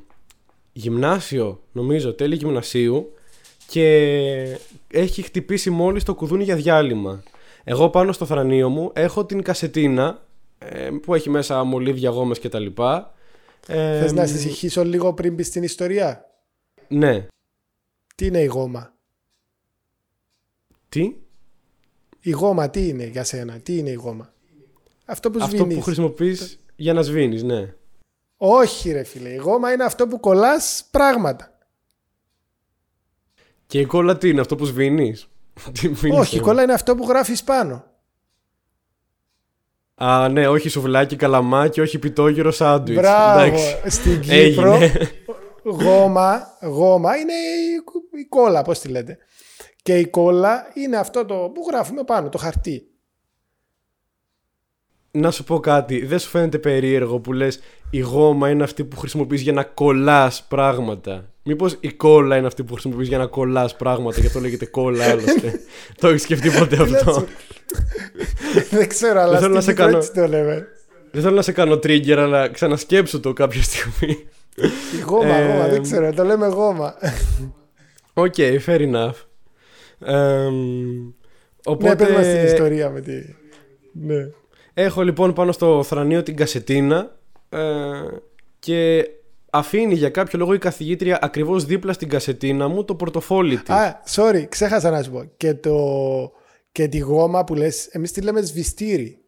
γυμνάσιο, 0.73 1.61
νομίζω, 1.73 2.15
τέλη 2.15 2.35
γυμνασίου 2.35 3.13
και 3.67 4.59
έχει 4.91 5.23
χτυπήσει 5.23 5.71
μόλις 5.71 6.05
το 6.05 6.15
κουδούνι 6.15 6.45
για 6.45 6.57
διάλειμμα. 6.57 7.23
Εγώ 7.65 7.89
πάνω 7.89 8.13
στο 8.13 8.25
θρανίο 8.25 8.69
μου 8.69 8.91
έχω 8.95 9.25
την 9.25 9.43
κασετίνα 9.43 10.05
ε, 10.09 10.30
που 11.03 11.15
έχει 11.15 11.31
μέσα 11.31 11.65
μολύβια, 11.65 12.11
γόμες 12.11 12.39
και 12.39 12.49
τα 12.49 12.59
λοιπά. 12.59 13.15
Ε, 13.67 14.01
Θες 14.01 14.13
να 14.13 14.27
σε 14.27 14.35
ησυχήσω 14.35 14.85
λίγο 14.85 15.15
πριν 15.15 15.35
μπεις 15.35 15.47
στην 15.47 15.63
ιστορία; 15.63 16.25
Ναι. 16.89 17.27
Τι 18.15 18.27
είναι 18.27 18.41
η 18.41 18.47
γόμα; 18.47 18.95
Τι; 20.89 21.15
Η 22.21 22.31
γόμα 22.31 22.71
τι 22.71 22.89
είναι 22.89 23.05
για 23.05 23.25
σένα; 23.25 23.59
Τι 23.59 23.79
είναι 23.79 23.91
η 23.91 23.95
γόμα; 23.95 24.33
Αυτό 25.05 25.31
που 25.31 25.39
Αυτό 25.43 25.57
σβήνεις. 25.57 25.77
που 25.77 25.83
χρησιμοποιείς 25.83 26.61
για 26.77 26.93
να 26.93 27.03
σβήνεις, 27.03 27.43
ναι. 27.43 27.75
Όχι 28.37 28.93
ρε 28.93 29.03
φίλε. 29.03 29.29
Η 29.29 29.37
γόμα 29.37 29.73
είναι 29.73 29.85
αυτό 29.85 30.07
που 30.09 30.21
κολλάς 30.21 30.85
πράγματα. 30.91 31.59
Και 33.67 33.81
η 33.81 33.85
κόλλα 33.87 34.17
τι 34.19 34.29
είναι, 34.29 34.41
αυτό 34.41 34.57
που 34.57 34.65
σβήνεις; 34.65 35.29
Τι 35.81 35.89
μίλησε 35.89 36.09
Όχι, 36.21 36.37
η 36.37 36.39
μου. 36.39 36.45
κόλλα 36.45 36.63
είναι 36.63 36.73
αυτό 36.73 36.95
που 36.95 37.05
γράφεις 37.09 37.45
πάνω. 37.45 37.85
Α, 40.03 40.29
ναι, 40.29 40.49
όχι 40.49 40.69
σουβλάκι, 40.69 41.17
καλαμάκι, 41.17 41.81
όχι 41.81 41.99
πιτόγυρο 41.99 42.51
σάντουιτς. 42.51 43.01
Μπράβο. 43.01 43.41
Εντάξει. 43.41 43.81
Στην 43.87 44.21
Κύπρο 44.21 44.73
Έγινε. 44.75 45.11
γόμα, 45.65 46.47
γόμα 46.63 47.17
είναι 47.17 47.33
η, 47.33 48.21
η 48.21 48.25
κόλλα, 48.29 48.63
πώς 48.63 48.79
τη 48.79 48.89
λέτε. 48.89 49.19
Και 49.83 49.99
η 49.99 50.07
κόλλα 50.07 50.71
είναι 50.75 50.97
αυτό 50.97 51.25
το 51.25 51.35
που 51.35 51.67
γράφουμε 51.71 52.05
πάνω, 52.05 52.29
το 52.29 52.39
χαρτί. 52.39 52.85
Να 55.11 55.31
σου 55.31 55.45
πω 55.45 55.61
κάτι, 55.61 56.05
δεν 56.05 56.19
σου 56.19 56.29
φαίνεται 56.29 56.59
περίεργο 56.59 57.19
που 57.19 57.33
λες 57.33 57.61
η 57.91 57.99
γόμα 57.99 58.51
είναι 58.51 58.63
αυτή 58.63 58.85
που 58.85 58.97
χρησιμοποιείς 58.97 59.41
για 59.41 59.53
να 59.53 59.65
κολλάς 59.65 60.45
πράγματα; 60.49 61.25
Μήπως 61.43 61.77
η 61.81 61.93
κόλλα 61.93 62.37
είναι 62.37 62.47
αυτή 62.47 62.63
που 62.63 62.73
χρησιμοποιείς 62.73 63.09
για 63.09 63.19
να 63.19 63.27
κολλάς 63.27 63.77
πράγματα; 63.77 64.21
Και 64.21 64.27
αυτό 64.27 64.41
λέγεται 64.41 64.67
κόλλα 64.67 65.05
άλλωστε. 65.05 65.61
το 66.01 66.09
έχεις 66.09 66.23
σκεφτεί 66.23 66.51
ποτέ 66.51 66.83
αυτό; 66.83 67.25
Δεν 68.71 68.89
ξέρω, 68.89 69.21
αλλά 69.21 69.39
θέλω 69.39 69.55
να 69.55 69.61
στην 69.61 69.77
σε 69.77 69.83
Κύπρο 69.83 69.85
κάνω- 69.85 69.97
έτσι 69.99 70.13
το 70.13 70.27
λέμε. 70.27 70.67
δεν 71.11 71.23
θέλω 71.23 71.35
να 71.35 71.43
σε 71.43 71.53
κάνω 71.53 71.75
trigger 71.75 72.17
αλλά 72.19 72.49
ξανασκέψου 72.49 73.21
το 73.21 73.33
κάποια 73.33 73.63
στιγμή. 73.63 74.17
Η 74.99 75.01
γόμα, 75.07 75.35
Ε, 75.35 75.47
γόμα, 75.53 75.69
δεν 75.69 75.83
ξέρω, 75.83 76.13
το 76.13 76.25
λέμε 76.25 76.47
γόμα. 76.47 76.95
OK, 78.15 78.35
fair 78.67 78.81
enough. 78.93 79.13
Εμ, 80.05 80.55
Ναι, 81.79 81.97
πες 81.97 82.09
μας 82.11 82.23
την 82.27 82.37
οπότε 82.37 82.43
ιστορία 82.45 82.91
με 82.91 83.01
τη... 83.01 83.13
Ναι. 83.93 84.29
έχω 84.75 85.03
λοιπόν 85.03 85.33
πάνω 85.33 85.53
στο 85.53 85.83
θρανίο 85.83 86.23
την 86.23 86.37
κασετίνα 86.37 87.17
ε, 87.49 87.59
και 88.59 89.09
αφήνει 89.51 89.95
για 89.95 90.11
κάποιο 90.11 90.39
λόγο 90.39 90.55
η 90.55 90.59
καθηγήτρια 90.59 91.19
ακριβώς 91.23 91.65
δίπλα 91.65 91.93
στην 91.93 92.09
κασετίνα 92.09 92.69
μου 92.69 92.85
το 92.85 92.95
πορτοφόλι 92.95 93.57
της. 93.57 93.75
Α, 93.75 94.01
sorry, 94.15 94.45
ξέχασα 94.49 94.91
να 94.91 95.03
σου 95.03 95.11
πω. 95.11 95.25
Και, 95.37 95.55
το... 95.55 95.73
και 96.73 96.89
τη 96.89 96.99
γόμα 96.99 97.45
που 97.45 97.55
λες, 97.55 97.87
εμείς 97.87 98.13
τη 98.13 98.21
λέμε 98.21 98.41
σβηστήρι. 98.41 99.19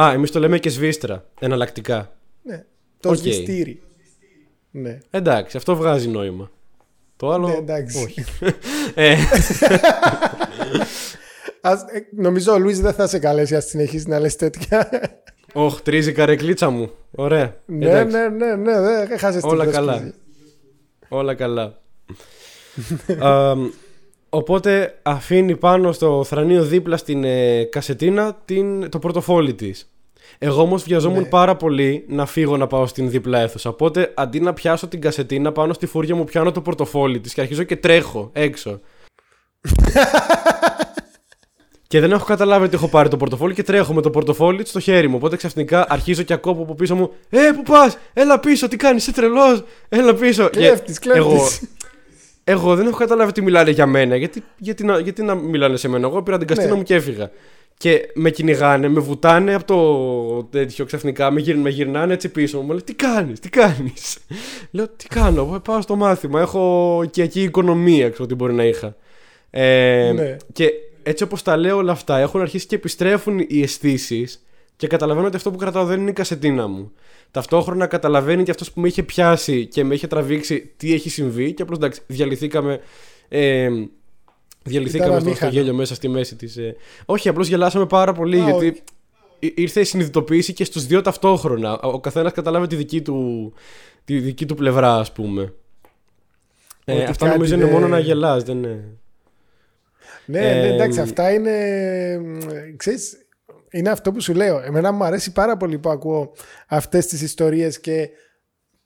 Α, 0.00 0.10
εμείς 0.12 0.30
το 0.30 0.38
λέμε 0.38 0.58
και 0.58 0.68
σβίστρα, 0.68 1.24
εναλλακτικά. 1.40 2.16
Ναι, 2.42 2.64
το 3.00 3.08
Οκ. 3.08 3.16
σβηστήρι. 3.16 3.82
Ναι. 4.70 4.98
Εντάξει, 5.10 5.56
αυτό 5.56 5.76
βγάζει 5.76 6.08
νόημα. 6.08 6.50
Το 7.16 7.30
άλλο. 7.30 7.48
Ναι, 7.48 7.54
εντάξει. 7.54 8.02
Όχι. 8.04 8.24
ε, 8.94 9.16
Ας, 11.60 11.80
ε, 11.82 12.06
νομίζω 12.16 12.52
ο 12.52 12.58
Λουίς 12.58 12.80
δεν 12.80 12.92
θα 12.92 13.06
σε 13.06 13.18
καλέσει 13.18 13.54
αν 13.54 13.62
συνεχίσει 13.62 14.08
να 14.08 14.18
λες 14.18 14.36
τέτοια. 14.36 14.90
Οχ, 15.52 15.80
τρίζει 15.82 16.10
η 16.10 16.12
καρεκλίτσα 16.12 16.70
μου. 16.70 16.90
Ωραία. 17.10 17.56
ναι, 17.66 17.86
Εντάξει, 17.86 18.16
ναι, 18.16 18.28
ναι, 18.28 18.54
ναι, 18.54 18.80
δεν 18.80 19.10
έχασες 19.12 19.42
την 19.42 19.50
Όλα 19.50 19.64
πρόσκληση. 19.64 19.86
καλά. 19.88 20.12
Όλα 21.08 21.34
καλά. 21.34 21.80
Αμ, 23.30 23.70
Οπότε 24.36 24.98
αφήνει 25.02 25.56
πάνω 25.56 25.92
στο 25.92 26.24
θρανίο 26.24 26.64
δίπλα 26.64 26.96
στην 26.96 27.24
ε, 27.24 27.64
κασετίνα 27.64 28.36
την, 28.44 28.90
το 28.90 28.98
πορτοφόλι 28.98 29.54
της. 29.54 29.90
Εγώ 30.38 30.62
όμως 30.62 30.82
βιαζόμουν 30.82 31.22
Ναι. 31.22 31.28
πάρα 31.28 31.56
πολύ 31.56 32.04
να 32.08 32.26
φύγω 32.26 32.56
να 32.56 32.66
πάω 32.66 32.86
στην 32.86 33.10
δίπλα 33.10 33.38
αίθουσα. 33.38 33.70
Οπότε 33.70 34.12
αντί 34.14 34.40
να 34.40 34.52
πιάσω 34.52 34.86
την 34.86 35.00
κασετίνα 35.00 35.52
πάνω 35.52 35.72
στη 35.72 35.86
φούρια 35.86 36.14
μου, 36.14 36.24
πιάνω 36.24 36.52
το 36.52 36.60
πορτοφόλι 36.60 37.20
της 37.20 37.34
και 37.34 37.40
αρχίζω 37.40 37.62
και 37.62 37.76
τρέχω 37.76 38.30
έξω. 38.32 38.80
και 41.88 42.00
δεν 42.00 42.12
έχω 42.12 42.24
καταλάβει 42.24 42.64
ότι 42.64 42.74
έχω 42.74 42.88
πάρει 42.88 43.08
το 43.08 43.16
πορτοφόλι 43.16 43.54
και 43.54 43.62
τρέχω 43.62 43.94
με 43.94 44.02
το 44.02 44.10
πορτοφόλι 44.10 44.66
στο 44.66 44.80
χέρι 44.80 45.08
μου. 45.08 45.16
Οπότε 45.16 45.36
ξαφνικά 45.36 45.86
αρχίζω 45.88 46.22
και 46.22 46.32
ακούω 46.32 46.52
από 46.52 46.74
πίσω 46.74 46.94
μου: 46.94 47.10
Ε, 47.30 47.38
πού 47.54 47.62
πας, 47.62 47.98
έλα 48.12 48.40
πίσω, 48.40 48.68
τι 48.68 48.76
κάνεις, 48.76 49.02
είσαι 49.02 49.12
τρελός, 49.12 49.64
έλα 49.88 50.14
πίσω. 50.14 50.48
Και 50.48 50.58
Κλέφτης, 50.58 50.98
κλέφτης. 50.98 51.24
Εγώ, 51.24 51.46
εγώ 52.48 52.76
δεν 52.76 52.86
έχω 52.86 52.96
καταλάβει 52.96 53.28
ότι 53.30 53.42
μιλάνε 53.42 53.70
για 53.70 53.86
μένα. 53.86 54.16
Γιατί, 54.16 54.42
γιατί, 54.58 54.84
να, 54.84 54.98
γιατί 54.98 55.22
να 55.22 55.34
μιλάνε 55.34 55.76
σε 55.76 55.88
μένα. 55.88 56.06
Εγώ 56.06 56.22
πήρα 56.22 56.38
την 56.38 56.46
καστίνα 56.46 56.70
Ναι. 56.70 56.76
μου 56.76 56.82
και 56.82 56.94
έφυγα. 56.94 57.30
Και 57.78 58.10
με 58.14 58.30
κυνηγάνε, 58.30 58.88
με 58.88 59.00
βουτάνε 59.00 59.54
από 59.54 59.64
το 59.64 60.44
τέτοιο 60.58 60.84
ξαφνικά, 60.84 61.30
με, 61.30 61.40
γυρ, 61.40 61.56
με 61.56 61.70
γυρνάνε 61.70 62.12
έτσι 62.12 62.28
πίσω 62.28 62.56
μου. 62.56 62.62
Μου 62.62 62.68
λένε 62.68 62.80
Τι 62.80 62.94
κάνεις, 62.94 63.40
τι 63.40 63.48
κάνεις; 63.48 64.18
Λέω 64.70 64.88
Τι 64.88 65.06
κάνω, 65.08 65.40
εγώ 65.40 65.60
πάω 65.60 65.80
στο 65.80 65.96
μάθημα. 65.96 66.40
Έχω 66.40 67.00
οικιακή 67.04 67.42
οικονομία, 67.42 68.10
ξέρω 68.10 68.26
τι 68.28 68.34
μπορεί 68.34 68.52
να 68.52 68.64
είχα. 68.64 68.96
Ε, 69.50 70.12
Ναι. 70.14 70.36
Και 70.52 70.70
έτσι 71.02 71.22
όπως 71.24 71.42
τα 71.42 71.56
λέω 71.56 71.76
όλα 71.76 71.92
αυτά, 71.92 72.18
έχουν 72.18 72.40
αρχίσει 72.40 72.66
και 72.66 72.74
επιστρέφουν 72.74 73.44
οι 73.48 73.62
αισθήσεις 73.62 74.44
και 74.76 74.86
καταλαβαίνω 74.86 75.26
ότι 75.26 75.36
αυτό 75.36 75.50
που 75.50 75.56
κρατάω 75.58 75.84
δεν 75.84 76.00
είναι 76.00 76.10
η 76.10 76.12
κασετίνα 76.12 76.66
μου. 76.66 76.92
Ταυτόχρονα 77.36 77.86
καταλαβαίνει 77.86 78.42
και 78.42 78.50
αυτός 78.50 78.72
που 78.72 78.80
με 78.80 78.88
είχε 78.88 79.02
πιάσει 79.02 79.66
και 79.66 79.84
με 79.84 79.94
είχε 79.94 80.06
τραβήξει 80.06 80.72
τι 80.76 80.92
έχει 80.92 81.08
συμβεί 81.10 81.52
και 81.52 81.62
απλώς 81.62 81.78
εντάξει, 81.78 82.00
διαλυθήκαμε. 82.06 82.80
Ε, 83.28 83.68
διαλυθήκαμε 84.62 85.10
Ήταν 85.10 85.20
στο, 85.20 85.34
στο 85.34 85.44
αμήχανο. 85.44 85.52
γέλιο 85.52 85.74
μέσα 85.74 85.94
στη 85.94 86.08
μέση 86.08 86.36
της. 86.36 86.56
Ε. 86.56 86.76
Όχι, 87.06 87.28
απλώς 87.28 87.48
γελάσαμε 87.48 87.86
πάρα 87.86 88.12
πολύ 88.12 88.40
Α, 88.40 88.44
γιατί 88.44 88.66
όχι. 88.66 88.82
ή- 89.38 89.52
ήρθε 89.56 89.80
η 89.80 89.84
συνειδητοποίηση 89.84 90.52
και 90.52 90.64
στους 90.64 90.86
δύο 90.86 91.00
ταυτόχρονα. 91.02 91.80
Ο 91.80 92.00
καθένας 92.00 92.32
κατάλαβε 92.32 92.66
τη 92.66 92.76
δική 92.76 93.02
του, 93.02 93.52
τη 94.04 94.18
δική 94.18 94.46
του 94.46 94.54
πλευρά, 94.54 94.94
ας 94.98 95.12
πούμε. 95.12 95.52
Ε, 96.84 96.92
Ότι 96.92 97.02
αυτά 97.02 97.24
κάτι 97.24 97.36
νομίζω 97.36 97.54
είναι 97.54 97.64
δεν- 97.64 97.72
μόνο 97.72 97.88
να 97.88 97.98
γελάς, 97.98 98.42
δεν 98.42 98.56
είναι. 98.56 98.84
Ναι, 100.26 100.40
ναι, 100.40 100.46
Ε, 100.46 100.74
εντάξει, 100.74 101.00
αυτά 101.00 101.32
είναι. 101.32 101.52
μ, 102.18 102.38
Ξέρεις, 102.76 103.25
είναι 103.76 103.90
αυτό 103.90 104.12
που 104.12 104.20
σου 104.20 104.34
λέω. 104.34 104.60
Εμένα 104.64 104.92
μου 104.92 105.04
αρέσει 105.04 105.32
πάρα 105.32 105.56
πολύ 105.56 105.78
που 105.78 105.90
ακούω 105.90 106.32
αυτές 106.68 107.06
τις 107.06 107.22
ιστορίες 107.22 107.80
και 107.80 108.08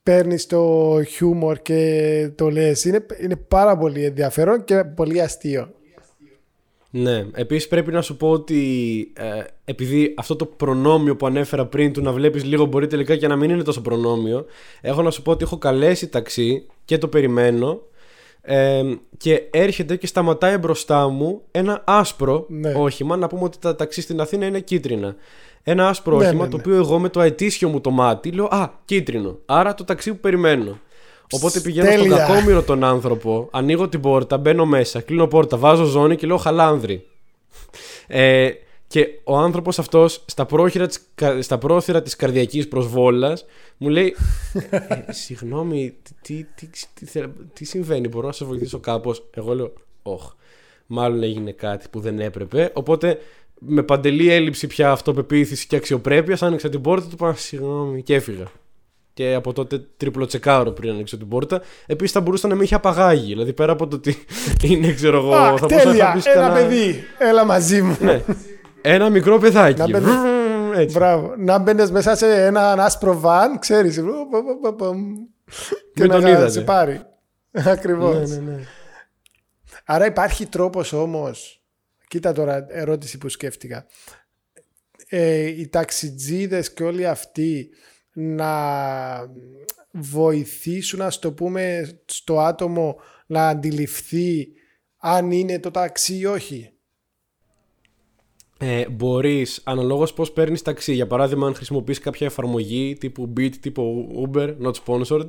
παίρνεις 0.03 0.47
το 0.47 0.95
χιούμορ 1.09 1.59
και 1.63 2.31
το 2.35 2.51
λες. 2.51 2.85
Είναι, 2.85 3.07
είναι 3.21 3.37
πάρα 3.37 3.77
πολύ 3.77 4.05
ενδιαφέρον 4.05 4.65
και 4.65 4.85
πολύ 4.85 5.21
αστείο. 5.21 5.75
Ναι, 6.93 7.27
επίσης 7.35 7.69
πρέπει 7.69 7.93
να 7.93 8.03
σου 8.03 8.17
πω 8.17 8.31
ότι 8.31 9.13
ε, 9.17 9.43
επειδή 9.65 10.15
αυτό 10.17 10.37
το 10.37 10.47
προνόμιο 10.47 11.17
που 11.17 11.27
ανέφερα 11.27 11.67
πριν 11.67 11.93
του 11.93 12.03
να 12.03 12.13
βλέπεις 12.13 12.45
λίγο 12.45 12.65
μπορεί 12.65 12.87
τελικά 12.87 13.17
και 13.17 13.27
να 13.27 13.37
μην 13.37 13.51
είναι 13.51 13.63
τόσο 13.63 13.81
προνόμιο 13.81 14.47
έχω 14.81 15.03
να 15.03 15.11
σου 15.11 15.23
πω 15.23 15.31
ότι 15.31 15.45
έχω 15.45 15.59
καλέσει 15.59 16.09
ταξί 16.09 16.67
και 16.85 16.99
το 16.99 17.09
περιμένω 17.09 17.83
ε, 18.43 18.83
και 19.17 19.43
έρχεται 19.51 19.97
και 19.97 20.07
σταματάει 20.07 20.57
μπροστά 20.59 21.09
μου 21.09 21.41
ένα 21.51 21.83
άσπρο 21.87 22.45
Ναι. 22.49 22.73
όχημα 22.77 23.17
να 23.17 23.27
πούμε 23.27 23.43
ότι 23.43 23.59
τα 23.59 23.77
ταξί 23.77 24.01
στην 24.01 24.21
Αθήνα 24.21 24.47
είναι 24.47 24.61
κίτρινα 24.61 25.15
ένα 25.63 25.89
άσπρο 25.89 26.17
Ναι, 26.17 26.27
όχημα 26.27 26.45
ναι, 26.45 26.51
το 26.51 26.57
ναι. 26.57 26.63
οποίο 26.63 26.77
εγώ 26.77 26.99
με 26.99 27.09
το 27.09 27.21
αετήσιο 27.21 27.69
μου 27.69 27.81
το 27.81 27.91
μάτι 27.91 28.31
λέω 28.31 28.45
Α, 28.45 28.69
κίτρινο. 28.85 29.39
Άρα 29.47 29.75
το 29.75 29.85
ταξί 29.85 30.11
που 30.11 30.19
περιμένω. 30.21 30.79
Οπότε 31.33 31.61
πηγαίνω 31.61 31.91
στον 31.91 32.03
τέλεια. 32.03 32.17
κακόμοιρο 32.27 32.63
τον 32.63 32.85
άνθρωπο, 32.85 33.49
ανοίγω 33.53 33.89
την 33.89 34.01
πόρτα, 34.01 34.39
μπαίνω 34.39 34.67
μέσα, 34.67 35.01
κλείνω 35.01 35.27
πόρτα, 35.27 35.57
βάζω 35.57 35.85
ζώνη 35.85 36.17
και 36.17 36.27
λέω 36.27 36.37
χαλάνδρη. 36.37 37.07
Ε, 38.07 38.51
και 38.93 39.09
ο 39.25 39.37
άνθρωπος 39.37 39.79
αυτός 39.79 40.25
στα 40.27 40.47
πρόχειρα 40.47 40.87
της, 40.87 41.01
κα- 41.15 41.43
στα 41.43 41.59
πρόθυρα 41.59 42.03
της 42.03 42.17
καρδιακής 42.17 42.69
προσβόλας 42.69 43.45
μου 43.77 43.89
λέει 43.89 44.17
«Ε, 44.71 45.13
συγγνώμη 45.13 45.95
τι, 46.23 46.45
τι, 46.55 46.67
τι, 46.69 46.83
τι, 46.95 47.05
θε- 47.07 47.29
τι 47.53 47.65
συμβαίνει 47.65 48.09
μπορώ 48.09 48.27
να 48.27 48.33
σε 48.33 48.45
βοηθήσω 48.45 48.79
κάπως; 48.79 49.29
Εγώ 49.35 49.55
λέω 49.55 49.73
όχ 50.03 50.33
μάλλον 50.87 51.23
έγινε 51.23 51.53
κάτι 51.53 51.87
που 51.91 52.01
δεν 52.01 52.21
έπρεπε 52.21 52.71
οπότε 52.75 53.19
με 53.59 53.83
παντελή 53.83 54.31
έλλειψη 54.31 54.67
πια 54.67 54.91
αυτοπεποίθηση 54.91 55.67
και 55.67 55.77
αξιοπρέπειας 55.77 56.43
άνοιξα 56.43 56.69
την 56.69 56.81
πόρτα 56.81 57.05
του 57.07 57.13
είπα 57.13 57.35
συγγνώμη 57.35 58.03
και 58.03 58.15
έφυγα 58.15 58.45
και 59.15 59.35
από 59.35 59.53
τότε 59.53 59.85
τριπλοτσεκάρω 59.97 60.71
πριν 60.71 60.91
ανοίξω 60.91 61.17
την 61.17 61.29
πόρτα. 61.29 61.63
Επίσης 61.87 62.13
θα 62.13 62.21
μπορούσε 62.21 62.47
να 62.47 62.55
με 62.55 62.65
είχε 62.65 62.75
απαγάγει. 62.75 63.27
Δηλαδή 63.27 63.53
πέρα 63.53 63.73
από 63.73 63.87
το 63.87 63.97
ότι 63.97 64.17
είναι, 64.69 64.93
ξέρω 64.93 65.17
εγώ. 65.19 65.35
Α, 65.35 65.57
θα 65.57 65.67
μπορούσε 65.67 65.85
να 65.87 65.91
τέλεια! 65.91 66.05
χτυπήσει 66.07 66.31
Ένα 66.31 66.41
κανένα- 66.47 66.69
παιδί! 66.69 67.05
Έλα 67.19 67.45
μαζί 67.45 67.83
μου. 67.83 67.97
Ναι. 68.01 68.23
Ένα 68.83 69.11
μικρό 69.11 69.39
παιδάκι. 69.39 69.79
Να 69.79 69.89
μπαίνει- 69.89 70.05
Βρρρρ, 70.05 70.79
Έτσι. 70.81 70.97
Μπράβο. 70.97 71.35
Να 71.39 71.59
μπαίνει 71.59 71.91
μέσα 71.91 72.15
σε 72.17 72.45
ένα 72.47 72.73
άσπρο 72.73 73.21
βαν, 73.21 73.59
ξέρει. 73.59 73.91
Και 73.95 74.01
Μην 74.03 74.15
να 75.95 76.09
τον 76.09 76.21
σε 76.23 76.31
είδατε. 76.31 76.61
πάρει. 76.61 77.01
Ακριβώ. 77.53 78.13
Ναι, 78.13 78.27
ναι, 78.27 78.37
ναι. 78.37 78.63
Άρα 79.85 80.07
υπάρχει 80.07 80.47
τρόπος 80.47 80.93
όμως, 80.93 81.63
κοίτα 82.09 82.33
τώρα 82.33 82.67
ερώτηση 82.69 83.19
που 83.19 83.29
σκέφτηκα, 83.29 83.87
ε, 85.09 85.45
οι 85.47 85.69
ταξιτζίδες 85.69 86.73
και 86.73 86.83
όλοι 86.83 87.07
αυτοί 87.07 87.71
να 88.13 88.53
βοηθήσουν, 89.91 90.99
να 90.99 91.11
το 91.21 91.33
πούμε, 91.33 91.91
στο 92.05 92.41
άτομο 92.41 92.97
να 93.27 93.49
αντιληφθεί 93.49 94.49
αν 94.99 95.31
είναι 95.31 95.59
το 95.59 95.71
ταξί 95.71 96.17
ή 96.19 96.27
όχι. 96.27 96.73
Ε, 98.63 98.89
Μπορείς, 98.89 99.61
αναλόγως 99.65 100.13
πώς 100.13 100.33
παίρνεις 100.33 100.63
ταξί. 100.63 100.93
Για 100.95 101.07
παράδειγμα, 101.07 101.47
αν 101.47 101.55
χρησιμοποιείς 101.55 101.99
κάποια 101.99 102.27
εφαρμογή 102.27 102.97
τύπου 103.01 103.33
Beat, 103.37 103.51
τύπου 103.61 104.09
Uber, 104.27 104.55
not 104.63 104.73
sponsored, 104.85 105.27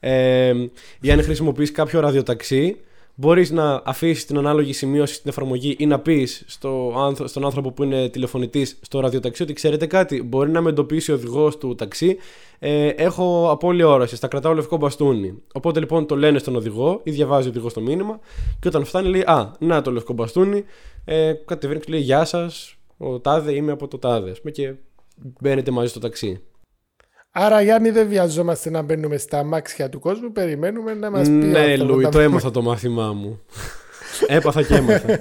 ε, 0.00 0.52
ή 1.00 1.10
αν 1.10 1.22
χρησιμοποιείς 1.22 1.72
κάποιο 1.72 2.00
ραδιοταξί, 2.00 2.76
μπορείς 3.20 3.50
να 3.50 3.82
αφήσεις 3.84 4.26
την 4.26 4.38
ανάλογη 4.38 4.72
σημείωση 4.72 5.14
στην 5.14 5.30
εφαρμογή 5.30 5.76
ή 5.78 5.86
να 5.86 5.98
πεις 5.98 6.44
στο, 6.46 6.94
άνθρω- 6.96 7.28
στον 7.28 7.44
άνθρωπο 7.44 7.72
που 7.72 7.82
είναι 7.82 8.08
τηλεφωνητής 8.08 8.78
στο 8.82 9.00
ραδιοταξί 9.00 9.42
ότι 9.42 9.52
ξέρετε 9.52 9.86
κάτι, 9.86 10.22
μπορεί 10.22 10.50
να 10.50 10.60
με 10.60 10.70
εντοπίσει 10.70 11.10
ο 11.10 11.14
οδηγός 11.14 11.58
του 11.58 11.74
ταξί. 11.74 12.16
Ε, 12.58 12.86
έχω 12.86 13.50
απώλεια 13.50 13.88
όρασης, 13.88 14.18
θα 14.18 14.28
κρατάω 14.28 14.52
λευκό 14.54 14.76
μπαστούνι. 14.76 15.42
Οπότε 15.52 15.80
λοιπόν 15.80 16.06
το 16.06 16.16
λένε 16.16 16.38
στον 16.38 16.56
οδηγό 16.56 17.00
ή 17.02 17.10
διαβάζει 17.10 17.46
ο 17.46 17.50
οδηγός 17.50 17.72
το 17.72 17.80
μήνυμα 17.80 18.18
και 18.60 18.68
όταν 18.68 18.84
φτάνει 18.84 19.08
λέει 19.08 19.20
Α, 19.26 19.52
να 19.58 19.82
το 19.82 19.90
λευκό 19.90 20.12
μπαστούνι. 20.12 20.64
Ε, 21.04 21.32
κατεβαίνει 21.44 21.80
και 21.80 21.86
λέει 21.92 22.00
Γεια 22.00 22.24
σας, 22.24 22.74
ο 22.96 23.20
τάδε 23.20 23.52
είμαι 23.54 23.72
από 23.72 23.88
το 23.88 23.98
τάδε. 23.98 24.30
ας 24.30 24.38
πούμε, 24.40 24.50
Και 24.52 24.74
μπαίνετε 25.40 25.70
μαζί 25.70 25.88
στο 25.88 26.00
ταξί. 26.00 26.40
Άρα 27.40 27.62
Γιάννη 27.62 27.90
δεν 27.90 28.08
βιαζόμαστε 28.08 28.70
να 28.70 28.82
μπαίνουμε 28.82 29.16
στα 29.16 29.38
αμάξια 29.38 29.88
του 29.88 30.00
κόσμου, 30.00 30.32
περιμένουμε 30.32 30.94
να 30.94 31.10
μας 31.10 31.28
πει 31.28 31.34
ο 31.34 31.36
ναι, 31.36 31.58
άνθρωπος 31.58 31.86
Λούι, 31.94 32.02
να 32.02 32.10
το 32.10 32.20
έμαθα 32.20 32.50
το 32.50 32.62
μάθημά 32.62 33.12
μου. 33.12 33.40
Έπαθα 34.26 34.62
και 34.62 34.74
έμαθα. 34.74 35.20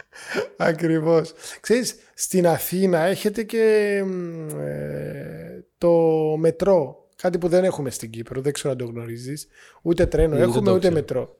Ακριβώς. 0.56 1.32
Ξέρεις, 1.60 1.94
στην 2.14 2.46
Αθήνα 2.46 2.98
έχετε 2.98 3.42
και 3.42 4.02
μ, 4.06 4.48
ε, 4.60 5.64
το 5.78 5.92
μετρό. 6.38 7.08
Κάτι 7.16 7.38
που 7.38 7.48
δεν 7.48 7.64
έχουμε 7.64 7.90
στην 7.90 8.10
Κύπρο, 8.10 8.40
δεν 8.40 8.52
ξέρω 8.52 8.72
αν 8.72 8.78
το 8.78 8.84
γνωρίζεις. 8.84 9.48
Ούτε 9.82 10.06
τρένο 10.06 10.34
Mm, 10.34 10.38
δεν 10.38 10.48
έχουμε, 10.48 10.64
το 10.64 10.70
ούτε 10.70 10.78
ξέρω. 10.78 10.94
μετρό. 10.94 11.36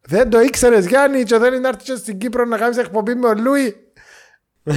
Δεν 0.00 0.30
το 0.30 0.40
ήξερες 0.40 0.86
Γιάννη, 0.86 1.22
και 1.22 1.38
θέλει 1.38 1.60
να 1.60 1.68
έρθει 1.68 1.84
και 1.84 1.94
στην 1.94 2.18
Κύπρο 2.18 2.44
να 2.44 2.56
κάνεις 2.56 2.76
εκπομπή 2.78 3.14
με 3.14 3.26
ο 3.28 3.34
Λούι. 3.34 3.76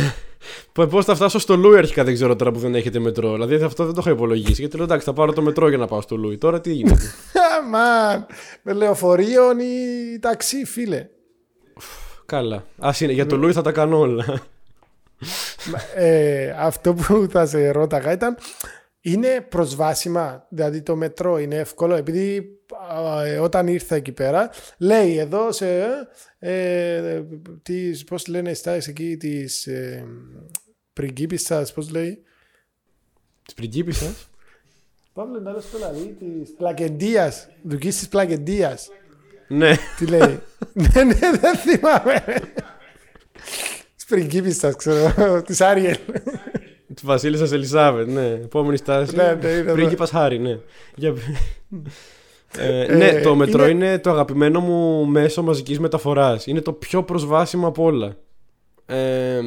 Πώς 0.72 1.06
θα 1.06 1.16
φτάσω 1.16 1.40
στο 1.40 1.56
Λούι 1.58 1.78
αρχικά 1.78 2.04
δεν 2.04 2.14
ξέρω 2.14 2.36
τώρα 2.36 2.52
που 2.52 2.60
δεν 2.60 2.76
έχετε 2.76 3.00
μετρό. 3.00 3.34
Δηλαδή 3.34 3.56
αυτό 3.56 3.86
δεν 3.86 3.94
το 3.94 4.02
είχα 4.02 4.12
υπολογίσει. 4.12 4.62
Γιατί 4.62 4.76
λέω 4.76 4.86
εντάξει, 4.86 5.06
θα 5.06 5.14
πάρω 5.14 5.34
το 5.34 5.42
μετρό 5.42 5.70
για 5.70 5.78
να 5.78 5.88
πάω 5.88 6.02
στο 6.02 6.16
Λούι. 6.16 6.38
Τώρα 6.38 6.62
τι 6.62 6.74
γίνεται; 6.74 7.14
Αμάν, 7.58 8.26
με 8.62 8.74
λεωφορείων 8.74 9.60
ή 9.60 10.20
ταξί, 10.20 10.66
φίλε. 10.66 11.08
Καλά. 12.26 12.66
Α 12.80 12.92
είναι, 13.00 13.12
για 13.12 13.26
το 13.26 13.38
Λούι 13.38 13.52
θα 13.52 13.62
τα 13.62 13.72
κάνω 13.72 14.00
όλα. 14.00 14.42
ε, 15.96 16.56
αυτό 16.60 16.94
που 16.94 17.28
θα 17.32 17.46
σε 17.46 17.70
ρώταγα 17.70 18.12
ήταν 18.12 18.38
είναι 19.02 19.46
προσβάσιμα, 19.50 20.46
δηλαδή 20.50 20.82
το 20.82 20.96
μετρό 20.96 21.38
είναι 21.38 21.56
εύκολο 21.56 21.96
επειδή 21.96 22.38
α, 22.38 22.42
ε, 22.42 22.57
όταν 23.42 23.68
ήρθα 23.68 23.96
εκεί 23.96 24.12
πέρα 24.12 24.50
λέει 24.78 25.18
εδώ 25.18 25.52
σε 25.52 25.68
ε, 26.40 27.22
τις, 27.64 28.04
πώς 28.04 28.28
λένε 28.28 28.54
στάσεις 28.54 28.88
εκεί 28.88 29.18
της 29.18 29.68
ε, 29.68 30.06
πριγκίπισσας, 30.94 31.74
πώς 31.74 31.92
λέει 31.92 32.22
Τη 33.46 33.54
πριγκίπισσας; 33.54 34.30
Παύλο 35.14 35.40
να 35.40 35.54
το 35.54 35.64
δηλαδή 35.76 36.16
της 36.20 36.54
πλακεντίας, 36.58 37.50
δουκής 37.64 37.98
της 37.98 38.08
πλακεντίας 38.08 38.90
ναι. 39.48 39.76
τι 39.98 40.06
λέει 40.06 40.40
ναι 40.74 41.04
ναι 41.04 41.32
δεν 41.40 41.56
θυμάμαι 41.56 42.24
της 43.96 44.06
πριγκίπισσας 44.06 44.76
ξέρω 44.76 45.42
της 45.42 45.62
Άριελ 45.62 45.98
Τη 46.94 47.06
Βασίλισσα 47.06 47.56
Ελισάβετ, 47.56 48.08
ναι. 48.08 48.26
Επόμενη 48.26 48.78
στάση. 48.78 49.16
Ναι, 49.16 49.24
ναι, 49.24 49.48
είναι 49.48 49.48
εδώ. 49.48 49.74
Πρίγκιπας 49.74 50.10
Χάρη, 50.10 50.40
ναι. 50.40 50.60
Για... 52.54 52.64
Ε, 52.66 52.96
ναι, 52.96 53.22
το 53.22 53.36
μετρό 53.36 53.68
είναι... 53.68 54.00
το 54.00 54.10
αγαπημένο 54.10 54.60
μου 54.60 55.06
μέσο 55.06 55.44
μαζικής 55.44 55.80
μεταφοράς. 55.80 56.48
Είναι 56.48 56.62
το 56.62 56.74
πιο 56.74 57.04
προσβάσιμο 57.04 57.68
από 57.68 57.84
όλα. 57.84 58.16
Ε, 58.86 59.40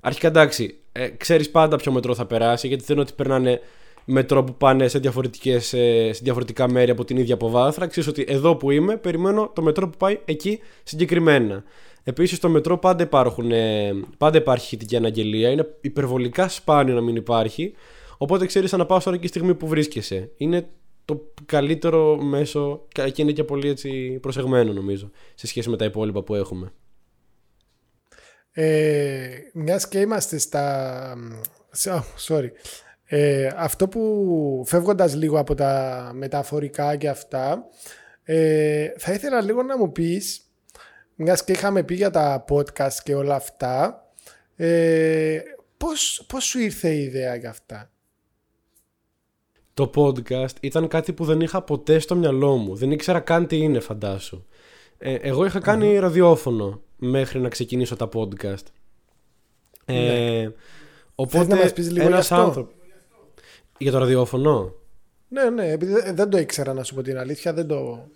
αρχικά 0.00 0.28
εντάξει, 0.28 0.78
ε, 0.92 1.08
ξέρεις 1.08 1.50
πάντα 1.50 1.76
ποιο 1.76 1.92
μετρό 1.92 2.14
θα 2.14 2.26
περάσει 2.26 2.68
γιατί 2.68 2.84
δεν 2.84 2.96
είναι 2.96 3.04
ότι 3.04 3.14
περνάνε 3.16 3.60
μετρό 4.04 4.44
που 4.44 4.54
πάνε 4.54 4.88
σε, 4.88 4.98
διαφορετικές, 4.98 5.72
ε, 5.72 6.12
σε 6.12 6.20
διαφορετικά 6.22 6.70
μέρη 6.70 6.90
από 6.90 7.04
την 7.04 7.16
ίδια 7.16 7.34
αποβάθρα. 7.34 7.86
Ξέρεις 7.86 8.08
ότι 8.08 8.24
εδώ 8.28 8.56
που 8.56 8.70
είμαι 8.70 8.96
περιμένω 8.96 9.50
το 9.54 9.62
μετρό 9.62 9.88
που 9.88 9.96
πάει 9.98 10.18
εκεί 10.24 10.58
συγκεκριμένα. 10.82 11.64
Επίσης, 12.04 12.36
στο 12.36 12.48
μετρό 12.48 12.78
πάντα, 12.78 13.02
υπάρχουν, 13.02 13.52
ε, 13.52 13.92
πάντα 14.18 14.38
υπάρχει 14.38 14.64
ηχητική 14.64 14.96
αναγγελία. 14.96 15.50
Είναι 15.50 15.66
υπερβολικά 15.80 16.48
σπάνιο 16.48 16.94
να 16.94 17.00
μην 17.00 17.16
υπάρχει. 17.16 17.74
Οπότε 18.18 18.46
ξέρεις 18.46 18.72
να 18.72 18.86
πάω 18.86 18.98
ώρα 19.06 19.16
και 19.16 19.26
στιγμή 19.26 19.54
που 19.54 19.66
βρίσκεσαι. 19.66 20.30
Είναι 20.36 20.68
το 21.08 21.32
καλύτερο 21.46 22.16
μέσο 22.22 22.86
και 22.88 23.12
είναι 23.16 23.32
και 23.32 23.44
πολύ 23.44 23.68
έτσι 23.68 24.18
προσεγμένο 24.20 24.72
νομίζω 24.72 25.10
σε 25.34 25.46
σχέση 25.46 25.68
με 25.68 25.76
τα 25.76 25.84
υπόλοιπα 25.84 26.22
που 26.22 26.34
έχουμε. 26.34 26.72
Ε, 28.52 29.28
μιας 29.52 29.88
και 29.88 30.00
είμαστε 30.00 30.38
στα... 30.38 31.16
sorry. 32.26 32.48
Ε, 33.04 33.50
αυτό 33.56 33.88
που 33.88 34.62
φεύγοντας 34.66 35.14
λίγο 35.14 35.38
από 35.38 35.54
τα 35.54 36.10
μεταφορικά 36.14 36.96
και 36.96 37.08
αυτά 37.08 37.64
ε, 38.22 38.88
θα 38.96 39.12
ήθελα 39.12 39.42
λίγο 39.42 39.62
να 39.62 39.78
μου 39.78 39.92
πεις 39.92 40.40
μιας 41.14 41.44
και 41.44 41.52
είχαμε 41.52 41.82
πει 41.82 41.94
για 41.94 42.10
τα 42.10 42.44
podcast 42.48 42.98
και 43.02 43.14
όλα 43.14 43.34
αυτά 43.34 44.04
ε, 44.56 45.38
πώς, 45.76 46.24
πώς 46.28 46.44
σου 46.44 46.58
ήρθε 46.58 46.88
η 46.88 47.02
ιδέα 47.02 47.34
για 47.34 47.50
αυτά; 47.50 47.90
Το 49.78 49.90
podcast 49.94 50.54
ήταν 50.60 50.88
κάτι 50.88 51.12
που 51.12 51.24
δεν 51.24 51.40
είχα 51.40 51.62
ποτέ 51.62 51.98
στο 51.98 52.14
μυαλό 52.14 52.56
μου. 52.56 52.74
Δεν 52.74 52.90
ήξερα 52.90 53.20
καν 53.20 53.46
τι 53.46 53.56
είναι, 53.56 53.80
φαντάσου. 53.80 54.44
Ε, 54.98 55.14
εγώ 55.14 55.44
είχα 55.44 55.78
ραδιόφωνο 56.00 56.80
μέχρι 56.96 57.40
να 57.40 57.48
ξεκινήσω 57.48 57.96
τα 57.96 58.08
podcast. 58.14 58.64
Ε, 59.84 59.94
ναι. 59.94 60.52
οπότε 61.14 61.38
Θες 61.38 61.46
να 61.46 61.56
μας 61.56 61.72
πεις 61.72 61.90
λίγο 61.90 62.06
για 62.06 62.16
αυτό; 62.16 62.68
Για 63.78 63.92
το 63.92 63.98
ραδιόφωνο; 63.98 64.74
Ναι, 65.28 65.50
ναι, 65.50 65.70
επειδή 65.70 66.12
δεν 66.12 66.30
το 66.30 66.38
ήξερα 66.38 66.72
να 66.72 66.82
σου 66.82 66.94
πω 66.94 67.02
την 67.02 67.18
αλήθεια, 67.18 67.52
δεν 67.52 67.66
το... 67.66 68.08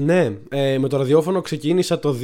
Ναι, 0.00 0.38
ε, 0.48 0.78
με 0.78 0.88
το 0.88 0.96
ραδιόφωνο 0.96 1.40
ξεκίνησα 1.40 1.98
το 1.98 2.16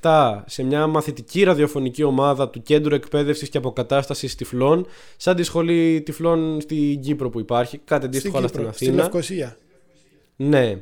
2017 0.00 0.42
σε 0.46 0.62
μια 0.62 0.86
μαθητική 0.86 1.42
ραδιοφωνική 1.42 2.02
ομάδα 2.02 2.48
του 2.48 2.62
Κέντρου 2.62 2.94
Εκπαίδευσης 2.94 3.48
και 3.48 3.58
Αποκατάστασης 3.58 4.34
Τυφλών, 4.34 4.86
σαν 5.16 5.36
τη 5.36 5.42
σχολή 5.42 6.02
Τυφλών 6.02 6.60
στην 6.60 7.00
Κύπρο 7.00 7.30
που 7.30 7.40
υπάρχει, 7.40 7.78
κάτι 7.78 8.06
αντίστοιχο 8.06 8.38
αλλά 8.38 8.48
στην 8.48 8.60
Αθήνα. 8.60 8.74
Στην 8.74 8.94
Λευκοσία. 8.94 9.56
Ναι. 10.36 10.80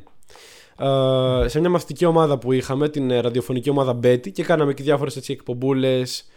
Ε, 0.79 1.47
σε 1.47 1.59
μια 1.59 1.69
μαθητική 1.69 2.05
ομάδα 2.05 2.37
που 2.37 2.51
είχαμε, 2.51 2.89
την 2.89 3.11
ε, 3.11 3.19
ραδιοφωνική 3.19 3.69
ομάδα 3.69 3.93
Μπέτι, 3.93 4.31
και 4.31 4.43
κάναμε 4.43 4.73
και 4.73 4.83
διάφορες 4.83 5.29
εκπομπούλες 5.29 6.27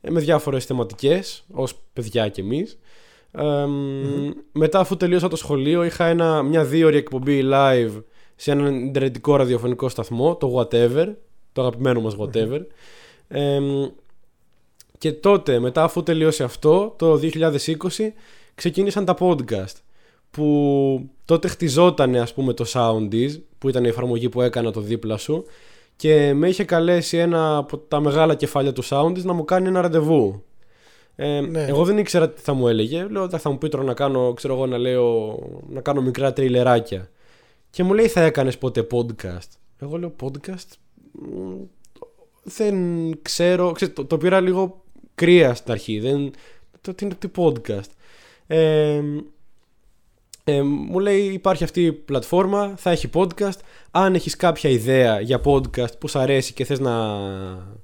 ε, 0.00 0.10
με 0.10 0.20
διάφορες 0.20 0.64
θεματικές, 0.64 1.44
ως 1.50 1.74
παιδιά 1.92 2.28
κι 2.28 2.40
εμείς. 2.40 2.78
Ε, 3.32 3.66
Μετά, 4.52 4.80
αφού 4.80 4.96
τελείωσα 4.96 5.28
το 5.28 5.36
σχολείο, 5.36 5.84
είχα 5.84 6.06
ένα, 6.06 6.42
μια 6.42 6.64
δύο 6.64 6.88
εκπομπή 6.88 7.42
live 7.52 8.02
σε 8.40 8.50
έναν 8.50 8.86
ιντερνετικό 8.86 9.36
ραδιοφωνικό 9.36 9.88
σταθμό, 9.88 10.36
το 10.36 10.54
Whatever, 10.56 11.06
το 11.52 11.60
αγαπημένο 11.60 12.00
μας 12.00 12.16
Whatever. 12.18 12.60
και 14.98 15.12
τότε, 15.12 15.58
μετά 15.58 15.82
αφού 15.82 16.02
τελείωσε 16.02 16.44
αυτό, 16.44 16.94
το 16.98 17.20
2020, 17.22 18.12
ξεκίνησαν 18.54 19.04
τα 19.04 19.16
podcast 19.18 19.74
που 20.30 21.10
τότε 21.24 21.48
χτιζόταν 21.48 22.14
ας 22.16 22.34
πούμε 22.34 22.52
το 22.52 22.64
Soundies 22.72 23.40
που 23.58 23.68
ήταν 23.68 23.84
η 23.84 23.88
εφαρμογή 23.88 24.28
που 24.28 24.42
έκανα 24.42 24.70
το 24.70 24.80
δίπλα 24.80 25.16
σου 25.16 25.44
και 25.96 26.32
με 26.34 26.48
είχε 26.48 26.64
καλέσει 26.64 27.16
ένα 27.16 27.56
από 27.56 27.78
τα 27.78 28.00
μεγάλα 28.00 28.34
κεφάλια 28.34 28.72
του 28.72 28.84
Soundies 28.84 29.22
να 29.22 29.32
μου 29.32 29.44
κάνει 29.44 29.68
ένα 29.68 29.80
ραντεβού 29.80 30.42
ε, 31.20 31.40
ναι. 31.40 31.64
Εγώ 31.64 31.84
δεν 31.84 31.98
ήξερα 31.98 32.30
τι 32.30 32.40
θα 32.40 32.52
μου 32.52 32.68
έλεγε. 32.68 33.06
Λέω 33.10 33.28
θα 33.28 33.50
μου 33.50 33.58
πει 33.58 33.68
τώρα 33.68 33.84
να 33.84 33.94
κάνω, 33.94 34.32
ξέρω 34.32 34.54
εγώ, 34.54 34.66
να 34.66 34.78
λέω 34.78 35.38
να 35.68 35.80
κάνω 35.80 36.00
μικρά 36.00 36.32
τριλεράκια. 36.32 37.08
Και 37.78 37.84
μου 37.84 37.94
λέει 37.94 38.08
θα 38.08 38.20
έκανες 38.20 38.58
ποτέ 38.58 38.86
podcast; 38.90 39.48
Εγώ 39.78 39.98
λέω 39.98 40.14
podcast. 40.22 40.66
Δεν 42.42 42.76
ξέρω. 43.22 43.72
το, 43.94 44.04
το, 44.04 44.18
πήρα 44.18 44.40
λίγο 44.40 44.84
κρύα 45.14 45.54
στην 45.54 45.72
αρχή. 45.72 46.00
Δεν, 46.00 46.30
το, 46.80 46.94
τι, 46.94 47.06
τι 47.06 47.28
podcast; 47.36 47.90
Ε, 48.46 49.02
ε, 50.44 50.62
μου 50.62 50.98
λέει 50.98 51.24
υπάρχει 51.24 51.64
αυτή 51.64 51.84
η 51.84 51.92
πλατφόρμα, 51.92 52.74
θα 52.76 52.90
έχει 52.90 53.10
podcast. 53.14 53.58
Αν 53.90 54.14
έχεις 54.14 54.36
κάποια 54.36 54.70
ιδέα 54.70 55.20
για 55.20 55.40
podcast 55.44 55.98
που 55.98 56.08
σου 56.08 56.18
αρέσει 56.18 56.52
και 56.52 56.64
θες 56.64 56.80
να 56.80 56.94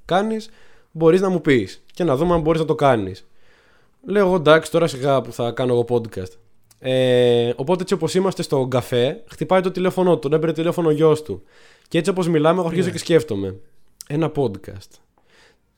κάνεις, 0.05 0.49
μπορείς 0.91 1.21
να 1.21 1.29
μου 1.29 1.41
πεις 1.41 1.83
και 1.93 2.03
να 2.03 2.15
δούμε 2.15 2.33
αν 2.33 2.41
μπορείς 2.41 2.61
να 2.61 2.67
το 2.67 2.75
κάνεις. 2.75 3.27
Λέω 4.05 4.25
εγώ 4.25 4.35
εντάξει 4.35 4.71
τώρα 4.71 4.87
σιγά 4.87 5.21
που 5.21 5.31
θα 5.31 5.51
κάνω 5.51 5.73
εγώ 5.73 5.85
podcast. 5.89 6.44
Ε, 6.87 7.53
οπότε 7.55 7.81
έτσι 7.81 7.93
όπως 7.93 8.13
είμαστε 8.13 8.41
στο 8.43 8.67
καφέ, 8.67 9.23
χτυπάει 9.31 9.61
το 9.61 9.71
τηλέφωνο 9.71 10.13
του, 10.13 10.19
τον 10.19 10.33
έπαιρνε 10.33 10.53
τηλέφωνο 10.53 10.87
ο 10.87 10.91
γιος 10.91 11.21
του. 11.21 11.43
Και 11.87 11.97
έτσι 11.97 12.09
όπως 12.09 12.27
μιλάμε, 12.27 12.59
εγώ 12.59 12.67
αρχίζω 12.67 12.85
ναι. 12.85 12.91
και 12.91 12.97
σκέφτομαι. 12.97 13.55
Ένα 14.07 14.31
podcast. 14.35 14.99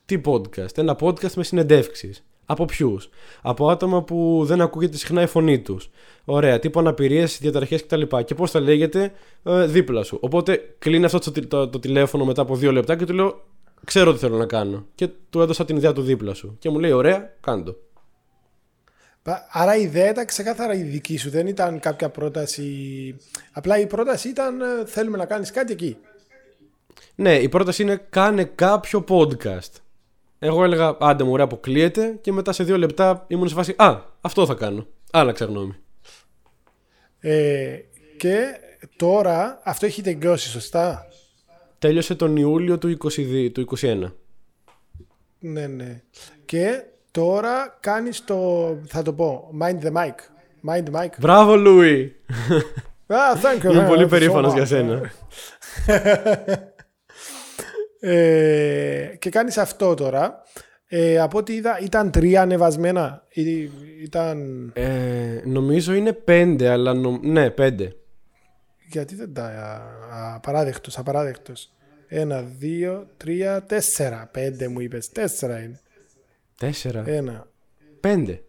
Τι 0.04 0.20
podcast, 0.24 0.78
ένα 0.78 0.96
podcast 1.00 1.32
με 1.32 1.42
συνεντεύξεις. 1.42 2.24
Από 2.46 2.64
ποιους, 2.64 3.08
Από 3.42 3.68
άτομα 3.68 4.02
που 4.02 4.42
δεν 4.44 4.60
ακούγεται 4.60 4.96
συχνά 4.96 5.22
η 5.22 5.26
φωνή 5.26 5.58
τους. 5.60 5.90
Ωραία, 6.24 6.58
τύπου 6.58 6.80
αναπηρίες, 6.80 7.38
διαταραχές 7.38 7.86
κτλ. 7.86 8.02
Και 8.24 8.34
πώς 8.34 8.50
θα 8.50 8.60
λέγεται 8.60 9.12
ε, 9.42 9.66
δίπλα 9.66 10.02
σου. 10.02 10.18
Οπότε 10.20 10.74
κλείνει 10.78 11.04
αυτό 11.04 11.18
το, 11.18 11.46
το, 11.48 11.68
το, 11.68 11.78
τηλέφωνο 11.78 12.24
μετά 12.24 12.42
από 12.42 12.56
δύο 12.56 12.72
λεπτά 12.72 12.96
και 12.96 13.04
του 13.04 13.12
λέω: 13.14 13.44
Ξέρω 13.84 14.12
τι 14.12 14.18
θέλω 14.18 14.36
να 14.36 14.46
κάνω. 14.46 14.86
Και 14.94 15.08
του 15.30 15.40
έδωσα 15.40 15.64
την 15.64 15.76
ιδέα 15.76 15.92
του 15.92 16.02
δίπλα 16.02 16.34
σου. 16.34 16.56
Και 16.58 16.70
μου 16.70 16.78
λέει: 16.78 16.90
Ωραία, 16.90 17.36
κάντο. 17.40 17.76
Άρα 19.50 19.76
η 19.76 19.82
ιδέα 19.82 20.10
ήταν 20.10 20.26
ξεκάθαρα 20.26 20.74
η 20.74 20.82
δική 20.82 21.16
σου, 21.16 21.30
δεν 21.30 21.46
ήταν 21.46 21.80
κάποια 21.80 22.08
πρόταση. 22.08 23.16
Απλά 23.52 23.78
η 23.78 23.86
πρόταση 23.86 24.28
ήταν 24.28 24.60
ε, 24.60 24.64
θέλουμε 24.86 25.16
να 25.16 25.26
κάνεις 25.26 25.50
κάτι 25.50 25.72
εκεί. 25.72 25.96
Ναι, 27.14 27.34
η 27.38 27.48
πρόταση 27.48 27.82
είναι 27.82 28.06
κάνε 28.10 28.44
κάποιο 28.44 29.04
podcast. 29.08 29.72
Εγώ 30.38 30.64
έλεγα 30.64 30.96
άντε 31.00 31.24
μου 31.24 31.32
ωραία 31.32 31.44
αποκλείεται 31.44 32.18
και 32.20 32.32
μετά 32.32 32.52
σε 32.52 32.64
δύο 32.64 32.78
λεπτά 32.78 33.24
ήμουν 33.28 33.48
σε 33.48 33.54
φάση 33.54 33.74
α, 33.76 34.00
αυτό 34.20 34.46
θα 34.46 34.54
κάνω. 34.54 34.86
Άλλαξα 35.10 35.44
γνώμη. 35.44 35.74
Ε, 37.20 37.78
και 38.16 38.44
τώρα 38.96 39.60
αυτό 39.64 39.86
έχει 39.86 40.02
τελειώσει 40.02 40.48
σωστά; 40.48 41.06
Τέλειωσε 41.78 42.14
τον 42.14 42.36
Ιούλιο 42.36 42.78
του, 42.78 42.96
22, 43.04 43.50
του 43.52 43.68
21. 43.80 44.12
Ναι, 45.38 45.66
ναι. 45.66 46.02
Και 46.44 46.82
Τώρα 47.18 47.76
κάνει 47.80 48.10
το. 48.24 48.68
Θα 48.86 49.02
το 49.02 49.12
πω. 49.12 49.50
Mind 49.62 49.84
the 49.84 49.92
mic. 49.92 50.14
Mind 50.68 50.84
the 50.84 51.00
mic. 51.00 51.08
Μπράβο, 51.18 51.56
Λούι! 51.56 52.16
Ah, 53.06 53.36
thank 53.42 53.66
you. 53.66 53.72
Είμαι 53.72 53.86
πολύ 53.86 54.06
περήφανος 54.06 54.52
για 54.52 54.64
σένα. 54.66 55.10
ε, 58.00 59.16
και 59.18 59.30
κάνεις 59.30 59.58
αυτό 59.58 59.94
τώρα. 59.94 60.42
Ε, 60.86 61.20
από 61.20 61.38
ό,τι 61.38 61.54
είδα 61.54 61.78
ήταν 61.82 62.10
τρία 62.10 62.42
ανεβασμένα. 62.42 63.22
Ήταν... 64.02 64.70
Ε, 64.74 65.40
νομίζω 65.44 65.92
είναι 65.92 66.12
πέντε, 66.12 66.68
αλλά 66.68 66.94
ναι, 67.22 67.50
πέντε. 67.50 67.92
Γιατί 68.90 69.14
δεν 69.14 69.34
τα... 69.34 69.50
Απαράδεκτος, 70.34 70.98
απαράδεκτος. 70.98 71.72
Ένα, 72.08 72.42
δύο, 72.58 73.06
τρία, 73.16 73.62
τέσσερα. 73.62 74.28
Πέντε 74.32 74.68
μου 74.68 74.80
είπες. 74.80 75.08
Τέσσερα 75.08 75.58
είναι. 75.58 75.80
Τέσσερα. 76.58 77.02
Ένα. 77.06 77.46
Πέντε. 78.00 78.42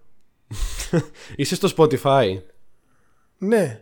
Είσαι 1.35 1.55
στο 1.55 1.69
Spotify. 1.77 2.41
Ναι. 3.37 3.81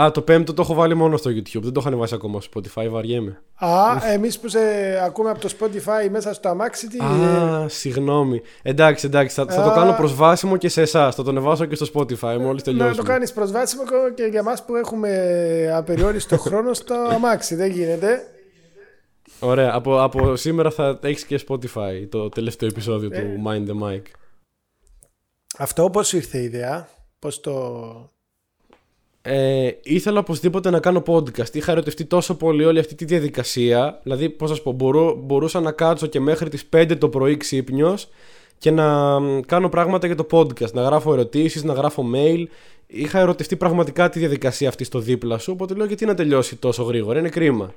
Α, 0.00 0.10
το 0.10 0.22
πέμπτο 0.22 0.54
το 0.54 0.62
έχω 0.62 0.74
βάλει 0.74 0.94
μόνο 0.94 1.16
στο 1.16 1.30
YouTube. 1.30 1.62
Δεν 1.62 1.72
το 1.72 1.80
έχω 1.80 1.88
ανεβάσει 1.88 2.14
ακόμα 2.14 2.40
στο 2.40 2.60
Spotify, 2.60 2.86
βαριέμαι. 2.90 3.42
Α, 3.54 4.08
εμείς 4.12 4.38
που 4.38 4.48
σε 4.48 4.58
ακούμε 5.04 5.30
από 5.30 5.40
το 5.40 5.54
Spotify 5.60 6.10
μέσα 6.10 6.34
στο 6.34 6.48
αμάξι. 6.48 6.88
Τι... 6.88 6.98
Α, 7.04 7.68
συγγνώμη. 7.68 8.42
Εντάξει, 8.62 9.06
εντάξει. 9.06 9.34
Θα, 9.34 9.46
θα 9.46 9.62
το 9.62 9.70
κάνω 9.70 9.92
προσβάσιμο 9.92 10.56
και 10.56 10.68
σε 10.68 10.80
εσάς. 10.80 11.14
Θα 11.14 11.22
το 11.22 11.30
ανεβάσω 11.30 11.64
και 11.64 11.74
στο 11.74 11.86
Spotify 11.94 12.36
μόλις 12.40 12.62
τελειώσουμε. 12.62 12.90
Να 12.90 12.94
το 12.94 13.02
κάνεις 13.02 13.32
προσβάσιμο 13.32 13.82
και 14.14 14.24
για 14.24 14.38
εμά 14.38 14.56
που 14.66 14.76
έχουμε 14.76 15.10
απεριόριστο 15.74 16.38
χρόνο 16.46 16.74
στο 16.74 16.94
αμάξι. 16.94 17.54
Δεν 17.54 17.70
γίνεται. 17.70 18.26
Ωραία. 19.42 19.74
Από, 19.74 20.02
από 20.02 20.36
σήμερα 20.36 20.70
θα 20.70 20.98
έχεις 21.02 21.24
και 21.24 21.40
Spotify 21.48 22.06
το 22.08 22.28
τελευταίο 22.28 22.68
επεισόδιο 22.68 23.08
του 23.08 23.16
ε. 23.16 23.42
Mind 23.46 23.68
the 23.68 23.82
Mic. 23.82 24.02
Αυτό 25.58 25.90
πώς 25.90 26.12
ήρθε 26.12 26.38
η 26.38 26.44
ιδέα, 26.44 26.88
πώς 27.18 27.40
το... 27.40 28.10
Ε, 29.22 29.70
ήθελα 29.82 30.18
οπωσδήποτε 30.18 30.70
να 30.70 30.80
κάνω 30.80 31.02
podcast. 31.06 31.54
Είχα 31.54 31.72
ερωτευτεί 31.72 32.04
τόσο 32.04 32.36
πολύ 32.36 32.64
όλη 32.64 32.78
αυτή 32.78 32.94
τη 32.94 33.04
διαδικασία. 33.04 34.00
Δηλαδή, 34.02 34.30
πώς 34.30 34.50
να 34.50 34.56
σου 34.56 34.62
πω, 34.62 34.72
μπορούσα 35.16 35.60
να 35.60 35.72
κάτσω 35.72 36.06
και 36.06 36.20
μέχρι 36.20 36.48
τις 36.48 36.68
5 36.72 36.96
το 36.98 37.08
πρωί 37.08 37.36
ξύπνιος 37.36 38.08
και 38.58 38.70
να 38.70 39.18
κάνω 39.46 39.68
πράγματα 39.68 40.06
για 40.06 40.16
το 40.16 40.26
podcast. 40.30 40.72
Να 40.72 40.82
γράφω 40.82 41.12
ερωτήσεις, 41.12 41.62
να 41.62 41.72
γράφω 41.72 42.04
mail. 42.14 42.44
είχα 42.86 43.18
ερωτευτεί 43.18 43.56
πραγματικά 43.56 44.08
τη 44.08 44.18
διαδικασία 44.18 44.68
αυτή 44.68 44.84
στο 44.84 44.98
δίπλα 44.98 45.38
σου. 45.38 45.52
Οπότε 45.52 45.74
λέω 45.74 45.86
γιατί 45.86 46.04
να 46.04 46.14
τελειώσει 46.14 46.56
τόσο 46.56 46.82
γρήγορα, 46.82 47.18
είναι 47.18 47.28
κρίμα. 47.28 47.74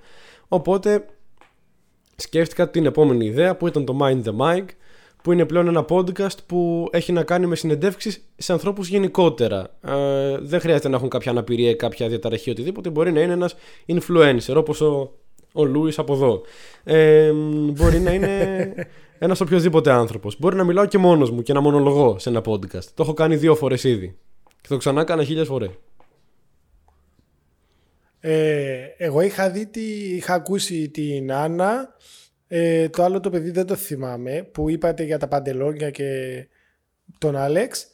Οπότε 0.48 1.06
σκέφτηκα 2.16 2.70
την 2.70 2.86
επόμενη 2.86 3.26
ιδέα 3.26 3.56
που 3.56 3.68
ήταν 3.68 3.86
το 3.86 3.98
Mind 4.02 4.24
the 4.24 4.38
Mic 4.38 4.66
που 5.26 5.32
είναι 5.32 5.46
πλέον 5.46 5.68
ένα 5.68 5.86
podcast 5.90 6.38
που 6.46 6.88
έχει 6.92 7.12
να 7.12 7.24
κάνει 7.24 7.46
με 7.46 7.56
συνεντεύξεις 7.56 8.26
σε 8.38 8.52
ανθρώπους 8.52 8.88
γενικότερα. 8.88 9.68
Ε, 9.82 10.38
δεν 10.40 10.60
χρειάζεται 10.60 10.90
να 10.90 10.96
έχουν 10.96 11.10
κάποια 11.10 11.32
αναπηρία 11.32 11.70
ή 11.70 11.76
κάποια 11.76 12.08
διαταραχή 12.08 12.50
οτιδήποτε. 12.50 12.90
Μπορεί 12.90 13.12
να 13.12 13.22
είναι 13.22 13.34
ένας 13.34 13.56
influencer 13.88 14.56
όπως 14.56 14.82
ο, 14.82 15.12
ο 15.54 15.66
Λούις 15.66 16.00
από 16.00 16.14
εδώ. 16.14 16.42
Ε, 16.84 17.32
μπορεί 17.72 18.00
να 18.00 18.12
είναι 18.12 18.74
ένας 19.26 19.42
οποιοδήποτε 19.42 19.92
άνθρωπος. 19.92 20.40
Μπορεί 20.40 20.56
να 20.56 20.64
μιλάω 20.64 20.86
και 20.86 20.98
μόνος 20.98 21.32
μου 21.32 21.42
και 21.42 21.54
να 21.54 21.62
μονολογώ 21.62 22.20
σε 22.20 22.30
ένα 22.30 22.42
podcast. 22.46 22.86
Το 22.94 23.04
έχω 23.04 23.14
κάνει 23.14 23.36
δύο 23.36 23.56
φορές 23.56 23.84
ήδη. 23.84 24.18
Και 24.62 24.68
το 24.68 24.78
ξανά 24.78 25.02
έκανα 25.02 25.24
χίλιες 25.24 25.48
φορές. 25.48 25.70
Ε, 28.28 28.96
εγώ 28.98 29.22
είχα 29.22 29.50
δει, 29.50 29.70
είχα 30.16 30.34
ακούσει 30.34 30.90
την 30.90 31.32
Άννα 31.32 31.96
ε, 32.48 32.90
το 32.90 33.04
άλλο 33.04 33.20
το 33.20 33.30
παιδί 33.30 33.52
δεν 33.52 33.66
το 33.66 33.76
θυμάμαι 33.76 34.44
που 34.44 34.70
είπατε 34.70 35.04
για 35.04 35.20
τα 35.20 35.28
παντελόνια 35.28 35.90
και 35.90 36.48
τον 37.18 37.36
Άλεξ. 37.36 37.88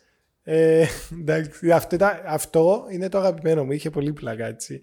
Ε, 0.44 0.86
εντάξει, 1.22 1.72
αυτό, 1.72 1.98
αυτό, 2.26 2.86
είναι 2.90 3.10
το 3.10 3.18
αγαπημένο 3.18 3.66
μου, 3.66 3.72
είχε 3.72 3.90
πολύ 3.90 4.14
πλάκα 4.14 4.46
έτσι. 4.46 4.82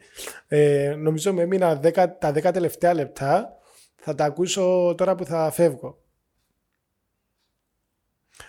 Ε, 0.48 0.94
νομίζω 0.98 1.32
με 1.32 1.42
έμεινα 1.42 1.80
τα 2.18 2.32
10 2.32 2.50
τελευταία 2.52 2.94
λεπτά, 2.94 3.58
θα 3.96 4.14
τα 4.14 4.24
ακούσω 4.24 4.94
τώρα 4.96 5.14
που 5.14 5.24
θα 5.24 5.50
φεύγω. 5.50 6.02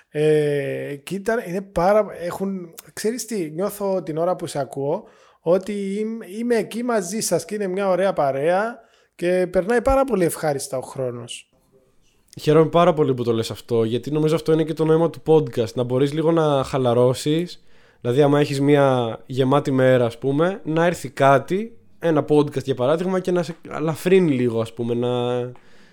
Ε, 0.09 0.95
κοίτα, 1.03 1.47
είναι 1.47 1.61
πάρα, 1.61 2.07
έχουν, 2.19 2.73
ξέρεις 2.93 3.25
τι, 3.25 3.49
νιώθω 3.51 4.03
την 4.03 4.17
ώρα 4.17 4.35
που 4.35 4.47
σε 4.47 4.59
ακούω, 4.59 5.07
ότι 5.39 5.95
είμαι, 5.99 6.25
είμαι 6.39 6.55
εκεί 6.55 6.83
μαζί 6.83 7.19
σας 7.19 7.45
και 7.45 7.55
είναι 7.55 7.67
μια 7.67 7.89
ωραία 7.89 8.13
παρέα 8.13 8.79
και 9.15 9.47
περνάει 9.51 9.81
πάρα 9.81 10.03
πολύ 10.03 10.25
ευχάριστα 10.25 10.77
ο 10.77 10.81
χρόνος. 10.81 11.49
Χαίρομαι 12.41 12.69
πάρα 12.69 12.93
πολύ 12.93 13.13
που 13.13 13.23
το 13.23 13.33
λες 13.33 13.51
αυτό, 13.51 13.83
γιατί 13.83 14.11
νομίζω 14.11 14.35
αυτό 14.35 14.51
είναι 14.51 14.63
και 14.63 14.73
το 14.73 14.85
νόημα 14.85 15.09
του 15.09 15.21
podcast. 15.25 15.73
Να 15.73 15.83
μπορείς 15.83 16.13
λίγο 16.13 16.31
να 16.31 16.63
χαλαρώσεις, 16.63 17.63
δηλαδή 18.01 18.21
άμα 18.21 18.39
έχεις 18.39 18.61
μια 18.61 19.19
γεμάτη 19.25 19.71
μέρα 19.71 20.05
ας 20.05 20.17
πούμε, 20.17 20.61
να 20.63 20.85
έρθει 20.85 21.09
κάτι, 21.09 21.77
ένα 21.99 22.25
podcast 22.29 22.63
για 22.63 22.75
παράδειγμα 22.75 23.19
και 23.19 23.31
να 23.31 23.43
σε 23.43 23.55
αλαφρύνει 23.69 24.31
λίγο 24.31 24.61
ας 24.61 24.73
πούμε, 24.73 24.93
να, 24.93 25.41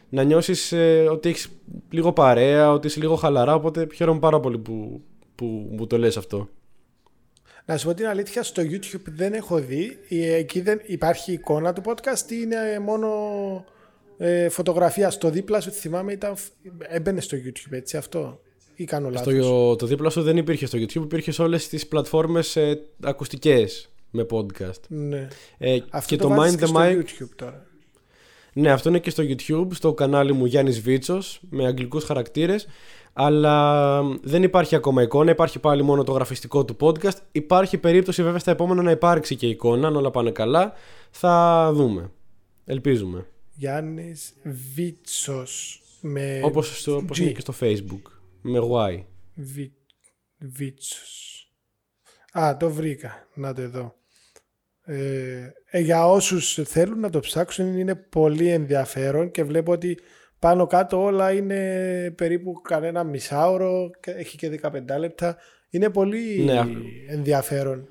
να 0.09 0.23
νιώσεις 0.23 0.73
ε, 0.73 1.07
ότι 1.11 1.29
έχεις 1.29 1.49
λίγο 1.91 2.13
παρέα, 2.13 2.73
ότι 2.73 2.87
είσαι 2.87 3.01
λίγο 3.01 3.15
χαλαρά, 3.15 3.55
οπότε 3.55 3.87
χαίρομαι 3.95 4.19
πάρα 4.19 4.41
πολύ 4.41 4.59
που, 4.59 5.01
που, 5.35 5.75
που 5.77 5.87
το 5.87 5.99
λες 5.99 6.17
αυτό. 6.17 6.49
Να 7.67 7.77
σου 7.77 7.87
πω 7.87 7.95
την 7.95 8.07
αλήθεια, 8.07 8.43
στο 8.43 8.63
YouTube 8.63 9.03
δεν 9.05 9.33
έχω 9.33 9.59
δει. 9.59 9.99
Ε, 10.09 10.35
εκεί 10.35 10.61
δεν 10.61 10.81
υπάρχει 10.87 11.33
εικόνα 11.33 11.73
του 11.73 11.83
podcast 11.85 12.31
ή 12.31 12.37
είναι 12.43 12.79
μόνο 12.79 13.09
ε, 14.19 14.49
φωτογραφία. 14.49 15.11
Στο 15.11 15.31
δίπλα 15.31 15.61
σου, 15.61 15.71
θυμάμαι, 15.71 16.13
ήταν, 16.13 16.35
έμπαινε 16.79 17.21
στο 17.21 17.37
YouTube, 17.37 17.73
έτσι 17.73 17.97
αυτό; 17.97 18.41
Ή 18.75 18.85
κάνω 18.85 19.11
λάθος; 19.11 19.45
Στο, 19.45 19.77
το 19.77 19.87
δίπλα 19.87 20.11
σου 20.11 20.23
δεν 20.23 20.37
υπήρχε 20.37 20.67
στο 20.67 20.79
YouTube, 20.79 21.03
υπήρχε 21.03 21.33
σε 21.33 21.43
όλες 21.43 21.69
τις 21.69 21.87
πλατφόρμες 21.87 22.57
ε, 22.57 22.81
ακουστικές 23.03 23.91
με 24.11 24.27
podcast. 24.31 24.81
Ναι. 24.89 25.29
Ε, 25.59 25.79
αυτό 25.91 26.17
και 26.17 26.23
το, 26.23 26.29
το 26.29 26.43
Mind 26.43 26.61
the 26.61 26.67
στο 26.67 26.81
Mic... 26.81 26.97
YouTube 26.97 27.29
τώρα. 27.37 27.67
Ναι, 28.53 28.71
αυτό 28.71 28.89
είναι 28.89 28.99
και 28.99 29.11
στο 29.11 29.23
YouTube, 29.27 29.69
στο 29.73 29.95
κανάλι 29.95 30.33
μου 30.33 30.45
Γιάννης 30.45 30.81
Βίτσος, 30.81 31.41
με 31.51 31.67
αγγλικούς 31.67 32.05
χαρακτήρες 32.05 32.67
αλλά 33.19 34.03
δεν 34.23 34.43
υπάρχει 34.43 34.75
ακόμα 34.75 35.03
εικόνα, 35.03 35.31
υπάρχει 35.31 35.59
πάλι 35.59 35.83
μόνο 35.83 36.05
το 36.05 36.13
γραφιστικό 36.13 36.65
του 36.65 36.77
podcast. 36.81 37.17
Υπάρχει 37.33 37.79
περίπτωση 37.79 38.23
βέβαια 38.23 38.39
στα 38.39 38.51
επόμενα 38.51 38.83
να 38.83 38.91
υπάρξει 38.91 39.37
και 39.37 39.49
εικόνα, 39.49 39.87
αν 39.87 39.97
όλα 39.97 40.11
πάνε 40.11 40.31
καλά. 40.31 40.73
Θα 41.11 41.71
δούμε. 41.75 42.11
Ελπίζουμε. 42.65 43.27
Γιάννης 43.55 44.35
Βίτσος 44.75 45.83
με 46.01 46.41
όπως, 46.45 46.87
όπως 46.87 47.19
είναι 47.19 47.31
και 47.31 47.41
στο 47.41 47.55
facebook 47.61 48.03
με 48.41 48.59
Y 48.73 49.03
Βι... 49.35 49.73
Βίτσος 50.39 51.27
Α, 52.39 52.57
το 52.57 52.71
βρήκα. 52.71 53.29
Να 53.35 53.55
το 53.55 53.61
εδώ. 53.61 53.95
Ε, 54.83 55.53
ε, 55.71 55.79
για 55.79 56.09
όσους 56.09 56.59
θέλουν 56.65 57.01
να 57.01 57.11
το 57.11 57.21
ψάξουν 57.21 57.79
είναι 57.79 57.95
πολύ 57.95 58.49
ενδιαφέρον 58.49 59.31
και 59.31 59.45
βλέπω 59.45 59.73
ότι 59.73 59.99
πάνω 60.39 60.67
κάτω 60.67 61.03
όλα 61.03 61.33
είναι 61.33 61.61
περίπου 62.17 62.53
κανένα 62.63 63.05
μισάωρο, 63.05 63.91
έχει 64.05 64.37
και 64.37 64.61
15 64.63 64.71
λεπτά. 64.99 65.37
Είναι 65.71 65.91
πολύ 65.91 66.45
ναι. 66.45 66.63
ενδιαφέρον. 67.09 67.89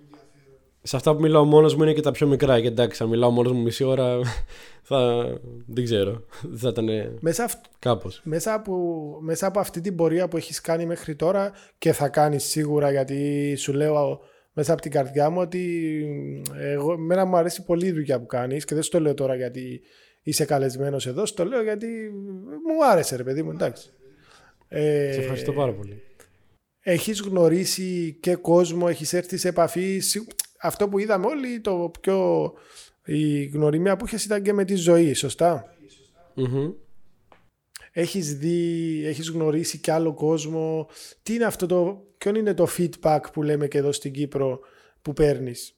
Σε 0.82 0.96
αυτά 0.96 1.16
που 1.16 1.22
μιλάω 1.22 1.44
μόνος 1.44 1.76
μου 1.76 1.84
είναι 1.84 1.94
και 1.94 2.02
τα 2.02 2.12
πιο 2.12 2.28
μικρά. 2.28 2.62
Και 2.62 2.68
εντάξει, 2.68 3.04
αν 3.04 3.10
μιλάω 3.10 3.30
μόνος 3.30 3.52
μου 3.52 3.62
μισή 3.62 3.84
ώρα 3.84 4.20
θα... 4.88 5.26
δεν 5.68 5.84
ξέρω. 5.84 6.26
Θα 6.56 6.70
ήταν 6.70 6.88
μέσα 7.20 7.44
αυ... 7.44 7.54
κάπως. 7.80 8.22
Μέσα 8.24 8.54
από... 8.54 8.74
μέσα 9.22 9.48
από 9.48 9.60
αυτή 9.60 9.82
την 9.82 9.96
πορεία 9.96 10.28
που 10.28 10.38
έχεις 10.38 10.62
κάνει 10.62 10.86
μέχρι 10.86 11.16
τώρα 11.16 11.52
και 11.78 11.92
θα 11.94 12.10
κάνεις 12.10 12.44
σίγουρα 12.44 12.92
γιατί 12.92 13.56
σου 13.56 13.74
λέω 13.74 14.20
μέσα 14.54 14.74
από 14.74 14.82
την 14.82 14.92
καρδιά 14.92 15.30
μου 15.30 15.42
ότι 15.42 15.62
εγώ, 16.60 16.98
μένα 16.98 17.26
μου 17.26 17.38
αρέσει 17.38 17.64
πολύ 17.64 17.86
η 17.86 17.92
δουλειά 17.92 18.20
που 18.20 18.26
κάνεις 18.26 18.66
και 18.66 18.74
δεν 18.74 18.84
σου 18.84 18.90
το 18.90 19.00
λέω 19.00 19.14
τώρα 19.14 19.36
γιατί 19.36 19.82
είσαι 20.26 20.46
καλεσμένος 20.46 21.08
εδώ. 21.08 21.26
Στο 21.26 21.46
λέω 21.46 21.64
γιατί 21.64 21.88
μου 22.68 22.86
άρεσε, 22.86 23.16
ρε 23.16 23.24
παιδί 23.24 23.44
μου, 23.44 23.52
εντάξει. 23.52 23.90
Ε, 24.68 25.12
σε 25.14 25.20
ευχαριστώ 25.20 25.54
πάρα 25.54 25.74
πολύ. 25.74 26.02
Έχεις 26.80 27.20
γνωρίσει 27.22 28.18
και 28.20 28.36
κόσμο, 28.36 28.86
έχεις 28.90 29.14
έρθει 29.14 29.38
σε 29.38 29.48
επαφή. 29.48 30.02
Αυτό 30.62 30.90
που 30.90 31.00
είδαμε 31.00 31.26
όλοι, 31.26 31.60
το 31.60 31.92
πιο... 32.02 32.54
η 33.06 33.46
γνωριμία 33.46 33.98
που 33.98 34.06
είχες 34.06 34.26
ήταν 34.26 34.42
και 34.42 34.54
με 34.54 34.66
τη 34.66 34.76
ζωή, 34.76 35.14
σωστά; 35.14 35.76
Mm-hmm. 36.38 36.74
Έχεις 37.92 38.38
δει, 38.38 39.02
έχεις 39.06 39.30
γνωρίσει 39.30 39.78
και 39.78 39.92
άλλο 39.92 40.14
κόσμο; 40.14 40.88
Τι 41.24 41.34
είναι 41.34 41.46
αυτό 41.46 41.66
το, 41.66 42.08
ποιο 42.18 42.36
είναι 42.36 42.54
το 42.54 42.68
feedback 42.78 43.20
που 43.34 43.44
λέμε 43.44 43.68
και 43.68 43.78
εδώ 43.78 43.92
στην 43.92 44.12
Κύπρο 44.12 44.60
που 45.02 45.14
παίρνεις; 45.14 45.76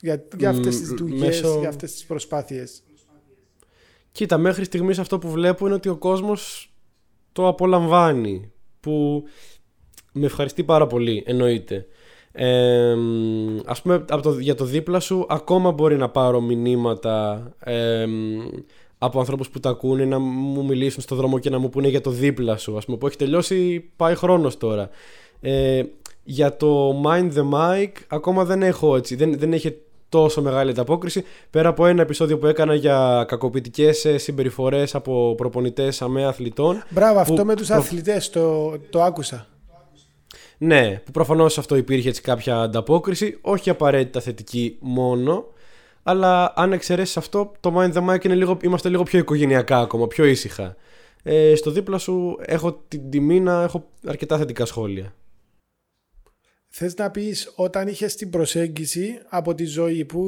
Για, 0.00 0.26
για 0.36 0.50
αυτές 0.50 0.78
τις 0.78 0.88
δουλειές, 0.88 1.40
για 1.40 1.68
αυτές 1.68 1.92
τις 1.92 2.04
προσπάθειες. 2.04 2.82
Κοίτα, 4.12 4.38
μέχρι 4.38 4.64
στιγμής 4.64 4.98
αυτό 4.98 5.18
που 5.18 5.30
βλέπω 5.30 5.66
είναι 5.66 5.74
ότι 5.74 5.88
ο 5.88 5.96
κόσμος 5.96 6.72
το 7.32 7.48
απολαμβάνει. 7.48 8.50
Που 8.80 9.24
με 10.12 10.26
ευχαριστεί 10.26 10.64
πάρα 10.64 10.86
πολύ, 10.86 11.22
εννοείται. 11.26 11.86
Ε, 12.32 12.96
ας 13.64 13.82
πούμε 13.82 14.04
από 14.08 14.22
το, 14.22 14.38
για 14.38 14.54
το 14.54 14.64
δίπλα 14.64 15.00
σου 15.00 15.26
ακόμα 15.28 15.70
μπορεί 15.70 15.96
να 15.96 16.08
πάρω 16.08 16.40
μηνύματα 16.40 17.46
από 18.98 19.18
ανθρώπους 19.18 19.50
που 19.50 19.60
τα 19.60 19.70
ακούνε 19.70 20.04
να 20.04 20.18
μου 20.18 20.64
μιλήσουν 20.64 21.02
στο 21.02 21.16
δρόμο 21.16 21.38
και 21.38 21.50
να 21.50 21.58
μου 21.58 21.68
πούνε 21.68 21.88
για 21.88 22.00
το 22.00 22.10
δίπλα 22.10 22.56
σου 22.56 22.76
ας 22.76 22.84
πούμε 22.84 22.96
που 22.96 23.06
έχει 23.06 23.16
τελειώσει 23.16 23.90
πάει 23.96 24.14
χρόνος 24.14 24.56
τώρα 24.56 24.88
ε, 25.40 25.82
για 26.24 26.56
το 26.56 27.02
Mind 27.04 27.32
the 27.32 27.50
Mic 27.50 27.90
ακόμα 28.08 28.44
δεν 28.44 28.62
έχω 28.62 28.96
έτσι 28.96 29.16
δεν, 29.16 29.38
δεν 29.38 29.52
έχει 29.52 29.76
τόσο 30.12 30.42
μεγάλη 30.42 30.70
ανταπόκριση. 30.70 31.24
Πέρα 31.50 31.68
από 31.68 31.86
ένα 31.86 32.02
επεισόδιο 32.02 32.38
που 32.38 32.46
έκανα 32.46 32.74
για 32.74 33.24
κακοποιητικές 33.28 34.04
ε, 34.04 34.18
συμπεριφορές 34.18 34.94
από 34.94 35.34
προπονητές 35.36 36.02
αμαία 36.02 36.28
αθλητών. 36.28 36.82
Μπράβο, 36.88 37.20
αυτό 37.20 37.44
με 37.44 37.54
τους 37.54 37.66
προ... 37.66 37.76
αθλητές 37.76 38.30
το, 38.30 38.78
το 38.90 39.02
άκουσα. 39.02 39.46
Ναι, 40.58 41.00
που 41.04 41.10
προφανώς 41.10 41.58
αυτό 41.58 41.76
υπήρχε 41.76 42.08
έτσι 42.08 42.22
κάποια 42.22 42.60
ανταπόκριση, 42.60 43.38
όχι 43.40 43.70
απαραίτητα 43.70 44.20
θετική 44.20 44.76
μόνο. 44.80 45.44
Αλλά 46.02 46.52
αν 46.56 46.72
εξαιρέσεις 46.72 47.16
αυτό, 47.16 47.52
το 47.60 47.74
Mind 47.76 47.92
the 47.92 48.08
Mic 48.08 48.24
είναι 48.24 48.34
λίγο, 48.34 48.56
είμαστε 48.62 48.88
λίγο 48.88 49.02
πιο 49.02 49.18
οικογενειακά 49.18 49.78
ακόμα, 49.78 50.06
πιο 50.06 50.24
ήσυχα. 50.24 50.76
Ε, 51.22 51.54
στο 51.54 51.70
δίπλα 51.70 51.98
σου 51.98 52.38
έχω 52.40 52.80
την 52.88 53.10
τιμή 53.10 53.40
να 53.40 53.62
έχω 53.62 53.84
αρκετά 54.06 54.38
θετικά 54.38 54.64
σχόλια. 54.64 55.14
Θες 56.74 56.94
να 56.94 57.10
πεις 57.10 57.52
όταν 57.54 57.88
είχες 57.88 58.14
την 58.14 58.30
προσέγγιση 58.30 59.18
από 59.28 59.54
τη 59.54 59.64
ζωή 59.64 60.04
που 60.04 60.22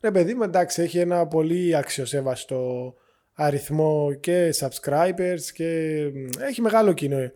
ρε 0.00 0.10
παιδί 0.10 0.34
μου 0.34 0.42
εντάξει 0.42 0.82
έχει 0.82 0.98
ένα 0.98 1.26
πολύ 1.26 1.76
αξιοσέβαστο 1.76 2.94
αριθμό 3.34 4.14
και 4.20 4.54
subscribers 4.60 5.40
και 5.54 6.00
έχει 6.38 6.60
μεγάλο 6.60 6.92
κοινό. 6.92 7.30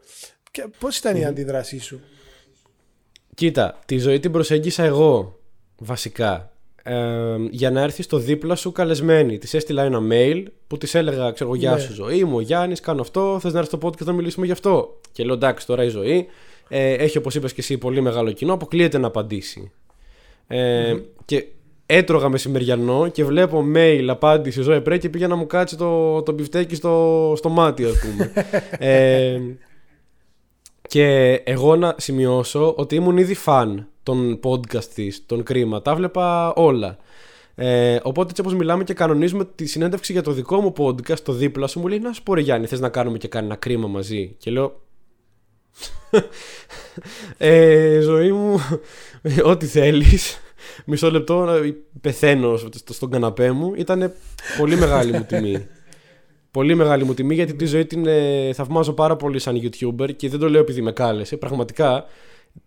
Και 0.50 0.64
πώς 0.78 0.98
ήταν 0.98 1.16
η 1.16 1.24
αντίδρασή 1.24 1.78
σου; 1.78 2.00
Κοίτα, 3.34 3.78
τη 3.86 3.98
ζωή 3.98 4.20
την 4.20 4.32
προσέγγισα 4.32 4.82
εγώ 4.84 5.38
βασικά. 5.78 6.52
για 7.50 7.70
να 7.70 7.80
έρθεις 7.80 8.04
στο 8.04 8.18
δίπλα 8.18 8.54
σου 8.54 8.72
καλεσμένη. 8.72 9.38
Της 9.38 9.54
έστειλα 9.54 9.82
ένα 9.82 10.00
mail 10.10 10.44
που 10.66 10.78
της 10.78 10.94
έλεγα: 10.94 11.30
Ξέρω, 11.30 11.54
Γεια 11.54 11.72
ναι. 11.74 11.80
σου, 11.80 11.92
ζωή 11.92 12.24
μου, 12.24 12.40
Γιάννης, 12.40 12.80
κάνω 12.80 13.00
αυτό. 13.00 13.38
Θες 13.40 13.52
να 13.52 13.58
έρθεις 13.58 13.78
στο 13.78 13.88
podcast 13.88 14.04
να 14.04 14.12
μιλήσουμε 14.12 14.46
γι' 14.46 14.52
αυτό; 14.52 15.00
Και 15.12 15.24
λέω: 15.24 15.34
Εντάξει, 15.34 15.66
τώρα 15.66 15.84
η 15.84 15.88
ζωή 15.88 16.28
ε, 16.74 16.92
έχει 16.92 17.18
όπως 17.18 17.34
είπες 17.34 17.52
και 17.52 17.60
εσύ 17.60 17.78
πολύ 17.78 18.00
μεγάλο 18.00 18.32
κοινό, 18.32 18.52
αποκλείεται 18.52 18.98
να 18.98 19.06
απαντήσει. 19.06 19.70
Ε, 20.46 20.96
Και 21.24 21.46
έτρωγα 21.86 22.28
μεσημεριανό 22.28 23.08
και 23.08 23.24
βλέπω 23.24 23.64
mail 23.74 24.06
απάντηση 24.08 24.62
ζωή 24.62 24.80
πρέ 24.80 24.98
και 24.98 25.08
πήγα 25.08 25.28
να 25.28 25.36
μου 25.36 25.46
κάτσει 25.46 25.76
το, 25.76 26.22
το 26.22 26.32
μπιφτέκι 26.32 26.74
στο, 26.74 27.32
στο 27.36 27.48
μάτι, 27.48 27.84
ας 27.84 27.98
πούμε. 27.98 28.32
ε, 28.92 29.40
Και 30.88 31.32
εγώ 31.44 31.76
να 31.76 31.94
σημειώσω 31.98 32.74
ότι 32.76 32.94
ήμουν 32.94 33.16
ήδη 33.16 33.34
φαν 33.34 33.88
των 34.02 34.40
podcast 34.42 34.84
της, 34.84 35.26
των 35.26 35.42
κρίμα. 35.42 35.82
Τα 35.82 35.94
βλέπα 35.94 36.52
όλα. 36.52 36.96
Ε, 37.54 37.98
οπότε 38.02 38.28
έτσι 38.28 38.40
όπως 38.40 38.54
μιλάμε 38.54 38.84
και 38.84 38.94
κανονίζουμε 38.94 39.44
τη 39.54 39.66
συνέντευξη 39.66 40.12
για 40.12 40.22
το 40.22 40.30
δικό 40.32 40.60
μου 40.60 40.72
podcast, 40.78 41.20
το 41.20 41.32
δίπλα 41.32 41.66
σου 41.66 41.80
μου 41.80 41.86
λέει 41.86 41.98
να 41.98 42.12
σου 42.12 42.22
πω 42.22 42.34
ρε 42.34 42.40
Γιάννη 42.40 42.66
θες 42.66 42.80
να 42.80 42.88
κάνουμε 42.88 43.18
και 43.18 43.28
κανένα 43.28 43.56
κρίμα 43.56 43.86
μαζί; 43.88 44.34
Και 44.38 44.50
λέω 44.50 44.80
ε, 47.36 48.00
ζωή 48.00 48.32
μου, 48.32 48.60
ό,τι 49.52 49.66
θέλεις. 49.66 50.40
Μισό 50.84 51.10
λεπτό, 51.10 51.48
πεθαίνω 52.00 52.60
στον 52.90 53.10
καναπέ 53.10 53.50
μου. 53.50 53.72
Ήταν 53.76 54.12
πολύ 54.58 54.76
μεγάλη 54.76 55.12
μου 55.12 55.24
τιμή. 55.28 55.66
Πολύ 56.50 56.74
μεγάλη 56.74 57.04
μου 57.04 57.14
τιμή 57.14 57.34
γιατί 57.34 57.54
τη 57.54 57.66
ζωή 57.66 57.86
την 57.86 58.06
ε, 58.06 58.52
θαυμάζω 58.52 58.92
πάρα 58.92 59.16
πολύ 59.16 59.38
σαν 59.38 59.60
YouTuber 59.62 60.16
και 60.16 60.28
δεν 60.28 60.38
το 60.38 60.48
λέω 60.48 60.60
επειδή 60.60 60.82
με 60.82 60.92
κάλεσε. 60.92 61.36
Πραγματικά 61.36 62.04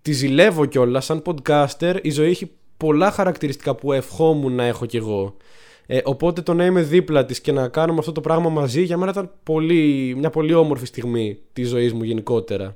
τη 0.02 0.12
ζηλεύω 0.12 0.66
κιόλας 0.66 1.06
σαν 1.06 1.22
podcaster. 1.26 2.00
Η 2.02 2.12
ζωή 2.12 2.30
έχει 2.30 2.52
πολλά 2.78 3.12
χαρακτηριστικά 3.12 3.76
που 3.76 3.94
ευχόμουν 3.94 4.54
να 4.54 4.64
έχω 4.64 4.86
κι 4.86 4.98
εγώ. 4.98 5.36
Ε, 5.86 6.00
οπότε 6.04 6.42
το 6.42 6.54
να 6.54 6.66
είμαι 6.66 6.82
δίπλα 6.82 7.26
της 7.26 7.42
και 7.42 7.52
να 7.52 7.68
κάνουμε 7.68 8.00
αυτό 8.00 8.12
το 8.12 8.22
πράγμα 8.22 8.50
μαζί 8.50 8.84
για 8.84 8.98
μένα 8.98 9.12
ήταν 9.12 9.32
πολύ, 9.44 10.16
μια 10.18 10.30
πολύ 10.30 10.54
όμορφη 10.54 10.86
στιγμή 10.86 11.38
της 11.54 11.70
ζωής 11.70 11.94
μου 11.94 12.04
γενικότερα. 12.04 12.76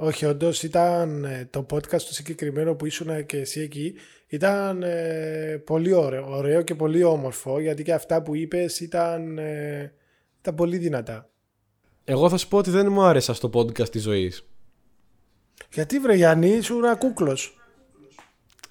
Όχι, 0.00 0.24
όντως 0.24 0.62
ήταν 0.62 1.24
ε, 1.24 1.48
το 1.50 1.66
podcast 1.70 2.02
το 2.02 2.14
συγκεκριμένο 2.14 2.74
που 2.74 2.86
ήσουν 2.86 3.26
και 3.26 3.36
εσύ 3.36 3.60
εκεί. 3.60 3.94
Ήταν 4.26 4.82
ε, 4.82 5.62
πολύ 5.64 5.92
ωραίο, 5.92 6.36
ωραίο 6.36 6.62
και 6.62 6.74
πολύ 6.74 7.02
όμορφο 7.02 7.60
γιατί 7.60 7.82
και 7.82 7.92
αυτά 7.92 8.22
που 8.22 8.34
είπες 8.34 8.80
ήταν, 8.80 9.38
ε, 9.38 9.92
ήταν 10.40 10.54
πολύ 10.54 10.76
δυνατά. 10.76 11.30
Εγώ 12.04 12.28
θα 12.28 12.36
σου 12.36 12.48
πω 12.48 12.56
ότι 12.56 12.70
δεν 12.70 12.92
μου 12.92 13.02
άρεσα 13.02 13.34
στο 13.34 13.50
podcast 13.54 13.88
της 13.88 14.02
ζωής. 14.02 14.44
Γιατί 15.72 15.98
βρε 15.98 16.14
Γιάννη, 16.14 16.48
ήσουν 16.48 16.84
ένα 16.84 16.96
κούκλος. 16.96 17.57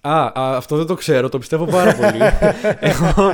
Α, 0.02 0.32
αυτό 0.36 0.78
δεν 0.78 0.86
το 0.86 0.93
ξέρω, 0.93 1.30
το 1.30 1.38
πιστεύω 1.38 1.66
πάρα 1.66 1.95
πολύ. 1.95 2.20
Εγώ... 2.91 3.34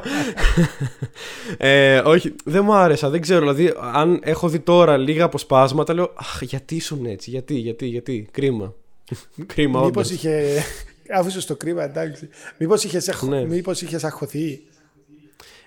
ε, 1.57 1.97
όχι, 1.97 2.35
δεν 2.43 2.63
μου 2.63 2.73
άρεσα, 2.73 3.09
δεν 3.09 3.21
ξέρω. 3.21 3.39
Δηλαδή, 3.39 3.73
αν 3.93 4.19
έχω 4.23 4.47
δει 4.47 4.59
τώρα 4.59 4.97
λίγα 4.97 5.23
αποσπάσματα, 5.23 5.93
λέω 5.93 6.11
Αχ, 6.15 6.41
γιατί 6.41 6.75
ήσουν 6.75 7.05
έτσι, 7.05 7.29
γιατί, 7.29 7.55
γιατί, 7.55 7.85
γιατί. 7.85 8.27
Κρίμα. 8.31 8.73
κρίμα, 9.53 9.83
Μήπως 9.83 10.09
είχε. 10.09 10.63
Άφησε 11.09 11.41
στο 11.41 11.55
κρίμα, 11.55 11.83
εντάξει. 11.83 12.29
Μήπως 12.57 12.83
είχες 12.83 13.21
ναι. 13.21 13.45
μήπως 13.45 13.81
είχες 13.81 14.03
αχωθεί. 14.03 14.61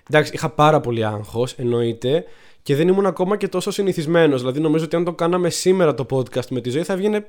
Εντάξει, 0.09 0.31
είχα 0.33 0.49
πάρα 0.49 0.79
πολύ 0.79 1.05
άγχος, 1.05 1.53
εννοείται. 1.53 2.23
Και 2.63 2.75
δεν 2.75 2.87
ήμουν 2.87 3.05
ακόμα 3.05 3.37
και 3.37 3.47
τόσο 3.47 3.71
συνηθισμένος. 3.71 4.39
Δηλαδή, 4.39 4.59
νομίζω 4.59 4.85
ότι 4.85 4.95
αν 4.95 5.03
το 5.03 5.13
κάναμε 5.13 5.49
σήμερα 5.49 5.93
το 5.93 6.05
podcast 6.09 6.47
με 6.49 6.61
τη 6.61 6.69
ζωή, 6.69 6.83
θα 6.83 6.95
βγαίνει 6.95 7.19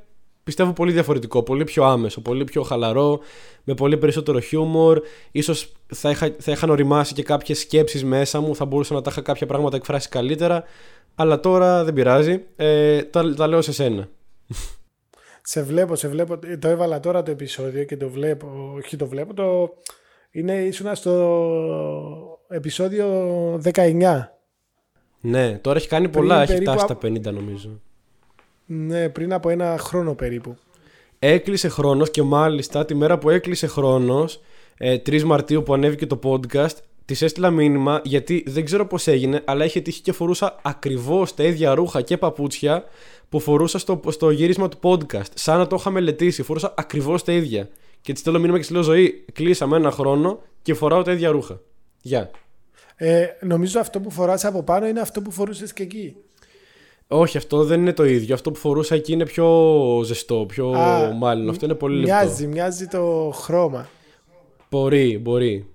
πιστεύω 0.49 0.73
πολύ 0.73 0.93
διαφορετικό, 0.93 1.43
πολύ 1.43 1.65
πιο 1.65 1.85
άμεσο, 1.85 2.21
πολύ 2.21 2.45
πιο 2.45 2.63
χαλαρό, 2.63 3.21
με 3.65 3.75
πολύ 3.75 3.97
περισσότερο 3.97 4.41
χιούμορ. 4.41 5.03
Ίσως 5.31 5.73
θα, 5.87 6.11
είχα, 6.11 6.35
θα 6.39 6.53
είχαν 6.53 6.71
οριμάσει 6.71 7.15
και 7.15 7.23
κάποιες 7.23 7.59
σκέψεις 7.59 8.05
μέσα 8.05 8.41
μου, 8.41 8.55
θα 8.55 8.65
μπορούσα 8.65 8.95
να 8.95 9.01
τα 9.01 9.11
είχα 9.11 9.21
κάποια 9.21 9.47
πράγματα 9.47 9.77
εκφράσει 9.77 10.09
καλύτερα, 10.09 10.65
αλλά 11.15 11.41
τώρα 11.41 11.85
δεν 11.85 11.95
πειράζει, 11.95 12.43
ε, 12.57 13.03
τα, 13.03 13.35
τα 13.35 13.47
λέω 13.47 13.63
σε 13.63 13.73
σένα. 13.73 14.09
Σε 15.43 15.63
βλέπω, 15.63 15.95
σε 15.95 16.09
βλέπω, 16.09 16.39
το 16.59 16.69
έβαλα 16.69 17.01
τώρα 17.01 17.23
το 17.23 17.31
επεισόδιο 17.31 17.85
και 17.85 17.97
το 17.97 18.09
βλέπω, 18.09 18.73
όχι 18.77 18.97
το 18.97 19.07
βλέπω, 19.07 19.35
το... 19.35 19.71
είναι 20.31 20.53
ήσουν 20.53 20.95
στο 20.95 22.41
επεισόδιο 22.49 23.07
19. 23.75 24.25
Ναι, 25.21 25.59
τώρα 25.59 25.77
έχει 25.79 25.89
κάνει 25.89 26.09
πολλά, 26.09 26.43
έχει 26.43 26.57
φτάσει 26.57 26.85
στα 26.85 26.99
50 27.03 27.23
νομίζω. 27.23 27.81
Ναι, 28.71 29.09
πριν 29.09 29.33
από 29.33 29.49
ένα 29.49 29.79
χρόνο 29.79 30.15
περίπου. 30.15 30.57
Έκλεισε 31.19 31.69
χρόνος 31.69 32.11
και 32.11 32.23
μάλιστα 32.23 32.85
τη 32.85 32.95
μέρα 32.95 33.19
που 33.19 33.31
έκλεισε 33.31 33.67
χρόνος, 33.67 34.41
ε, 34.77 34.99
3 34.99 35.23
Μαρτίου 35.23 35.63
που 35.63 35.75
ανέβηκε 35.75 36.07
το 36.07 36.19
podcast, 36.23 36.77
της 37.05 37.23
έστειλα 37.23 37.51
μήνυμα 37.51 38.01
γιατί 38.05 38.45
δεν 38.47 38.65
ξέρω 38.65 38.87
πώς 38.87 39.07
έγινε, 39.07 39.43
αλλά 39.45 39.65
είχε 39.65 39.81
τύχει 39.81 40.01
και 40.01 40.13
φορούσα 40.13 40.59
ακριβώς 40.63 41.35
τα 41.35 41.43
ίδια 41.43 41.75
ρούχα 41.75 42.03
και 42.03 42.17
παπούτσια 42.17 42.85
που 43.29 43.41
φορούσα 43.41 43.79
στο, 43.79 44.01
στο 44.09 44.31
γύρισμα 44.31 44.69
του 44.69 44.79
podcast. 44.83 45.31
Σαν 45.35 45.59
να 45.59 45.67
το 45.67 45.77
είχα 45.79 45.91
μελετήσει, 45.91 46.43
φορούσα 46.43 46.75
ακριβώς 46.77 47.25
τα 47.25 47.33
ίδια. 47.33 47.69
Και 48.01 48.13
της 48.13 48.21
στέλνω 48.21 48.39
μήνυμα 48.39 48.57
και 48.57 48.63
της 48.63 48.73
λέω: 48.73 48.83
Ζωή, 48.83 49.25
κλείσαμε 49.33 49.77
ένα 49.77 49.91
χρόνο 49.91 50.43
και 50.63 50.75
φοράω 50.75 51.03
τα 51.03 51.13
ίδια 51.13 51.31
ρούχα. 51.31 51.61
Γεια. 52.03 52.31
Ε, 52.97 53.27
νομίζω 53.41 53.81
αυτό 53.81 54.01
που 54.01 54.11
φοράς 54.11 54.45
από 54.45 54.63
πάνω 54.63 54.87
είναι 54.87 55.01
αυτό 55.01 55.23
που 55.23 55.31
φορούσες 55.31 55.73
και 55.73 55.83
εκεί. 55.83 56.17
Όχι, 57.09 57.37
αυτό 57.37 57.65
δεν 57.65 57.81
είναι 57.81 57.93
το 57.93 58.05
ίδιο. 58.05 58.35
Αυτό 58.35 58.51
που 58.51 58.59
φορούσα 58.59 58.95
εκεί 58.95 59.13
είναι 59.13 59.25
πιο 59.25 60.01
ζεστό, 60.05 60.45
πιο 60.49 60.71
Α, 60.71 61.13
μάλλον. 61.13 61.49
Αυτό 61.49 61.65
είναι 61.65 61.75
πολύ 61.75 61.97
λεπτό. 62.01 62.15
Μοιάζει, 62.15 62.47
μοιάζει 62.47 62.87
το 62.87 63.31
χρώμα. 63.35 63.89
Μπορεί, 64.71 65.19
μπορεί. 65.19 65.67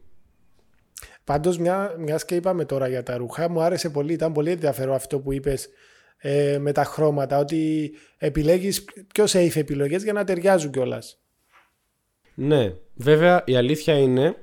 Πάντως, 1.23 1.57
μια 1.57 1.95
μιας 1.97 2.25
και 2.25 2.35
είπαμε 2.35 2.65
τώρα 2.65 2.87
για 2.87 3.03
τα 3.03 3.17
ρούχα, 3.17 3.49
μου 3.49 3.61
άρεσε 3.61 3.89
πολύ. 3.89 4.13
Ήταν 4.13 4.31
πολύ 4.31 4.51
ενδιαφέρον 4.51 4.93
αυτό 4.93 5.19
που 5.19 5.33
είπες 5.33 5.69
ε, 6.17 6.57
με 6.59 6.71
τα 6.71 6.83
χρώματα. 6.83 7.37
Ότι 7.37 7.91
επιλέγεις 8.17 8.83
πιο 9.13 9.25
safe 9.27 9.55
επιλογές 9.55 10.03
για 10.03 10.13
να 10.13 10.23
ταιριάζουν 10.23 10.71
κιόλας. 10.71 11.17
Ναι, 12.33 12.73
βέβαια 12.93 13.43
η 13.45 13.55
αλήθεια 13.55 13.97
είναι 13.97 14.35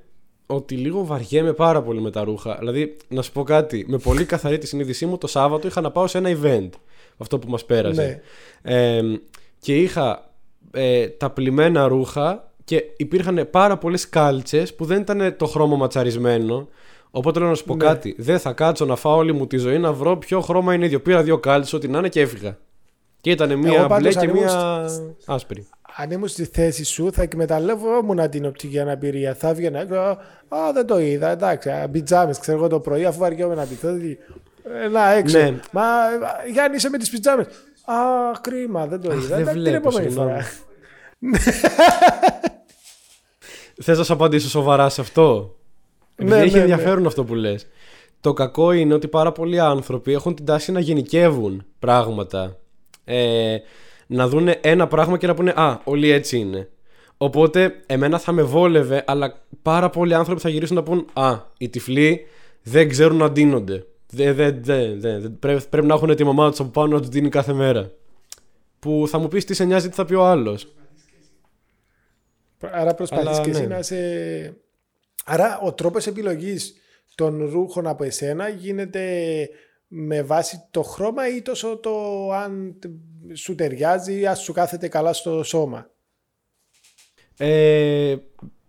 ότι 0.51 0.75
λίγο 0.75 1.05
βαριέμαι 1.05 1.53
πάρα 1.53 1.83
πολύ 1.83 2.01
με 2.01 2.11
τα 2.11 2.25
ρούχα. 2.25 2.57
Δηλαδή, 2.59 2.97
να 3.09 3.23
σου 3.23 3.33
πω 3.33 3.43
κάτι, 3.43 3.85
με 3.89 3.99
πολύ 3.99 4.25
καθαρή 4.25 4.59
τη 4.59 4.67
συνείδησή 4.67 5.07
μου, 5.07 5.19
το 5.19 5.27
Σάββατο 5.27 5.67
είχα 5.67 5.81
να 5.81 5.91
πάω 5.91 6.07
σε 6.07 6.19
ένα 6.19 6.39
event. 6.43 6.69
Αυτό 7.17 7.39
που 7.39 7.51
μας 7.51 7.65
πέρασε. 7.65 8.23
Ναι. 8.63 9.01
και 9.59 9.77
είχα 9.77 10.31
ε, 10.71 11.09
τα 11.09 11.31
πλημμένα 11.31 11.89
ρούχα 11.89 12.53
και 12.65 12.85
υπήρχαν 12.97 13.49
πάρα 13.51 13.79
πολλές 13.79 14.09
κάλτσες 14.09 14.75
που 14.75 14.85
δεν 14.85 15.01
ήταν 15.01 15.37
το 15.37 15.47
χρώμα 15.47 15.77
ματσαρισμένο. 15.77 16.69
Οπότε 17.11 17.39
λέω 17.39 17.49
να 17.49 17.55
σου 17.55 17.65
πω 17.65 17.75
ναι. 17.75 17.85
κάτι. 17.85 18.15
Δεν 18.19 18.39
θα 18.39 18.53
κάτσω 18.53 18.85
να 18.85 18.97
φάω 18.97 19.17
όλη 19.17 19.33
μου 19.33 19.47
τη 19.47 19.57
ζωή 19.57 19.79
να 19.79 19.93
βρω 19.93 20.17
ποιο 20.17 20.41
χρώμα 20.41 20.75
είναι 20.75 20.85
ίδιο. 20.85 21.01
Πήρα 21.01 21.23
δύο 21.23 21.39
κάλτσες, 21.39 21.73
ό,τι 21.73 21.89
να 21.89 21.99
είναι 21.99 22.09
και 22.09 22.21
έφυγα. 22.21 22.59
Και 23.21 23.31
ήταν 23.31 23.59
μία 23.59 23.87
μπλε 23.87 24.09
και 24.09 24.29
μία 24.29 24.85
άσπρη 25.27 25.67
αν 26.01 26.11
ήμουν 26.11 26.29
στη 26.29 26.45
θέση 26.45 26.85
σου, 26.85 27.13
θα 27.13 27.23
εκμεταλλεύομουν 27.23 28.31
την 28.31 28.47
οπτική 28.47 28.79
αναπηρία. 28.79 29.35
Θα 29.35 29.49
έβγαινα 29.49 29.81
έξω. 29.81 29.99
Α, 30.49 30.73
δεν 30.73 30.87
το 30.87 30.99
είδα. 30.99 31.31
Εντάξει, 31.31 31.71
πιτζάμε, 31.93 32.35
ξέρω 32.41 32.59
εγώ 32.59 32.69
το 32.69 32.81
πρωί, 32.81 33.05
αφού 33.05 33.19
βαριόμαι 33.19 33.55
να 33.55 33.65
πιτζά. 33.65 33.99
Να 34.91 35.11
έξω. 35.13 35.39
Ναι. 35.39 35.61
Μα 35.73 35.83
Γιάννη, 36.53 36.77
είσαι 36.77 36.89
με 36.89 36.99
τις 36.99 37.11
πιτζάμε. 37.11 37.43
Α, 37.85 37.95
κρίμα, 38.41 38.87
δεν 38.87 39.01
το 39.01 39.13
είδα. 39.13 39.37
Δεν 39.37 39.53
βλέπω, 39.53 39.65
την 39.65 39.75
επόμενη 39.75 40.11
φορά. 40.11 40.45
Θες 43.83 43.99
να 43.99 44.05
σου 44.05 44.13
απαντήσω 44.13 44.49
σοβαρά 44.49 44.89
σε 44.89 45.01
αυτό; 45.01 45.57
Ναι, 46.17 46.37
έχει 46.37 46.51
ναι, 46.51 46.57
ναι, 46.57 46.61
ενδιαφέρον 46.61 47.07
αυτό 47.07 47.25
που 47.25 47.35
λες. 47.35 47.67
Το 48.21 48.33
κακό 48.33 48.73
είναι 48.73 48.95
ότι 48.95 49.09
πάρα 49.09 49.33
πολλοί 49.33 49.61
άνθρωποι 49.61 50.13
έχουν 50.13 50.35
την 50.35 50.45
τάση 50.45 50.73
να 50.73 50.81
γενικεύουν 50.81 51.65
πράγματα. 51.79 52.57
Ε, 53.05 53.57
να 54.11 54.29
δουν 54.29 54.49
ένα 54.61 54.87
πράγμα 54.87 55.19
και 55.19 55.27
να 55.27 55.35
πούνε 55.35 55.53
Α, 55.57 55.81
όλοι 55.85 56.11
έτσι 56.11 56.39
είναι. 56.39 56.69
Οπότε, 57.17 57.75
εμένα 57.87 58.19
θα 58.19 58.33
με 58.33 58.43
βόλευε, 58.43 59.05
αλλά 59.07 59.43
πάρα 59.63 59.91
πολλοί 59.91 60.15
άνθρωποι 60.15 60.41
θα 60.41 60.49
γυρίσουν 60.49 60.77
να 60.77 60.83
πούν 60.83 61.07
Α, 61.13 61.39
οι 61.59 61.69
τυφλοί 61.69 62.27
δεν 62.63 62.89
ξέρουν 62.89 63.17
να 63.17 63.31
ντύνονται. 63.31 63.87
Δε, 64.07 64.33
δε, 64.33 64.51
δε, 64.51 64.95
δε, 64.95 65.29
πρέπει, 65.29 65.63
πρέπει 65.71 65.87
να 65.87 65.95
έχουν 65.95 66.17
τη 66.17 66.25
μαμά 66.25 66.51
τους 66.51 66.61
από 66.61 66.69
πάνω 66.69 66.95
να 66.95 67.01
τους 67.01 67.09
δίνει 67.09 67.29
κάθε 67.29 67.53
μέρα. 67.53 67.91
Που 68.79 69.05
θα 69.09 69.19
μου 69.19 69.29
πεις 69.29 69.45
τι 69.45 69.55
σε 69.55 69.65
νοιάζει, 69.65 69.89
τι 69.89 69.95
θα 69.95 70.05
πει 70.05 70.15
ο 70.15 70.25
άλλος. 70.25 70.75
Άρα 72.61 72.95
προσπαθείς 72.95 73.41
και 73.41 73.51
εσύ 73.51 73.61
ναι. 73.61 73.75
να 73.75 73.83
σε. 73.83 73.97
Άρα 75.25 75.61
ο 75.63 75.73
τρόπος 75.73 76.07
επιλογής 76.07 76.75
των 77.15 77.49
ρούχων 77.53 77.87
από 77.87 78.05
εσένα 78.05 78.49
γίνεται 78.49 79.03
με 79.93 80.23
βάση 80.23 80.63
το 80.71 80.83
χρώμα 80.83 81.29
ή 81.37 81.43
τόσο 81.43 81.77
το 81.77 81.91
αν 82.33 82.75
σου 83.33 83.55
ταιριάζει 83.55 84.21
ή 84.21 84.27
αν 84.27 84.37
σου 84.37 84.53
κάθεται 84.53 84.89
καλά 84.89 85.13
στο 85.13 85.43
σώμα; 85.43 85.91
Ε, 87.37 88.17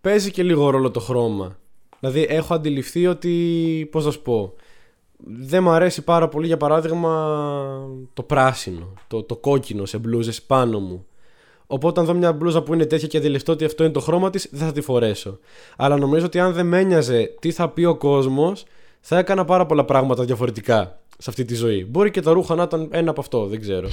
παίζει 0.00 0.30
και 0.30 0.42
λίγο 0.42 0.70
ρόλο 0.70 0.90
το 0.90 1.00
χρώμα. 1.00 1.58
Δηλαδή 2.00 2.26
έχω 2.28 2.54
αντιληφθεί 2.54 3.06
ότι, 3.06 3.88
πώς 3.90 4.04
να 4.04 4.10
σου 4.10 4.22
πω, 4.22 4.54
δεν 5.24 5.62
μου 5.62 5.70
αρέσει 5.70 6.04
πάρα 6.04 6.28
πολύ 6.28 6.46
για 6.46 6.56
παράδειγμα 6.56 7.38
το 8.12 8.22
πράσινο, 8.22 8.92
το, 9.06 9.22
το 9.22 9.36
κόκκινο 9.36 9.84
σε 9.84 9.98
μπλούζες 9.98 10.42
πάνω 10.42 10.80
μου. 10.80 11.06
Οπότε 11.66 12.00
αν 12.00 12.06
δω 12.06 12.14
μια 12.14 12.32
μπλούζα 12.32 12.62
που 12.62 12.74
είναι 12.74 12.86
τέτοια 12.86 13.08
και 13.08 13.16
αντιληφθώ 13.16 13.52
ότι 13.52 13.64
αυτό 13.64 13.84
είναι 13.84 13.92
το 13.92 14.00
χρώμα 14.00 14.30
της, 14.30 14.48
δεν 14.52 14.66
θα 14.66 14.72
τη 14.72 14.80
φορέσω. 14.80 15.38
Αλλά 15.76 15.96
νομίζω 15.96 16.26
ότι 16.26 16.38
αν 16.40 16.52
δεν 16.52 16.66
με 16.66 16.78
ένοιαζε 16.78 17.36
τι 17.40 17.50
θα 17.50 17.68
πει 17.68 17.84
ο 17.84 17.96
κόσμος, 17.96 18.64
θα 19.00 19.18
έκανα 19.18 19.44
πάρα 19.44 19.66
πολλά 19.66 19.84
πράγματα 19.84 20.24
διαφορετικά 20.24 21.01
σε 21.22 21.30
αυτή 21.30 21.44
τη 21.44 21.54
ζωή. 21.54 21.84
Μπορεί 21.84 22.10
και 22.10 22.20
τα 22.20 22.32
ρούχα 22.32 22.54
να 22.54 22.62
ήταν 22.62 22.88
ένα 22.92 23.10
από 23.10 23.20
αυτό, 23.20 23.46
δεν 23.46 23.60
ξέρω. 23.60 23.88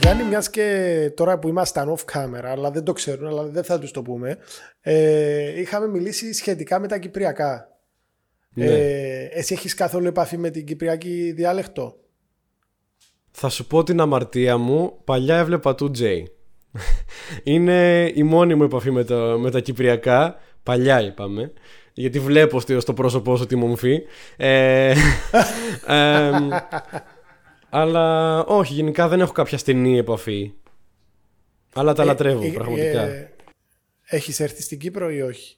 Γιάννη, 0.00 0.24
μιας 0.24 0.50
και 0.50 1.12
τώρα 1.16 1.38
που 1.38 1.48
ήμασταν 1.48 1.96
off 1.96 2.12
camera, 2.12 2.44
αλλά 2.44 2.70
δεν 2.70 2.84
το 2.84 2.92
ξέρουν, 2.92 3.26
αλλά 3.26 3.42
δεν 3.42 3.64
θα 3.64 3.78
τους 3.78 3.90
το 3.90 4.02
πούμε, 4.02 4.38
ε, 4.80 5.60
είχαμε 5.60 5.88
μιλήσει 5.88 6.32
σχετικά 6.32 6.78
με 6.78 6.88
τα 6.88 6.98
κυπριακά. 6.98 7.68
Ναι. 8.54 8.64
Ε, 8.64 9.28
εσύ 9.32 9.54
έχεις 9.54 9.74
καθόλου 9.74 10.06
επαφή 10.06 10.36
με 10.36 10.50
την 10.50 10.66
κυπριακή 10.66 11.32
διάλεκτο; 11.32 11.96
Θα 13.30 13.48
σου 13.48 13.66
πω 13.66 13.82
την 13.82 14.00
αμαρτία 14.00 14.56
μου. 14.58 15.00
Παλιά 15.04 15.38
έβλεπα 15.38 15.74
2J. 15.78 16.02
Είναι 17.42 18.10
η 18.14 18.22
μόνη 18.22 18.54
μου 18.54 18.62
επαφή 18.62 18.90
με, 18.90 19.04
το, 19.04 19.38
με 19.38 19.50
τα 19.50 19.60
κυπριακά. 19.60 20.36
Παλιά 20.62 21.02
είπαμε. 21.02 21.52
Γιατί 21.94 22.20
βλέπω 22.20 22.60
στο, 22.60 22.80
στο 22.80 22.92
πρόσωπό 22.94 23.36
σου 23.36 23.46
τη 23.46 23.56
μομφή. 23.56 23.98
Ε, 24.36 24.90
ε, 25.86 26.30
αλλά 27.70 28.38
όχι, 28.44 28.72
γενικά 28.74 29.08
δεν 29.08 29.20
έχω 29.20 29.32
κάποια 29.32 29.58
στενή 29.58 29.98
επαφή. 29.98 30.52
Αλλά 31.74 31.92
τα 31.92 32.02
Ε, 32.02 32.06
λατρεύω, 32.06 32.42
ε, 32.44 32.48
πραγματικά. 32.48 33.02
ε, 33.02 33.34
έχεις 34.04 34.40
έρθει 34.40 34.62
στην 34.62 34.78
Κύπρο 34.78 35.10
ή 35.10 35.22
όχι; 35.22 35.56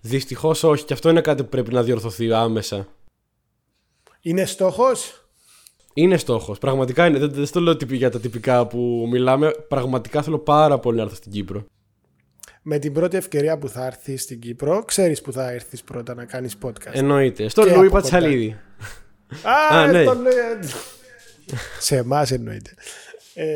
Δυστυχώς 0.00 0.62
όχι, 0.62 0.84
και 0.84 0.92
αυτό 0.92 1.08
είναι 1.10 1.20
κάτι 1.20 1.42
που 1.42 1.48
πρέπει 1.48 1.72
να 1.72 1.82
διορθωθεί 1.82 2.32
άμεσα. 2.32 2.86
Είναι 4.20 4.44
στόχος; 4.44 5.28
Είναι 5.94 6.16
στόχος. 6.16 6.58
Πραγματικά 6.58 7.06
είναι. 7.06 7.18
Δεν, 7.18 7.32
δεν 7.32 7.46
στο 7.46 7.60
λέω 7.60 7.76
τυπι- 7.76 7.96
για 7.96 8.10
τα 8.10 8.20
τυπικά 8.20 8.66
που 8.66 9.08
μιλάμε. 9.10 9.50
Πραγματικά 9.68 10.22
θέλω 10.22 10.38
πάρα 10.38 10.78
πολύ 10.78 10.96
να 10.96 11.02
έρθω 11.02 11.14
στην 11.14 11.32
Κύπρο. 11.32 11.64
Με 12.62 12.78
την 12.78 12.92
πρώτη 12.92 13.16
ευκαιρία 13.16 13.58
που 13.58 13.68
θα 13.68 13.86
έρθει 13.86 14.16
στην 14.16 14.40
Κύπρο, 14.40 14.82
ξέρεις 14.84 15.20
που 15.20 15.32
θα 15.32 15.50
έρθεις 15.50 15.82
πρώτα 15.82 16.14
να 16.14 16.24
κάνεις 16.24 16.56
podcast. 16.64 16.92
Εννοείται. 16.92 17.48
Στο 17.48 17.64
Και 17.64 17.74
Λούι 17.74 17.86
από 17.86 17.94
Πατσαλίδη. 17.94 18.56
Α, 19.42 19.78
Α, 19.78 19.86
ναι. 19.86 20.04
το 20.04 20.14
λέω. 20.14 20.32
Σε 21.78 21.96
εμάς 21.96 22.30
εννοείται. 22.30 22.70
Ε, 23.34 23.46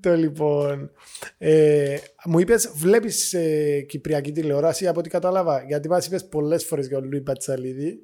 το 0.00 0.14
λοιπόν. 0.14 0.90
Ε, 1.38 1.96
μου 2.24 2.38
είπες, 2.38 2.72
βλέπεις 2.74 3.32
ε, 3.32 3.80
κυπριακή 3.88 4.32
τηλεόραση 4.32 4.86
από 4.86 4.98
ό,τι 4.98 5.08
κατάλαβα. 5.08 5.64
Γιατί 5.68 5.88
μας 5.88 6.06
είπες 6.06 6.28
πολλές 6.28 6.64
φορές 6.64 6.86
για 6.86 6.98
τον 6.98 7.08
Λουί 7.10 7.20
Πατσαλίδη. 7.20 7.98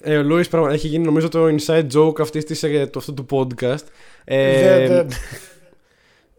Ε, 0.00 0.16
ο 0.16 0.22
Λούι 0.22 0.44
έχει 0.70 0.88
γίνει 0.88 1.04
νομίζω 1.04 1.28
το 1.28 1.46
inside 1.46 1.86
joke 1.94 2.20
αυτής 2.20 2.44
της, 2.44 2.62
ε, 2.62 2.86
του 2.86 2.98
αυτού 2.98 3.14
του 3.14 3.26
podcast. 3.30 3.84
Ε, 4.24 4.86
Δεν- 4.86 5.06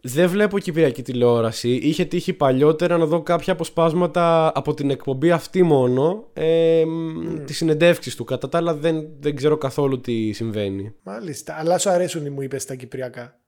δεν- 0.06 0.12
Δεν 0.14 0.28
βλέπω 0.28 0.58
κυπριακή 0.58 1.02
τηλεόραση. 1.02 1.68
Είχε 1.74 2.04
τύχει 2.04 2.32
παλιότερα 2.32 2.96
να 2.96 3.06
δω 3.06 3.22
κάποια 3.22 3.52
αποσπάσματα 3.52 4.52
από 4.54 4.74
την 4.74 4.90
εκπομπή 4.90 5.30
αυτή 5.30 5.62
μόνο. 5.62 6.28
Ε, 6.32 6.82
mm. 6.82 7.40
Τις 7.46 7.56
συνεντεύξεις 7.56 8.16
του. 8.16 8.24
Κατά 8.24 8.48
τα 8.48 8.58
άλλα 8.58 8.74
δεν, 8.74 9.06
δεν 9.20 9.36
ξέρω 9.36 9.56
καθόλου 9.58 10.00
τι 10.00 10.32
συμβαίνει. 10.32 10.94
Μάλιστα. 11.02 11.54
Αλλά 11.58 11.78
σου 11.78 11.90
αρέσουν, 11.90 12.32
μου 12.32 12.42
είπες, 12.42 12.64
τα 12.64 12.74
κυπριακά. 12.74 13.38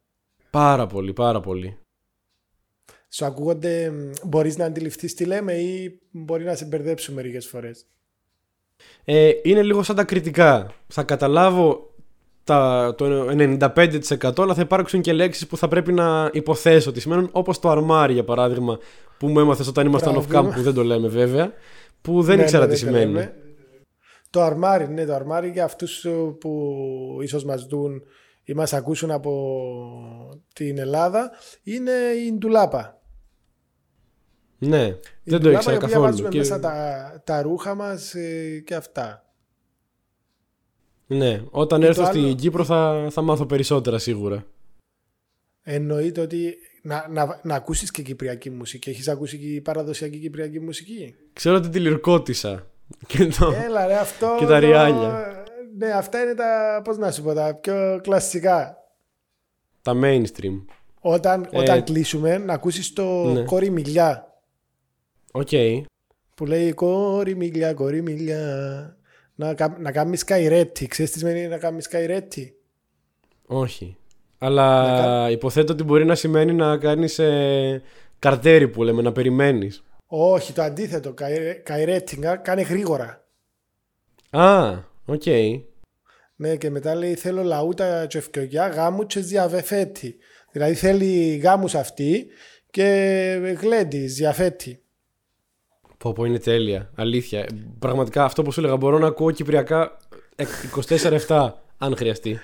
Πάρα 0.50 0.86
πολύ, 0.86 1.12
πάρα 1.12 1.40
πολύ. 1.40 1.78
Σου 3.09 3.24
ακούγονται, 3.24 3.92
μπορείς 4.24 4.57
να 4.57 4.64
αντιληφθείς 4.64 5.14
τι 5.14 5.24
λέμε 5.24 5.52
ή 5.52 6.00
μπορεί 6.11 6.44
να 6.44 6.54
σε 6.54 6.64
μπερδέψουν 6.64 7.14
μερικές 7.14 7.46
φορές; 7.46 7.86
Ε, 9.04 9.30
είναι 9.42 9.62
λίγο 9.62 9.82
σαν 9.82 9.96
τα 9.96 10.04
κριτικά. 10.04 10.72
Θα 10.86 11.02
καταλάβω 11.02 11.94
τα, 12.47 12.94
το 12.97 13.26
95% 13.30 14.38
αλλά 14.38 14.55
θα 14.55 14.61
υπάρξουν 14.61 15.01
και 15.01 15.12
λέξεις 15.12 15.47
που 15.47 15.57
θα 15.57 15.68
πρέπει 15.68 15.92
να 15.92 16.30
υποθέσω 16.32 16.90
ότι 16.90 17.01
σημαίνουν 17.01 17.28
όπως 17.32 17.59
το 17.59 17.70
αρμάρι 17.70 18.12
για 18.12 18.24
παράδειγμα 18.24 18.78
που 19.18 19.26
μου 19.28 19.40
έμαθες 19.40 19.66
όταν 19.68 19.86
ήμασταν 19.86 20.16
off 20.18 20.26
Μπράβο. 20.28 20.49
cam 20.49 20.55
που 20.55 20.62
δεν 20.62 20.74
το 20.74 20.84
λέμε 20.84 21.09
βέβαια 21.09 21.53
που 22.01 22.22
δεν 22.22 22.36
Ναι, 22.36 22.42
ήξερα 22.42 22.66
ναι, 22.66 22.72
τι 22.74 22.78
δεν 22.78 22.92
το 22.92 22.97
σημαίνει. 22.99 23.12
λέμε. 23.12 23.34
Το 24.30 24.42
αρμάρι, 24.42 24.88
ναι, 24.88 25.05
το 25.05 25.14
αρμάρι 25.14 25.49
για 25.51 25.64
αυτούς 25.64 26.07
που 26.40 26.51
ίσως 27.22 27.44
μας 27.44 27.66
δουν 27.66 28.03
ή 28.44 28.55
μας 28.55 28.72
ακούσουν 28.72 29.11
από 29.11 30.40
την 30.53 30.78
Ελλάδα 30.78 31.30
είναι 31.62 31.90
η 32.26 32.32
ντουλάπα. 32.32 33.01
Ναι, 34.59 34.84
Η 34.86 34.94
δεν 35.24 35.32
το 35.32 35.38
ντουλάπα 35.38 35.59
ήξερα 35.59 35.74
η 35.74 35.76
οποία 35.76 35.88
καθόλου. 35.88 36.03
βάζουμε 36.11 36.28
Και- 36.28 36.38
μέσα 36.38 36.61
τα, 36.61 37.20
τα 37.24 37.42
ρούχα 37.42 37.74
μας 37.74 38.14
ε, 38.14 38.62
και 38.66 38.74
αυτά. 38.74 39.24
Ναι, 41.07 41.42
όταν 41.50 41.80
Και 41.80 41.86
έρθω 41.86 42.02
το 42.02 42.07
στην 42.09 42.24
άλλο- 42.24 42.34
Κύπρο 42.34 42.64
θα, 42.64 43.07
θα 43.11 43.22
μάθω 43.22 43.46
περισσότερα 43.46 43.98
σίγουρα. 43.98 44.44
Εννοείται 45.62 46.20
ότι 46.20 46.57
να, 46.82 47.07
να, 47.11 47.40
να 47.42 47.54
ακούσεις 47.54 47.90
και 47.90 48.02
κυπριακή 48.02 48.50
μουσική. 48.50 48.90
Έχεις 48.90 49.09
ακούσει 49.09 49.38
και 49.38 49.61
παραδοσιακή 49.61 50.18
κυπριακή 50.18 50.61
μουσική; 50.61 51.14
Ξέρω 51.32 51.57
ότι 51.57 51.68
τη 51.68 51.80
λυρκώτησα. 51.80 52.66
Και 53.09 53.26
το... 53.26 53.52
Έλα 53.64 53.86
ρε 53.86 53.94
αυτό. 53.98 54.36
Και 54.38 54.44
τα 54.46 54.61
το- 54.61 54.66
ριάλια. 54.66 55.34
Ναι, 55.78 55.90
αυτά 55.90 56.22
είναι 56.22 56.34
τα, 56.34 56.80
πώς 56.84 56.96
να 56.98 57.11
σου 57.11 57.22
πω, 57.22 57.32
τα 57.34 57.54
πιο 57.54 58.00
κλασικά. 58.02 58.76
τα 59.82 59.92
mainstream. 60.04 60.64
Όταν, 61.00 61.48
Ε, 61.50 61.59
όταν 61.59 61.84
κλείσουμε 61.84 62.38
να 62.38 62.52
ακούσεις 62.52 62.92
το 62.92 63.24
ναι. 63.32 63.42
κόρη 63.42 63.70
μιλιά. 63.70 64.40
Οκ. 65.32 65.48
Που 66.34 66.46
λέει 66.46 66.72
κόρη 66.72 67.34
μιλιά, 67.36 67.74
κόρη 67.74 68.02
μιλιά. 68.02 68.96
Να, 69.39 69.55
κα- 69.55 69.76
να 69.80 69.93
κάνεις 69.93 70.24
καϊρέτη. 70.24 70.87
Ξέρεις 70.87 71.12
τι 71.12 71.18
σημαίνει 71.18 71.47
να 71.47 71.59
κάνεις 71.59 71.89
καϊρέτη. 71.89 72.55
Όχι. 73.47 73.97
Αλλά 74.39 75.30
υποθέτω 75.30 75.72
ότι 75.72 75.82
μπορεί 75.82 76.05
να 76.05 76.14
σημαίνει 76.14 76.53
να 76.53 76.78
κάνεις 76.78 77.18
ε, 77.18 77.82
καρτέρι 78.18 78.68
που 78.68 78.82
λέμε, 78.82 79.03
να 79.03 79.12
περιμένεις. 79.12 79.84
Όχι, 80.07 80.53
το 80.53 80.62
αντίθετο. 80.62 81.14
Καϊρέτη, 81.62 82.18
κάνε 82.43 82.62
γρήγορα. 82.62 83.24
Α, 84.30 84.78
οκ. 85.07 85.22
Ναι, 86.37 86.57
και 86.57 86.70
μετά 86.70 86.95
λέει 86.95 87.14
θέλω 87.14 87.43
λαούτα 87.43 88.07
και 88.07 88.18
βκιολιά 88.18 88.66
γάμους 88.66 89.07
και 89.07 89.20
ζιαφέτι. 89.20 90.16
Δηλαδή 90.53 90.74
θέλει 90.74 91.37
γάμους 91.37 91.74
αυτή 91.74 92.26
και 92.70 93.57
γλέντι, 93.61 93.99
ζιαφέτι. 93.99 94.80
Πω 95.99 96.12
πω 96.12 96.24
είναι 96.24 96.38
τέλεια, 96.38 96.90
αλήθεια. 96.94 97.40
Ε, 97.40 97.47
Πραγματικά 97.78 98.24
αυτό 98.24 98.42
που 98.42 98.53
σου 98.53 98.61
έλεγα 98.61 98.76
μπορώ 98.76 98.99
να 98.99 99.07
ακούω 99.07 99.30
κυπριακά 99.30 99.97
ε, 100.36 100.44
24-7 101.28 101.51
αν 101.78 101.97
χρειαστεί. 101.97 102.38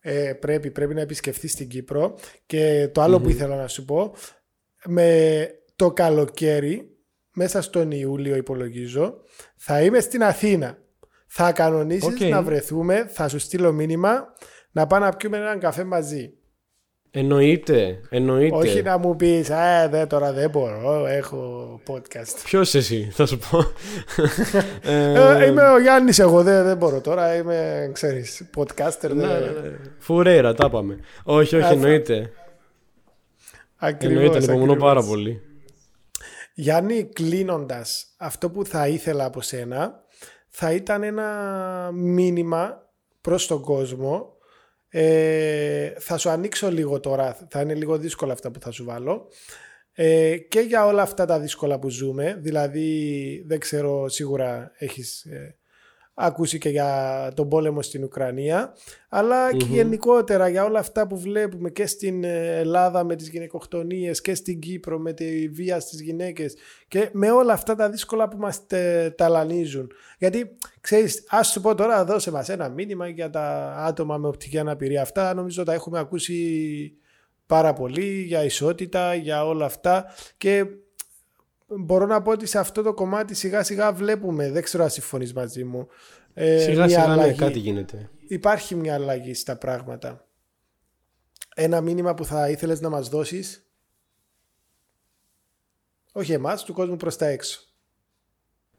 Ε, 0.00 0.32
πρέπει, 0.32 0.70
πρέπει 0.70 0.94
να 0.94 1.00
επισκεφθείς 1.00 1.54
την 1.54 1.68
Κύπρο 1.68 2.14
και 2.46 2.90
το 2.92 3.00
άλλο 3.00 3.20
που 3.20 3.28
ήθελα 3.28 3.56
να 3.56 3.68
σου 3.68 3.84
πω 3.84 4.12
με 4.84 5.48
το 5.76 5.92
καλοκαίρι 5.92 6.96
μέσα 7.34 7.62
στον 7.62 7.90
Ιούλιο 7.90 8.36
υπολογίζω 8.36 9.14
θα 9.56 9.82
είμαι 9.82 10.00
στην 10.00 10.22
Αθήνα 10.22 10.78
θα 11.26 11.52
κανονίσεις 11.52 12.22
Οκ. 12.22 12.28
να 12.28 12.42
βρεθούμε 12.42 13.06
θα 13.08 13.28
σου 13.28 13.38
στείλω 13.38 13.72
μήνυμα 13.72 14.32
να 14.72 14.86
πάμε 14.86 15.04
να 15.06 15.16
πιούμε 15.16 15.36
έναν 15.36 15.58
καφέ 15.58 15.84
μαζί 15.84 16.32
Εννοείται, 17.10 18.00
εννοείται. 18.10 18.56
όχι 18.56 18.82
να 18.82 18.98
μου 18.98 19.16
πεις 19.16 19.50
«Α, 19.50 19.88
δε, 19.88 20.06
τώρα 20.06 20.32
δεν 20.32 20.50
μπορώ, 20.50 21.06
έχω 21.06 21.80
podcast 21.88 22.36
Ποιος 22.44 22.74
εσύ, 22.74 23.08
θα 23.12 23.26
σου 23.26 23.38
πω. 23.50 23.58
ε, 24.82 25.12
Ε, 25.42 25.46
είμαι 25.46 25.68
ο 25.70 25.78
Γιάννης 25.80 26.18
εγώ, 26.18 26.42
δεν, 26.42 26.64
δεν 26.64 26.76
μπορώ 26.76 27.00
τώρα, 27.00 27.34
είμαι, 27.36 27.90
ξέρεις, 27.92 28.50
podcaster. 28.56 29.10
ναι, 29.10 29.26
δεν... 29.26 29.40
ναι, 29.42 29.60
ναι. 29.60 29.76
Φουρέιρα, 29.98 30.54
τα 30.54 30.64
είπαμε. 30.68 30.98
Όχι, 31.24 31.56
όχι, 31.56 31.64
Α, 31.64 31.70
εννοείται. 31.70 32.30
Ακριβώς, 33.76 34.14
Εννοείται, 34.16 34.36
ανυπομονώ 34.36 34.72
ακριβώς. 34.72 34.88
πάρα 34.88 35.02
πολύ. 35.02 35.40
Γιάννη, 36.54 37.04
κλείνοντας, 37.12 38.06
αυτό 38.18 38.50
που 38.50 38.64
θα 38.64 38.88
ήθελα 38.88 39.24
από 39.24 39.40
σένα 39.40 40.04
θα 40.48 40.72
ήταν 40.72 41.02
ένα 41.02 41.26
μήνυμα 41.94 42.82
προς 43.20 43.46
τον 43.46 43.60
κόσμο. 43.62 44.36
Ε, 44.88 45.90
θα 45.98 46.16
σου 46.16 46.28
ανοίξω 46.28 46.70
λίγο 46.70 47.00
τώρα, 47.00 47.48
θα 47.50 47.60
είναι 47.60 47.74
λίγο 47.74 47.98
δύσκολα 47.98 48.32
αυτά 48.32 48.50
που 48.50 48.60
θα 48.60 48.70
σου 48.70 48.84
βάλω. 48.84 49.30
Ε, 49.92 50.36
και 50.36 50.60
για 50.60 50.86
όλα 50.86 51.02
αυτά 51.02 51.24
τα 51.24 51.40
δύσκολα 51.40 51.78
που 51.78 51.88
ζούμε, 51.88 52.38
δηλαδή 52.40 53.44
δεν 53.46 53.58
ξέρω 53.58 54.08
σίγουρα 54.08 54.72
έχεις 54.78 55.24
ε, 55.24 55.57
ακούσει 56.20 56.58
και 56.58 56.68
για 56.68 57.32
τον 57.34 57.48
πόλεμο 57.48 57.82
στην 57.82 58.04
Ουκρανία, 58.04 58.74
αλλά 59.08 59.52
και 59.56 59.64
Μμμ. 59.64 59.74
γενικότερα 59.74 60.48
για 60.48 60.64
όλα 60.64 60.78
αυτά 60.78 61.06
που 61.06 61.18
βλέπουμε 61.18 61.70
και 61.70 61.86
στην 61.86 62.24
ε, 62.24 62.56
Ελλάδα 62.58 63.04
με 63.04 63.16
τις 63.16 63.28
γυναικοκτονίες 63.28 64.20
και 64.20 64.34
στην 64.34 64.58
Κύπρο 64.58 64.98
με 64.98 65.12
τη 65.12 65.48
βία 65.48 65.80
στις 65.80 66.00
γυναίκες 66.00 66.56
και 66.88 67.08
με 67.12 67.30
όλα 67.30 67.52
αυτά 67.52 67.74
τα 67.74 67.90
δύσκολα 67.90 68.28
που 68.28 68.36
μας 68.36 68.66
τε- 68.66 69.16
ταλανίζουν. 69.16 69.90
Γιατί, 70.18 70.56
ξέρεις, 70.80 71.24
ας 71.28 71.48
σου 71.48 71.60
πω 71.60 71.74
τώρα, 71.74 72.04
δώσε 72.04 72.30
μας 72.30 72.48
ένα 72.48 72.68
μήνυμα 72.68 73.08
για 73.08 73.30
τα 73.30 73.74
άτομα 73.78 74.16
με 74.16 74.28
οπτική 74.28 74.58
αναπηρία. 74.58 75.02
Αυτά 75.02 75.34
νομίζω 75.34 75.62
τα 75.62 75.72
έχουμε 75.72 75.98
ακούσει 75.98 76.92
πάρα 77.46 77.72
πολύ 77.72 78.22
για 78.22 78.44
ισότητα, 78.44 79.14
για 79.14 79.46
όλα 79.46 79.64
αυτά 79.64 80.04
και 80.36 80.64
μπορώ 81.68 82.06
να 82.06 82.22
πω 82.22 82.30
ότι 82.30 82.46
σε 82.46 82.58
αυτό 82.58 82.82
το 82.82 82.94
κομμάτι 82.94 83.34
σιγά 83.34 83.62
σιγά 83.62 83.92
βλέπουμε, 83.92 84.50
δεν 84.50 84.62
ξέρω 84.62 84.82
αν 84.84 84.90
συμφωνείς 84.90 85.32
μαζί 85.32 85.64
μου, 85.64 85.88
ε, 86.34 86.58
Σιγά 86.58 86.84
μια 86.84 86.88
σιγά 86.88 87.06
ναι, 87.06 87.12
αλλαγή. 87.12 87.38
κάτι 87.38 87.58
γίνεται. 87.58 88.10
Υπάρχει 88.28 88.74
μια 88.74 88.94
αλλαγή 88.94 89.34
στα 89.34 89.56
πράγματα. 89.56 90.26
Ένα 91.54 91.80
μήνυμα 91.80 92.14
που 92.14 92.24
θα 92.24 92.50
ήθελες 92.50 92.80
να 92.80 92.88
μας 92.88 93.08
δώσεις; 93.08 93.70
Όχι 96.12 96.32
εμάς, 96.32 96.64
του 96.64 96.72
κόσμου 96.72 96.96
προς 96.96 97.16
τα 97.16 97.26
έξω. 97.26 97.62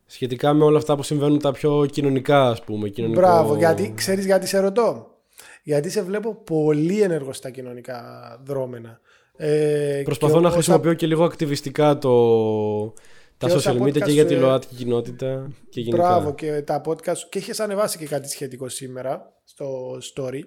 Σχετικά 0.06 0.54
με 0.54 0.64
όλα 0.64 0.78
αυτά 0.78 0.96
που 0.96 1.04
συμβαίνουν 1.04 1.40
τα 1.40 1.52
πιο 1.52 1.86
κοινωνικά, 1.86 2.50
ας 2.50 2.64
πούμε. 2.64 2.90
Κοινωνικό... 2.90 3.22
Μπράβο, 3.22 3.56
γιατί 3.56 3.94
ξέρεις 3.96 4.26
γιατί 4.26 4.48
σε 4.48 4.60
ρωτώ; 4.60 5.18
Γιατί 5.64 5.90
σε 5.90 6.02
βλέπω 6.02 6.36
πολύ 6.36 7.02
ενεργό 7.02 7.34
στα 7.34 7.50
κοινωνικά 7.50 8.02
δρόμενα. 8.44 9.00
Ε, 9.42 10.02
Προσπαθώ 10.06 10.34
και 10.34 10.40
να 10.40 10.46
όσα- 10.48 10.56
χρησιμοποιώ 10.56 10.94
και 10.94 11.08
λίγο 11.08 11.24
ακτιβιστικά 11.24 11.98
το... 11.98 12.94
τα 13.38 13.48
Και 13.48 13.54
όσα 13.54 13.74
social 13.74 13.82
media 13.82 13.88
podcast, 13.88 14.04
και 14.04 14.12
για 14.12 14.26
τη 14.26 14.34
ε, 14.34 14.38
ΛΟΑΤΚΙ 14.38 14.76
κοινότητα 14.76 15.52
και 15.70 15.82
γενικά. 15.82 16.04
Μπράβο 16.04 16.34
και 16.36 16.62
τα 16.62 16.82
podcast 16.86 17.18
σου. 17.18 17.30
Και 17.30 17.38
είχες 17.38 17.60
ανεβάσει 17.60 17.98
και 17.98 18.06
κάτι 18.06 18.30
σχετικό 18.30 18.70
σήμερα 18.70 19.42
στο 19.44 19.98
story. 20.16 20.42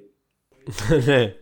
ναι. 1.06 1.34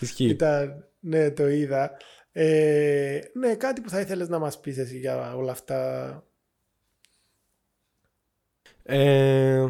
Ισχύει. 0.00 0.28
Ήταν, 0.28 0.84
ναι, 1.00 1.30
το 1.30 1.48
είδα. 1.48 1.90
Ε, 2.32 3.20
ναι, 3.32 3.54
κάτι 3.54 3.80
που 3.80 3.88
θα 3.90 4.00
ήθελες 4.00 4.28
να 4.28 4.38
μας 4.38 4.60
πεις 4.60 4.78
εσύ 4.78 4.98
για 4.98 5.34
όλα 5.36 5.52
αυτά. 5.52 6.22
Ε, 8.82 9.68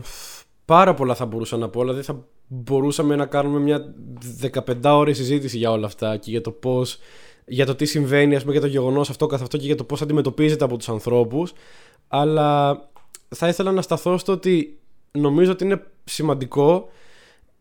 πάρα 0.64 0.94
πολλά 0.94 1.14
θα 1.14 1.26
μπορούσα 1.26 1.56
να 1.56 1.68
πω. 1.68 1.80
Δηλαδή 1.80 2.02
θα 2.02 2.26
μπορούσαμε 2.52 3.16
να 3.16 3.26
κάνουμε 3.26 3.58
μια 3.58 3.94
15 4.40 4.74
ώρη 4.84 5.14
συζήτηση 5.14 5.58
για 5.58 5.70
όλα 5.70 5.86
αυτά 5.86 6.16
και 6.16 6.30
για 6.30 6.40
το 6.40 6.50
πώς 6.50 6.98
για 7.46 7.66
το 7.66 7.74
τι 7.74 7.84
συμβαίνει, 7.84 8.34
ας 8.34 8.40
πούμε, 8.40 8.52
για 8.52 8.60
το 8.60 8.66
γεγονός 8.66 9.10
αυτό 9.10 9.26
καθ' 9.26 9.42
αυτό 9.42 9.56
και 9.56 9.66
για 9.66 9.76
το 9.76 9.84
πώς 9.84 10.02
αντιμετωπίζεται 10.02 10.64
από 10.64 10.76
τους 10.76 10.88
ανθρώπους. 10.88 11.52
Αλλά 12.08 12.80
θα 13.28 13.48
ήθελα 13.48 13.72
να 13.72 13.82
σταθώ 13.82 14.18
στο 14.18 14.32
ότι 14.32 14.78
νομίζω 15.10 15.52
ότι 15.52 15.64
είναι 15.64 15.82
σημαντικό 16.04 16.88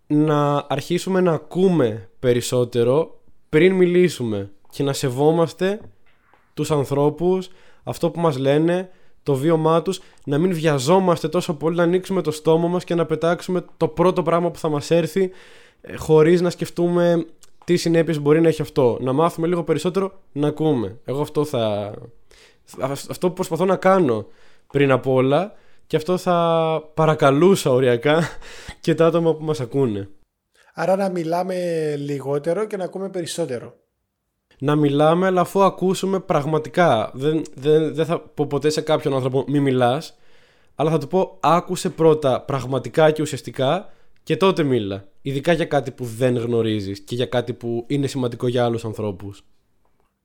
να 0.07 0.65
αρχίσουμε 0.69 1.21
να 1.21 1.31
ακούμε 1.31 2.09
περισσότερο 2.19 3.19
πριν 3.49 3.75
μιλήσουμε 3.75 4.51
και 4.69 4.83
να 4.83 4.93
σεβόμαστε 4.93 5.79
τους 6.53 6.71
ανθρώπους, 6.71 7.49
αυτό 7.83 8.09
που 8.09 8.19
μας 8.19 8.37
λένε, 8.37 8.89
το 9.29 9.35
βίωμά 9.35 9.81
τους, 9.81 10.01
να 10.25 10.37
μην 10.37 10.53
βιαζόμαστε 10.53 11.29
τόσο 11.29 11.53
πολύ 11.53 11.75
να 11.75 11.83
ανοίξουμε 11.83 12.21
το 12.21 12.31
στόμα 12.31 12.67
μας 12.67 12.83
και 12.83 12.95
να 12.95 13.05
πετάξουμε 13.05 13.65
το 13.77 13.87
πρώτο 13.87 14.23
πράγμα 14.23 14.51
που 14.51 14.59
θα 14.59 14.69
μας 14.69 14.91
έρθει 14.91 15.31
ε, 15.81 15.95
χωρίς 15.95 16.41
να 16.41 16.49
σκεφτούμε 16.49 17.25
τι 17.65 17.77
συνέπειες 17.77 18.19
μπορεί 18.19 18.41
να 18.41 18.47
έχει 18.47 18.61
αυτό. 18.61 18.97
Να 19.01 19.13
μάθουμε 19.13 19.47
λίγο 19.47 19.63
περισσότερο 19.63 20.11
να 20.31 20.47
ακούμε. 20.47 20.97
Εγώ 21.05 21.21
αυτό 21.21 21.45
θα... 21.45 21.93
Αυτό 23.09 23.27
που 23.27 23.33
προσπαθώ 23.33 23.65
να 23.65 23.75
κάνω 23.75 24.25
πριν 24.67 24.91
απ' 24.91 25.07
όλα 25.07 25.53
και 25.87 25.95
αυτό 25.95 26.17
θα 26.17 26.81
παρακαλούσα 26.93 27.71
οριακά 27.71 28.23
και 28.81 28.95
τα 28.95 29.05
άτομα 29.05 29.35
που 29.35 29.43
μας 29.43 29.59
ακούνε. 29.59 30.09
Άρα 30.73 30.95
να 30.95 31.09
μιλάμε 31.09 31.55
λιγότερο 31.97 32.65
και 32.65 32.77
να 32.77 32.83
ακούμε 32.83 33.09
περισσότερο. 33.09 33.73
Να 34.59 34.75
μιλάμε, 34.75 35.25
αλλά 35.25 35.41
αφού 35.41 35.63
ακούσουμε 35.63 36.19
πραγματικά. 36.19 37.11
Δεν, 37.13 37.41
δεν, 37.53 37.93
δεν 37.95 38.05
θα 38.05 38.19
πω 38.19 38.45
ποτέ 38.47 38.69
σε 38.69 38.81
κάποιον 38.81 39.13
άνθρωπο 39.13 39.45
μη 39.47 39.59
μιλάς, 39.59 40.17
αλλά 40.75 40.89
θα 40.89 40.97
του 40.97 41.07
πω 41.07 41.37
άκουσε 41.39 41.89
πρώτα 41.89 42.41
πραγματικά 42.41 43.11
και 43.11 43.21
ουσιαστικά 43.21 43.93
και 44.23 44.37
τότε 44.37 44.63
μίλα. 44.63 45.07
Ειδικά 45.21 45.53
για 45.53 45.65
κάτι 45.65 45.91
που 45.91 46.05
δεν 46.05 46.37
γνωρίζεις 46.37 46.99
και 46.99 47.15
για 47.15 47.25
κάτι 47.25 47.53
που 47.53 47.85
είναι 47.87 48.07
σημαντικό 48.07 48.47
για 48.47 48.65
άλλους 48.65 48.85
ανθρώπους. 48.85 49.43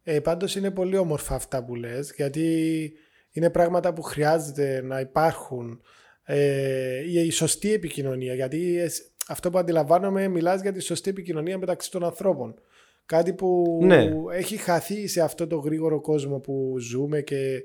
Ε, 0.02 0.20
πάντως 0.20 0.56
είναι 0.56 0.70
πολύ 0.70 0.96
όμορφα 0.96 1.34
αυτά 1.34 1.64
που 1.64 1.74
λες, 1.74 2.12
γιατί 2.16 2.92
είναι 3.30 3.50
πράγματα 3.50 3.92
που 3.92 4.02
χρειάζεται 4.02 4.82
να 4.82 5.00
υπάρχουν 5.00 5.80
ε, 6.24 7.22
η 7.24 7.30
σωστή 7.30 7.72
επικοινωνία. 7.72 8.34
Γιατί 8.34 8.80
αυτό 9.28 9.50
που 9.50 9.58
αντιλαμβάνομαι, 9.58 10.28
μιλάς 10.28 10.60
για 10.60 10.72
τη 10.72 10.80
σωστή 10.80 11.10
επικοινωνία 11.10 11.58
μεταξύ 11.58 11.90
των 11.90 12.04
ανθρώπων. 12.04 12.54
Κάτι 13.06 13.32
που 13.32 13.78
Ναι. 13.82 14.10
έχει 14.32 14.56
χαθεί 14.56 15.06
σε 15.08 15.20
αυτό 15.20 15.46
το 15.46 15.56
γρήγορο 15.56 16.00
κόσμο 16.00 16.38
που 16.38 16.74
ζούμε 16.78 17.20
και 17.20 17.62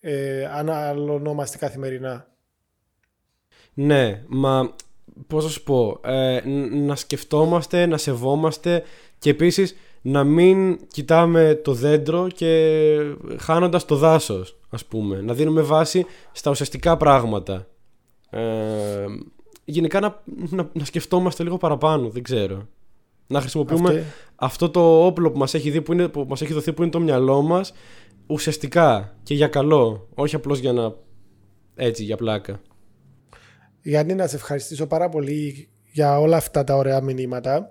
ε, 0.00 0.44
αναλωνόμαστε 0.46 1.56
καθημερινά. 1.58 2.28
Ναι, 3.74 4.22
μα 4.26 4.74
πώς 5.26 5.44
θα 5.44 5.50
σου 5.50 5.62
πω, 5.62 6.00
ε, 6.04 6.40
ν- 6.44 6.86
να 6.86 6.96
σκεφτόμαστε, 6.96 7.86
να 7.86 7.96
σεβόμαστε 7.96 8.82
και 9.18 9.30
επίσης 9.30 9.76
να 10.02 10.24
μην 10.24 10.78
κοιτάμε 10.88 11.60
το 11.64 11.72
δέντρο 11.72 12.28
και 12.28 12.96
χάνοντας 13.38 13.84
το 13.84 13.96
δάσος, 13.96 14.58
ας 14.70 14.84
πούμε. 14.84 15.20
Να 15.20 15.34
δίνουμε 15.34 15.60
βάση 15.62 16.06
στα 16.32 16.50
ουσιαστικά 16.50 16.96
πράγματα. 16.96 17.66
Ε, 18.30 19.04
γενικά 19.64 20.00
να, 20.00 20.22
να, 20.50 20.70
να 20.72 20.84
σκεφτόμαστε 20.84 21.42
λίγο 21.42 21.56
παραπάνω, 21.56 22.08
δεν 22.08 22.22
ξέρω. 22.22 22.66
Να 23.26 23.40
χρησιμοποιούμε 23.40 23.88
Αυτή- 23.88 24.04
αυτό 24.36 24.70
το 24.70 25.06
όπλο 25.06 25.30
που 25.30 25.38
μας 25.38 25.54
έχει, 25.54 25.70
δει, 25.70 25.82
που, 25.82 25.92
είναι, 25.92 26.08
που 26.08 26.24
μας 26.28 26.42
έχει 26.42 26.52
δοθεί 26.52 26.72
που 26.72 26.82
είναι 26.82 26.90
το 26.90 27.00
μυαλό 27.00 27.42
μας 27.42 27.72
ουσιαστικά 28.26 29.16
και 29.22 29.34
για 29.34 29.48
καλό, 29.48 30.08
όχι 30.14 30.34
απλώς 30.34 30.58
για 30.58 30.72
να 30.72 30.94
έτσι 31.74 32.02
για 32.02 32.16
πλάκα. 32.16 32.60
Γιάννη, 33.82 34.14
να 34.14 34.26
σε 34.26 34.36
ευχαριστήσω 34.36 34.86
πάρα 34.86 35.08
πολύ 35.08 35.68
για 35.92 36.20
όλα 36.20 36.36
αυτά 36.36 36.64
τα 36.64 36.76
ωραία 36.76 37.00
μηνύματα. 37.00 37.68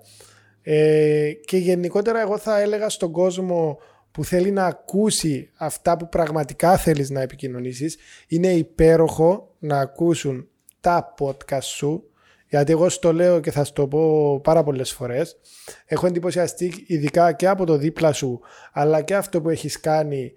Ε, 0.62 1.32
και 1.46 1.58
γενικότερα 1.58 2.22
εγώ 2.22 2.38
θα 2.38 2.60
έλεγα 2.60 2.90
στον 2.90 3.12
κόσμο 3.12 3.78
που 4.12 4.24
θέλει 4.24 4.52
να 4.52 4.66
ακούσει 4.66 5.50
αυτά 5.58 5.98
που 5.98 6.10
πραγματικά 6.10 6.78
θέλεις 6.78 7.10
να 7.10 7.22
επικοινωνήσεις 7.22 7.98
είναι 8.28 8.48
υπέροχο 8.48 9.56
να 9.60 9.80
ακούσουν 9.80 10.48
τα 10.80 11.14
podcast 11.20 11.62
σου 11.62 12.04
γιατί 12.50 12.72
εγώ 12.72 12.90
στο 12.90 13.14
λέω 13.14 13.40
και 13.40 13.52
θα 13.52 13.64
στο 13.64 13.82
το 13.82 13.88
πω 13.88 14.40
πάρα 14.40 14.64
πολλές 14.64 14.92
φορές 14.92 15.38
έχω 15.86 16.08
εντυπωσιαστεί 16.08 16.84
ειδικά 16.88 17.32
και 17.32 17.48
από 17.48 17.66
το 17.66 17.78
δίπλα 17.78 18.14
σου 18.14 18.40
αλλά 18.72 19.02
και 19.02 19.16
αυτό 19.16 19.42
που 19.42 19.50
έχεις 19.50 19.80
κάνει 19.80 20.34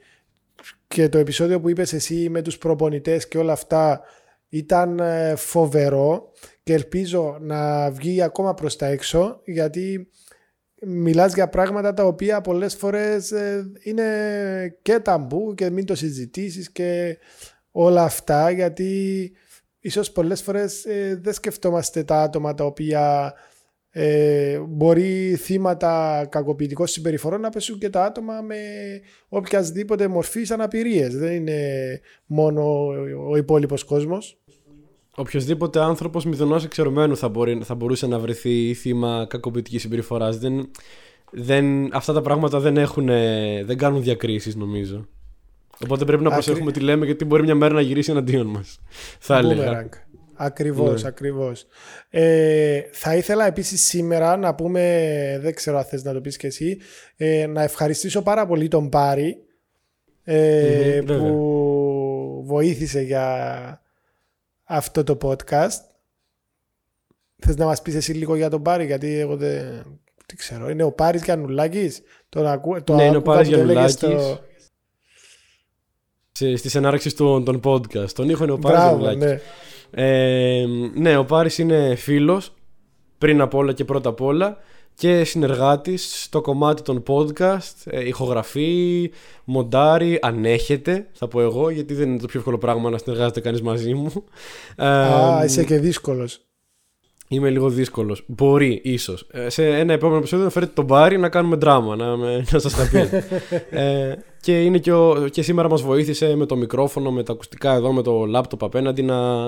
και 0.89 1.09
το 1.09 1.19
επεισόδιο 1.19 1.61
που 1.61 1.69
είπες 1.69 1.93
εσύ 1.93 2.29
με 2.29 2.43
τους 2.43 2.59
προπονητές 2.59 3.29
και 3.29 3.39
όλα 3.39 3.53
αυτά 3.53 4.01
ήταν 4.49 4.99
ε, 4.99 5.35
φοβερό 5.37 6.33
και 6.63 6.73
ελπίζω 6.73 7.37
να 7.41 7.91
βγει 7.91 8.23
ακόμα 8.23 8.55
προς 8.55 8.77
τα 8.77 8.87
έξω 8.87 9.41
γιατί 9.45 10.09
μιλάς 10.83 11.35
για 11.35 11.49
πράγματα 11.49 11.95
τα 11.95 12.05
οποία 12.05 12.41
πολλές 12.41 12.75
φορές 12.75 13.31
ε, 13.31 13.71
είναι 13.83 14.05
και 14.83 14.99
ταμπού 14.99 15.55
και 15.55 15.71
μην 15.71 15.85
το 15.85 15.95
συζητήσεις 15.95 16.71
και 16.71 17.19
όλα 17.71 18.03
αυτά 18.03 18.51
γιατί 18.51 19.33
ίσως 19.81 20.13
πολλές 20.13 20.43
φορές 20.43 20.85
ε, 20.85 21.21
δεν 21.23 21.33
σκεφτόμαστε 21.33 22.03
τα 22.03 22.23
άτομα 22.23 22.55
τα 22.55 22.65
οποία 22.65 23.35
ε, 23.91 24.59
μπορεί 24.69 25.37
θύματα 25.37 26.27
κακοποιητικών 26.31 26.87
συμπεριφορών 26.87 27.41
να 27.41 27.51
πέσουν 27.51 27.79
και 27.79 27.91
τα 27.91 28.05
άτομα 28.05 28.41
με 28.41 28.57
οποιασδήποτε 29.29 30.09
μορφή 30.09 30.47
αναπηρίες. 30.49 31.17
Δεν 31.17 31.33
είναι 31.33 32.01
μόνο 32.27 32.87
ο 33.29 33.37
υπόλοιπος 33.37 33.85
κόσμος. 33.85 34.39
Οποιοδήποτε 35.17 35.81
άνθρωπος 35.81 36.25
μηδενός 36.25 36.65
εξαιρουμένου 36.65 37.17
θα, 37.17 37.29
μπορεί, 37.29 37.61
θα 37.65 37.75
μπορούσε 37.75 38.07
να 38.07 38.19
βρεθεί 38.19 38.75
θύμα 38.75 39.27
κακοποιητικής 39.29 39.81
συμπεριφοράς. 39.81 40.39
Δεν, 40.39 40.71
δεν, 41.31 41.95
αυτά 41.95 42.13
τα 42.13 42.21
πράγματα 42.21 42.61
δεν, 42.61 42.77
έχουν, 42.77 43.07
δεν 43.65 43.77
κάνουν 43.77 44.03
διακρίσεις 44.03 44.57
νομίζω. 44.57 45.09
Οπότε 45.85 46.05
πρέπει 46.05 46.23
να 46.23 46.29
Ακρι- 46.29 46.45
προσέχουμε 46.45 46.73
τι 46.73 46.81
λέμε 46.81 47.05
γιατί 47.05 47.25
μπορεί 47.25 47.43
μια 47.43 47.55
μέρα 47.55 47.75
να 47.75 47.81
γυρίσει 47.81 48.11
εναντίον 48.11 48.47
μας. 48.47 48.79
Θα 49.19 49.37
έλεγα. 49.39 49.83
Boomerang. 49.83 49.89
Ακριβώς, 50.41 51.03
Ναι. 51.03 51.09
ακριβώς. 51.09 51.67
Ε, 52.11 52.81
θα 52.93 53.17
ήθελα 53.17 53.47
επίσης 53.47 53.83
σήμερα 53.87 54.37
να 54.37 54.55
πούμε, 54.55 55.39
δεν 55.43 55.55
ξέρω 55.55 55.79
αν 55.79 55.85
θες 55.85 56.03
να 56.05 56.13
το 56.13 56.21
πεις 56.21 56.37
και 56.37 56.47
εσύ, 56.47 56.79
ε, 57.17 57.47
να 57.47 57.63
ευχαριστήσω 57.63 58.23
πάρα 58.23 58.47
πολύ 58.47 58.69
τον 58.69 58.89
Πάρη 58.89 59.37
ε, 60.25 60.99
Μμμ, 61.01 61.07
βέβαια. 61.07 61.29
που 61.31 62.43
βοήθησε 62.47 63.01
για 63.01 63.83
αυτό 64.65 65.05
το 65.05 65.19
podcast. 65.23 65.81
Θες 67.39 67.57
να 67.57 67.65
μας 67.65 67.83
πεις 67.83 67.95
εσύ 67.95 68.13
λίγο 68.13 68.37
για 68.37 68.51
τον 68.51 68.63
Πάρη, 68.63 68.85
γιατί 68.87 69.19
εγώ 69.19 69.37
δεν, 69.37 69.63
δεν 70.27 70.37
ξέρω. 70.37 70.71
Είναι 70.71 70.83
ο 70.83 70.93
Πάρης 70.93 71.23
Γιαννουλάκης; 71.23 72.03
Τον 72.29 72.47
ακού, 72.47 72.83
το 72.83 72.95
Ναι, 72.95 73.05
είναι 73.05 73.17
ο 73.17 73.19
άκουγα 73.19 73.35
Πάρης 73.35 73.49
που 73.51 73.55
το 73.55 73.61
έλεγες 73.61 73.95
Γιαννουλάκης. 73.95 74.27
στο- 74.27 74.35
Σε, 74.35 74.48
στις 76.57 76.75
ενάρξεις 76.75 77.15
των, 77.15 77.45
των 77.45 77.61
podcast. 77.65 78.11
Τον 78.15 78.29
ήχο 78.29 78.43
είναι 78.45 78.53
ο 78.53 78.59
Πάρης 78.59 78.79
Μπράβο, 78.79 78.99
Γιαννουλάκης. 78.99 79.43
ναι. 79.91 80.03
Ε, 80.05 80.65
ναι, 80.95 81.17
ο 81.17 81.25
Πάρης 81.25 81.59
είναι 81.59 81.95
φίλος 81.95 82.53
πριν 83.19 83.41
απ' 83.41 83.55
όλα 83.55 83.73
και 83.73 83.85
πρώτα 83.85 84.09
απ' 84.09 84.21
όλα 84.21 84.57
και 84.95 85.25
συνεργάτης 85.25 86.23
στο 86.23 86.41
κομμάτι 86.41 86.83
των 86.83 87.03
podcast, 87.07 87.75
ε, 87.85 88.07
ηχογραφεί, 88.07 89.11
μοντάρει, 89.45 90.19
ανέχεται 90.23 91.07
θα 91.13 91.29
πω 91.29 91.41
εγώ 91.41 91.71
γιατί 91.71 91.95
δεν 91.95 92.09
είναι 92.09 92.19
το 92.19 92.27
πιο 92.27 92.39
εύκολο 92.39 92.59
πράγμα 92.59 92.91
να 92.91 92.99
συνεργάζεται 92.99 93.41
κανείς 93.41 93.63
μαζί 93.63 93.95
μου. 93.95 94.13
Ε, 94.77 94.87
Α, 94.87 95.45
είσαι 95.45 95.65
και 95.65 95.79
δύσκολος. 95.79 96.41
Είμαι 97.29 97.51
λίγο 97.51 97.69
δύσκολος. 97.69 98.25
Μπορεί, 98.27 98.81
ίσως. 98.85 99.27
σε 99.47 99.67
ένα 99.67 99.93
επόμενο 99.93 100.19
επεισόδιο 100.19 100.45
να 100.45 100.51
φέρετε 100.51 100.73
τον 100.75 100.85
Μπάρι 100.85 101.19
να 101.19 101.29
κάνουμε 101.29 101.57
δράμα, 101.57 101.97
να, 101.97 102.17
με- 102.17 102.45
να 102.53 102.59
σας 102.59 102.75
τα 102.75 102.89
πει. 102.93 102.99
ε, 103.71 104.15
και, 104.41 104.63
είναι 104.65 104.79
και, 104.79 104.93
ο, 104.93 105.29
και 105.29 105.43
σήμερα 105.43 105.69
μας 105.69 105.83
βοήθησε 105.83 106.35
με 106.37 106.47
το 106.47 106.57
μικρόφωνο, 106.57 107.11
με 107.13 107.23
τα 107.23 107.33
ακουστικά 107.33 107.73
εδώ, 107.75 107.93
με 107.93 108.03
το 108.03 108.25
λάπτοπ 108.27 108.65
απέναντι 108.65 109.03
να, 109.03 109.47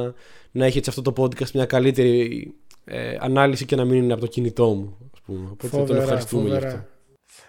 να 0.50 0.64
έχει 0.66 0.78
έτσι 0.78 0.90
αυτό 0.90 1.02
το 1.02 1.12
podcast 1.22 1.50
μια 1.54 1.64
καλύτερη 1.64 2.52
ε, 2.84 3.16
ανάλυση 3.20 3.64
και 3.64 3.76
να 3.76 3.84
μην 3.84 4.02
είναι 4.02 4.12
από 4.12 4.20
το 4.22 4.26
κινητό 4.26 4.66
μου. 4.68 4.96
Ας 5.14 5.20
πούμε. 5.26 5.48
Οπότε 5.52 5.68
τον 5.68 5.78
Φοβερά, 5.80 6.02
ευχαριστούμε 6.02 6.48
γι' 6.48 6.54
αυτό. 6.54 6.66
φοβερά. 6.66 6.88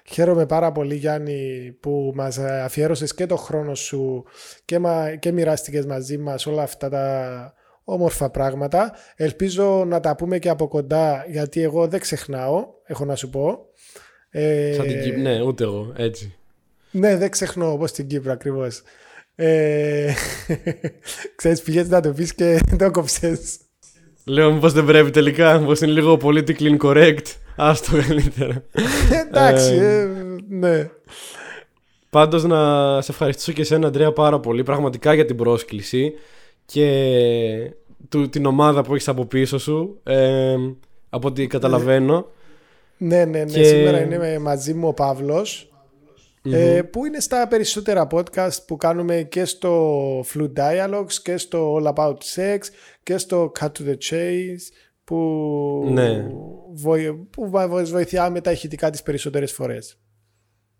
Χαίρομαι 0.10 0.46
πάρα 0.46 0.72
πολύ 0.72 0.96
Γιάννη 0.96 1.72
που 1.80 2.12
μας 2.16 2.38
αφιέρωσες 2.38 3.14
και 3.14 3.26
το 3.26 3.36
χρόνο 3.36 3.76
σου 3.76 4.24
και, 4.66 4.80
μα, 4.80 5.16
και 5.16 5.32
μοιράστηκες 5.32 5.86
μαζί 5.86 6.18
μας 6.18 6.46
όλα 6.46 6.62
αυτά 6.64 6.90
τα 6.90 7.54
όμορφα 7.84 8.30
πράγματα. 8.30 8.94
Ελπίζω 9.16 9.84
να 9.88 10.00
τα 10.00 10.16
πούμε 10.16 10.40
και 10.40 10.50
από 10.50 10.68
κοντά 10.68 11.26
γιατί 11.30 11.62
εγώ 11.62 11.88
δεν 11.88 12.00
ξεχνάω, 12.00 12.66
έχω 12.86 13.06
να 13.06 13.16
σου 13.16 13.30
πω. 13.30 13.60
Ε, 14.30 14.74
Σαν 14.76 14.88
την 14.88 15.02
Κύπ- 15.02 15.18
ναι, 15.18 15.42
ούτε 15.42 15.64
εγώ, 15.64 15.94
έτσι. 15.98 16.36
ναι, 16.92 17.18
δεν 17.18 17.30
ξεχνώ 17.30 17.72
όπως 17.72 17.90
στην 17.90 18.08
Κύπρο 18.08 18.32
ακριβώς. 18.32 18.82
Ε, 19.36 20.14
ξέρεις, 21.36 21.62
πήγες 21.62 21.88
να 21.90 22.02
το 22.02 22.10
πεις 22.14 22.34
και 22.36 22.60
το 22.78 22.92
κόψες. 22.92 23.58
Λέω 24.26 24.54
μήπως 24.54 24.74
δεν 24.74 24.86
πρέπει 24.86 25.10
τελικά, 25.10 25.60
μήπως 25.60 25.82
είναι 25.82 25.92
λίγο 25.92 26.18
politically 26.22 26.78
incorrect. 26.78 27.26
Ας 27.56 27.82
το 27.82 27.92
καλύτερα. 28.08 28.64
Εντάξει, 29.28 29.74
ε, 29.74 30.08
ναι. 30.50 30.90
Πάντως 32.10 32.44
να 32.44 33.02
σε 33.02 33.12
ευχαριστήσω 33.12 33.52
και 33.52 33.62
εσένα 33.62 33.88
Αντρέα 33.88 34.12
πάρα 34.12 34.40
πολύ 34.40 34.64
πραγματικά 34.64 35.14
για 35.14 35.26
την 35.26 35.36
πρόσκληση 35.36 36.14
και 36.66 37.74
του, 38.10 38.30
την 38.30 38.46
ομάδα 38.46 38.82
που 38.84 38.94
έχεις 38.94 39.08
από 39.08 39.26
πίσω 39.26 39.58
σου 39.58 40.00
ε, 40.04 40.56
από 41.10 41.28
ό,τι 41.28 41.48
καταλαβαίνω. 41.48 42.26
Ναι, 42.98 43.26
ναι, 43.26 43.44
ναι. 43.44 43.52
Και- 43.52 43.64
Σήμερα 43.64 44.02
είναι 44.02 44.40
μαζί 44.40 44.74
μου 44.74 44.88
ο 44.88 44.94
Παύλος 44.94 45.72
ε, 46.52 46.82
που 46.82 47.06
είναι 47.06 47.20
στα 47.20 47.48
περισσότερα 47.48 48.08
podcast 48.12 48.66
που 48.68 48.78
κάνουμε 48.78 49.22
και 49.22 49.46
στο 49.46 50.20
Flu 50.20 50.50
Dialogues 50.58 51.14
και 51.24 51.38
στο 51.38 51.76
All 51.76 51.94
About 51.94 52.14
Sex 52.36 52.58
και 53.04 53.18
στο 53.18 53.52
Cut 53.60 53.66
to 53.66 53.82
the 53.90 53.96
Chase 54.10 54.62
που, 55.04 55.18
Ναι. 55.92 56.26
βοη- 56.74 57.12
που 57.14 57.50
βο- 57.50 57.86
βοηθάει 57.86 58.30
με 58.30 58.42
τα 58.42 58.52
ηχητικά 58.52 58.90
τις 58.90 59.04
περισσότερες 59.04 59.52
φορές. 59.52 60.00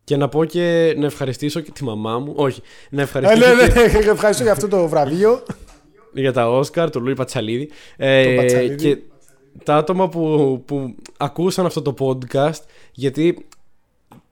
Και 0.04 0.18
να 0.18 0.30
πω 0.30 0.46
και 0.46 0.94
να 0.98 1.06
ευχαριστήσω 1.06 1.60
και 1.60 1.72
τη 1.72 1.84
μαμά 1.84 2.20
μου. 2.20 2.34
Όχι, 2.36 2.62
να 2.90 3.02
Ε, 3.02 3.04
ευχαριστήσω 3.04 3.56
ναι, 3.56 3.68
και 3.68 3.74
ναι, 3.80 4.10
ευχαριστώ 4.12 4.44
για 4.44 4.52
αυτό 4.52 4.68
το 4.68 4.88
βραβείο. 4.88 5.44
Για 6.14 6.34
τα 6.34 6.50
Όσκαρ, 6.50 6.90
τον 6.90 7.04
Λούι 7.04 7.16
Πατσαλίδη. 7.16 7.70
Ε, 7.98 8.24
Τον 8.24 8.36
Πατσαλίδη. 8.36 8.76
Και 8.76 8.98
τα 9.64 9.76
άτομα 9.76 10.10
που, 10.10 10.64
που 10.66 10.96
ακούσαν 11.18 11.66
αυτό 11.66 11.82
το 11.82 11.94
podcast, 12.00 12.62
γιατί 12.92 13.46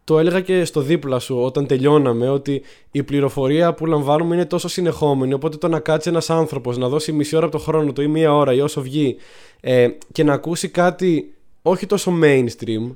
το 0.03 0.19
έλεγα 0.19 0.41
και 0.41 0.65
στο 0.65 0.82
δίπλα 0.82 1.19
σου 1.19 1.39
όταν 1.39 1.67
τελειώναμε, 1.67 2.30
ότι 2.30 2.61
η 2.91 3.03
πληροφορία 3.03 3.73
που 3.73 3.86
λαμβάνουμε 3.86 4.36
είναι 4.36 4.45
τόσο 4.45 4.67
συνεχόμενη. 4.67 5.34
Οπότε 5.34 5.57
το 5.57 5.67
να 5.67 5.80
κάτσει 5.80 6.09
ένας 6.09 6.30
άνθρωπος 6.30 6.77
να 6.77 6.88
δώσει 6.88 7.11
μισή 7.11 7.36
ώρα 7.36 7.45
από 7.45 7.57
το 7.57 7.63
χρόνο 7.63 7.91
του 7.91 8.01
ή 8.01 8.07
μία 8.07 8.36
ώρα 8.36 8.53
ή 8.53 8.61
όσο 8.61 8.82
βγει 8.82 9.15
ε, 9.59 9.88
και 10.11 10.23
να 10.23 10.34
ακούσει 10.34 10.69
κάτι 10.69 11.34
όχι 11.61 11.86
τόσο 11.86 12.13
mainstream 12.23 12.95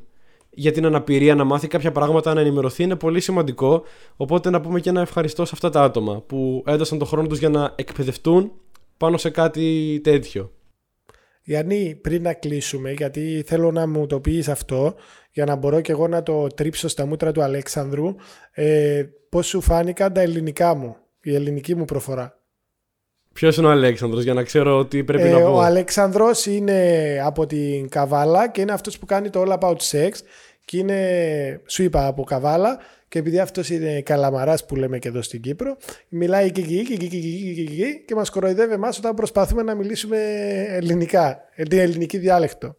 για 0.49 0.71
την 0.71 0.85
αναπηρία, 0.85 1.35
να 1.35 1.43
μάθει 1.43 1.67
κάποια 1.67 1.91
πράγματα, 1.91 2.33
να 2.33 2.41
ενημερωθεί 2.41 2.83
είναι 2.83 2.95
πολύ 2.95 3.19
σημαντικό. 3.19 3.83
Οπότε 4.17 4.49
να 4.49 4.61
πούμε 4.61 4.79
και 4.79 4.89
ένα 4.89 5.01
ευχαριστώ 5.01 5.45
σε 5.45 5.51
αυτά 5.53 5.69
τα 5.69 5.83
άτομα 5.83 6.23
που 6.27 6.63
έδωσαν 6.65 6.97
τον 6.97 7.07
χρόνο 7.07 7.27
τους 7.27 7.39
για 7.39 7.49
να 7.49 7.73
εκπαιδευτούν 7.75 8.51
πάνω 9.03 9.17
σε 9.17 9.29
κάτι 9.29 9.99
τέτοιο. 10.03 10.51
Γιάννη, 11.43 11.99
πριν 12.01 12.21
να 12.21 12.33
κλείσουμε, 12.33 12.91
γιατί 12.91 13.43
θέλω 13.45 13.71
να 13.71 13.87
μου 13.87 14.05
το 14.07 14.19
πεις 14.19 14.47
αυτό, 14.47 14.95
για 15.31 15.45
να 15.45 15.55
μπορώ 15.55 15.81
και 15.81 15.91
εγώ 15.91 16.07
να 16.07 16.23
το 16.23 16.47
τρίψω 16.47 16.87
στα 16.87 17.05
μούτρα 17.05 17.31
του 17.31 17.43
Αλέξανδρου, 17.43 18.15
ε, 18.51 19.03
πώς 19.29 19.47
σου 19.47 19.61
φάνηκαν 19.61 20.13
τα 20.13 20.21
ελληνικά 20.21 20.73
μου, 20.75 20.95
η 21.21 21.35
ελληνική 21.35 21.75
μου 21.75 21.85
προφορά; 21.85 22.39
Ποιος 23.33 23.57
είναι 23.57 23.67
ο 23.67 23.69
Αλέξανδρος 23.69 24.23
για 24.23 24.33
να 24.33 24.43
ξέρω 24.43 24.85
τι 24.85 25.03
πρέπει 25.03 25.27
Ε, 25.27 25.31
να 25.31 25.39
πω. 25.39 25.53
ο 25.53 25.61
Αλέξανδρος 25.61 26.45
είναι 26.45 27.19
από 27.23 27.45
την 27.45 27.89
Καβάλα 27.89 28.49
και 28.49 28.61
είναι 28.61 28.71
αυτός 28.73 28.99
που 28.99 29.05
κάνει 29.05 29.29
το 29.29 29.43
All 29.47 29.59
About 29.59 29.75
Sex 29.91 30.11
και 30.65 30.77
είναι, 30.77 31.61
σου 31.65 31.83
είπα, 31.83 32.07
από 32.07 32.23
Καβάλα 32.23 32.79
και 33.13 33.19
επειδή 33.19 33.39
αυτός 33.39 33.69
είναι 33.69 34.01
καλαμαράς 34.01 34.65
που 34.65 34.75
λέμε 34.75 34.99
και 34.99 35.07
εδώ 35.07 35.21
στην 35.21 35.41
Κύπρο, 35.41 35.77
μιλάει 36.09 36.51
και 36.51 36.61
εκεί 36.61 36.83
και 36.83 36.93
εκεί 36.93 37.07
και 37.07 37.17
εκεί 37.17 37.53
και 37.55 37.61
εκεί 37.61 38.03
και 38.05 38.15
μας 38.15 38.29
κοροϊδεύει 38.29 38.73
εμάς 38.73 38.97
όταν 38.97 39.13
προσπαθούμε 39.13 39.63
να 39.63 39.75
μιλήσουμε 39.75 40.17
ελληνικά, 40.67 41.37
ε, 41.55 41.63
την 41.63 41.79
ελληνική 41.79 42.17
διάλεκτο. 42.17 42.75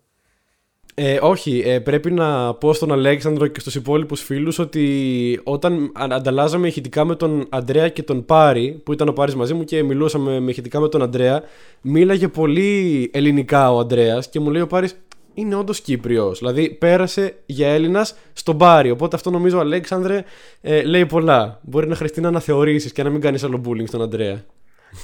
Ε, 0.95 1.19
όχι, 1.21 1.63
ε, 1.67 1.79
πρέπει 1.79 2.11
να 2.11 2.55
πω 2.55 2.73
στον 2.73 2.93
Αλέξανδρο 2.93 3.47
και 3.47 3.61
στους 3.61 3.75
υπόλοιπους 3.75 4.23
φίλους 4.23 4.59
ότι 4.59 5.41
όταν 5.45 5.93
α- 5.95 6.07
ανταλλάζαμε 6.11 6.67
ηχητικά 6.67 7.05
με 7.05 7.17
τον 7.17 7.47
Αντρέα 7.51 7.89
και 7.89 8.03
τον 8.03 8.25
Πάρη, 8.25 8.81
που 8.85 8.93
ήταν 8.93 9.09
ο 9.09 9.13
Πάρης 9.13 9.35
μαζί 9.35 9.55
μου 9.55 9.65
και 9.65 9.83
μιλούσαμε 9.83 10.41
με 10.41 10.51
ηχητικά 10.51 10.81
με 10.81 10.89
τον 10.89 11.03
Αντρέα, 11.03 11.43
μίλαγε 11.81 12.29
πολύ 12.29 13.11
ελληνικά 13.13 13.73
ο 13.73 13.79
Αντρέας 13.79 14.29
και 14.29 14.41
μου 14.41 14.51
λέει 14.51 14.63
ο 14.63 14.67
Πάρης 14.67 14.97
είναι 15.35 15.55
όντως 15.55 15.81
Κύπριος. 15.81 16.39
Δηλαδή 16.39 16.69
πέρασε 16.71 17.35
για 17.47 17.69
Έλληνας 17.69 18.15
στον 18.33 18.59
Πάρη. 18.59 18.91
Οπότε 18.91 19.17
αυτό 19.17 19.31
νομίζω, 19.31 19.59
Αλέξανδρε, 19.59 20.25
ε, 20.61 20.83
λέει 20.83 21.07
πολλά. 21.07 21.61
Μπορεί 21.63 21.89
να 21.89 21.95
χρειαστεί 21.95 22.21
να 22.21 22.29
αναθεωρήσεις 22.29 22.93
και 22.93 23.03
να 23.03 23.11
μην 23.11 23.21
κάνεις 23.21 23.45
άλλο 23.45 23.61
bullying 23.67 23.87
στον 23.87 24.03
Αντρέα. 24.03 24.45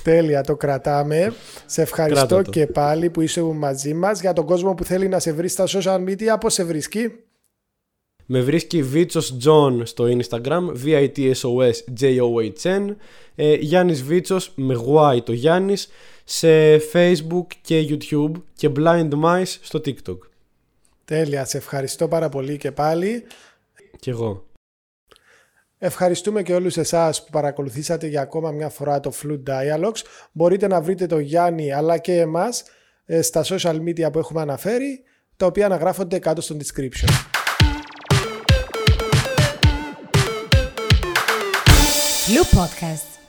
Τέλεια, 0.03 0.43
το 0.43 0.57
κρατάμε. 0.57 1.33
Σε 1.67 1.83
ευχαριστώ 1.83 2.27
Κράτα 2.27 2.43
το. 2.43 2.51
και 2.51 2.67
πάλι 2.67 3.11
που 3.11 3.21
είσαι 3.21 3.43
μαζί 3.43 3.95
μας. 3.95 4.21
Για 4.21 4.33
τον 4.33 4.45
κόσμο 4.47 4.75
που 4.75 4.85
θέλει 4.85 5.09
να 5.09 5.19
σε 5.19 5.33
βρει 5.33 5.49
στα 5.49 5.65
social 5.67 6.05
media, 6.09 6.37
πώς 6.41 6.53
σε 6.53 6.65
βρίσκει; 6.65 7.13
Με 8.27 8.41
βρίσκει 8.41 8.83
Βίτσος 8.83 9.37
John 9.45 9.81
στο 9.83 10.05
Instagram, 10.05 10.73
V-I-T-S-O-S 10.85 11.73
J-O-H-N, 12.01 12.95
ε, 13.35 13.55
Γιάννης 13.55 14.03
Βίτσος 14.03 14.53
με 14.55 14.75
Y 15.15 15.19
το 15.25 15.33
Γιάννης, 15.33 15.89
σε 16.33 16.77
Facebook 16.93 17.47
και 17.61 17.87
YouTube 17.89 18.33
και 18.55 18.71
Blind 18.77 19.11
Mice 19.25 19.57
στο 19.61 19.81
TikTok. 19.85 20.19
Τέλεια, 21.05 21.45
σε 21.45 21.57
ευχαριστώ 21.57 22.09
πάρα 22.09 22.29
πολύ 22.29 22.57
και 22.57 22.73
πάλι. 22.73 23.25
Κι 24.01 24.11
εγώ. 24.11 24.47
Ευχαριστούμε 25.79 26.43
και 26.43 26.55
όλους 26.55 26.77
εσάς 26.77 27.25
που 27.25 27.31
παρακολουθήσατε 27.31 28.07
για 28.07 28.21
ακόμα 28.21 28.51
μια 28.51 28.69
φορά 28.69 29.01
το 29.01 29.13
Flu 29.23 29.43
Dialogues. 29.47 30.03
Μπορείτε 30.33 30.67
να 30.67 30.81
βρείτε 30.81 31.07
το 31.07 31.19
Γιάννη 31.19 31.73
αλλά 31.73 31.99
και 31.99 32.21
εμάς 32.21 32.63
ε, 33.05 33.23
στα 33.23 33.45
social 33.45 33.77
media 33.77 34.13
που 34.13 34.19
έχουμε 34.19 34.41
αναφέρει, 34.41 35.03
τα 35.37 35.47
οποία 35.47 35.67
αναγράφονται 35.67 36.19
κάτω 36.19 36.41
στο 36.41 36.57
description. 36.57 37.09
Flu 42.27 42.59
Podcast. 42.59 43.20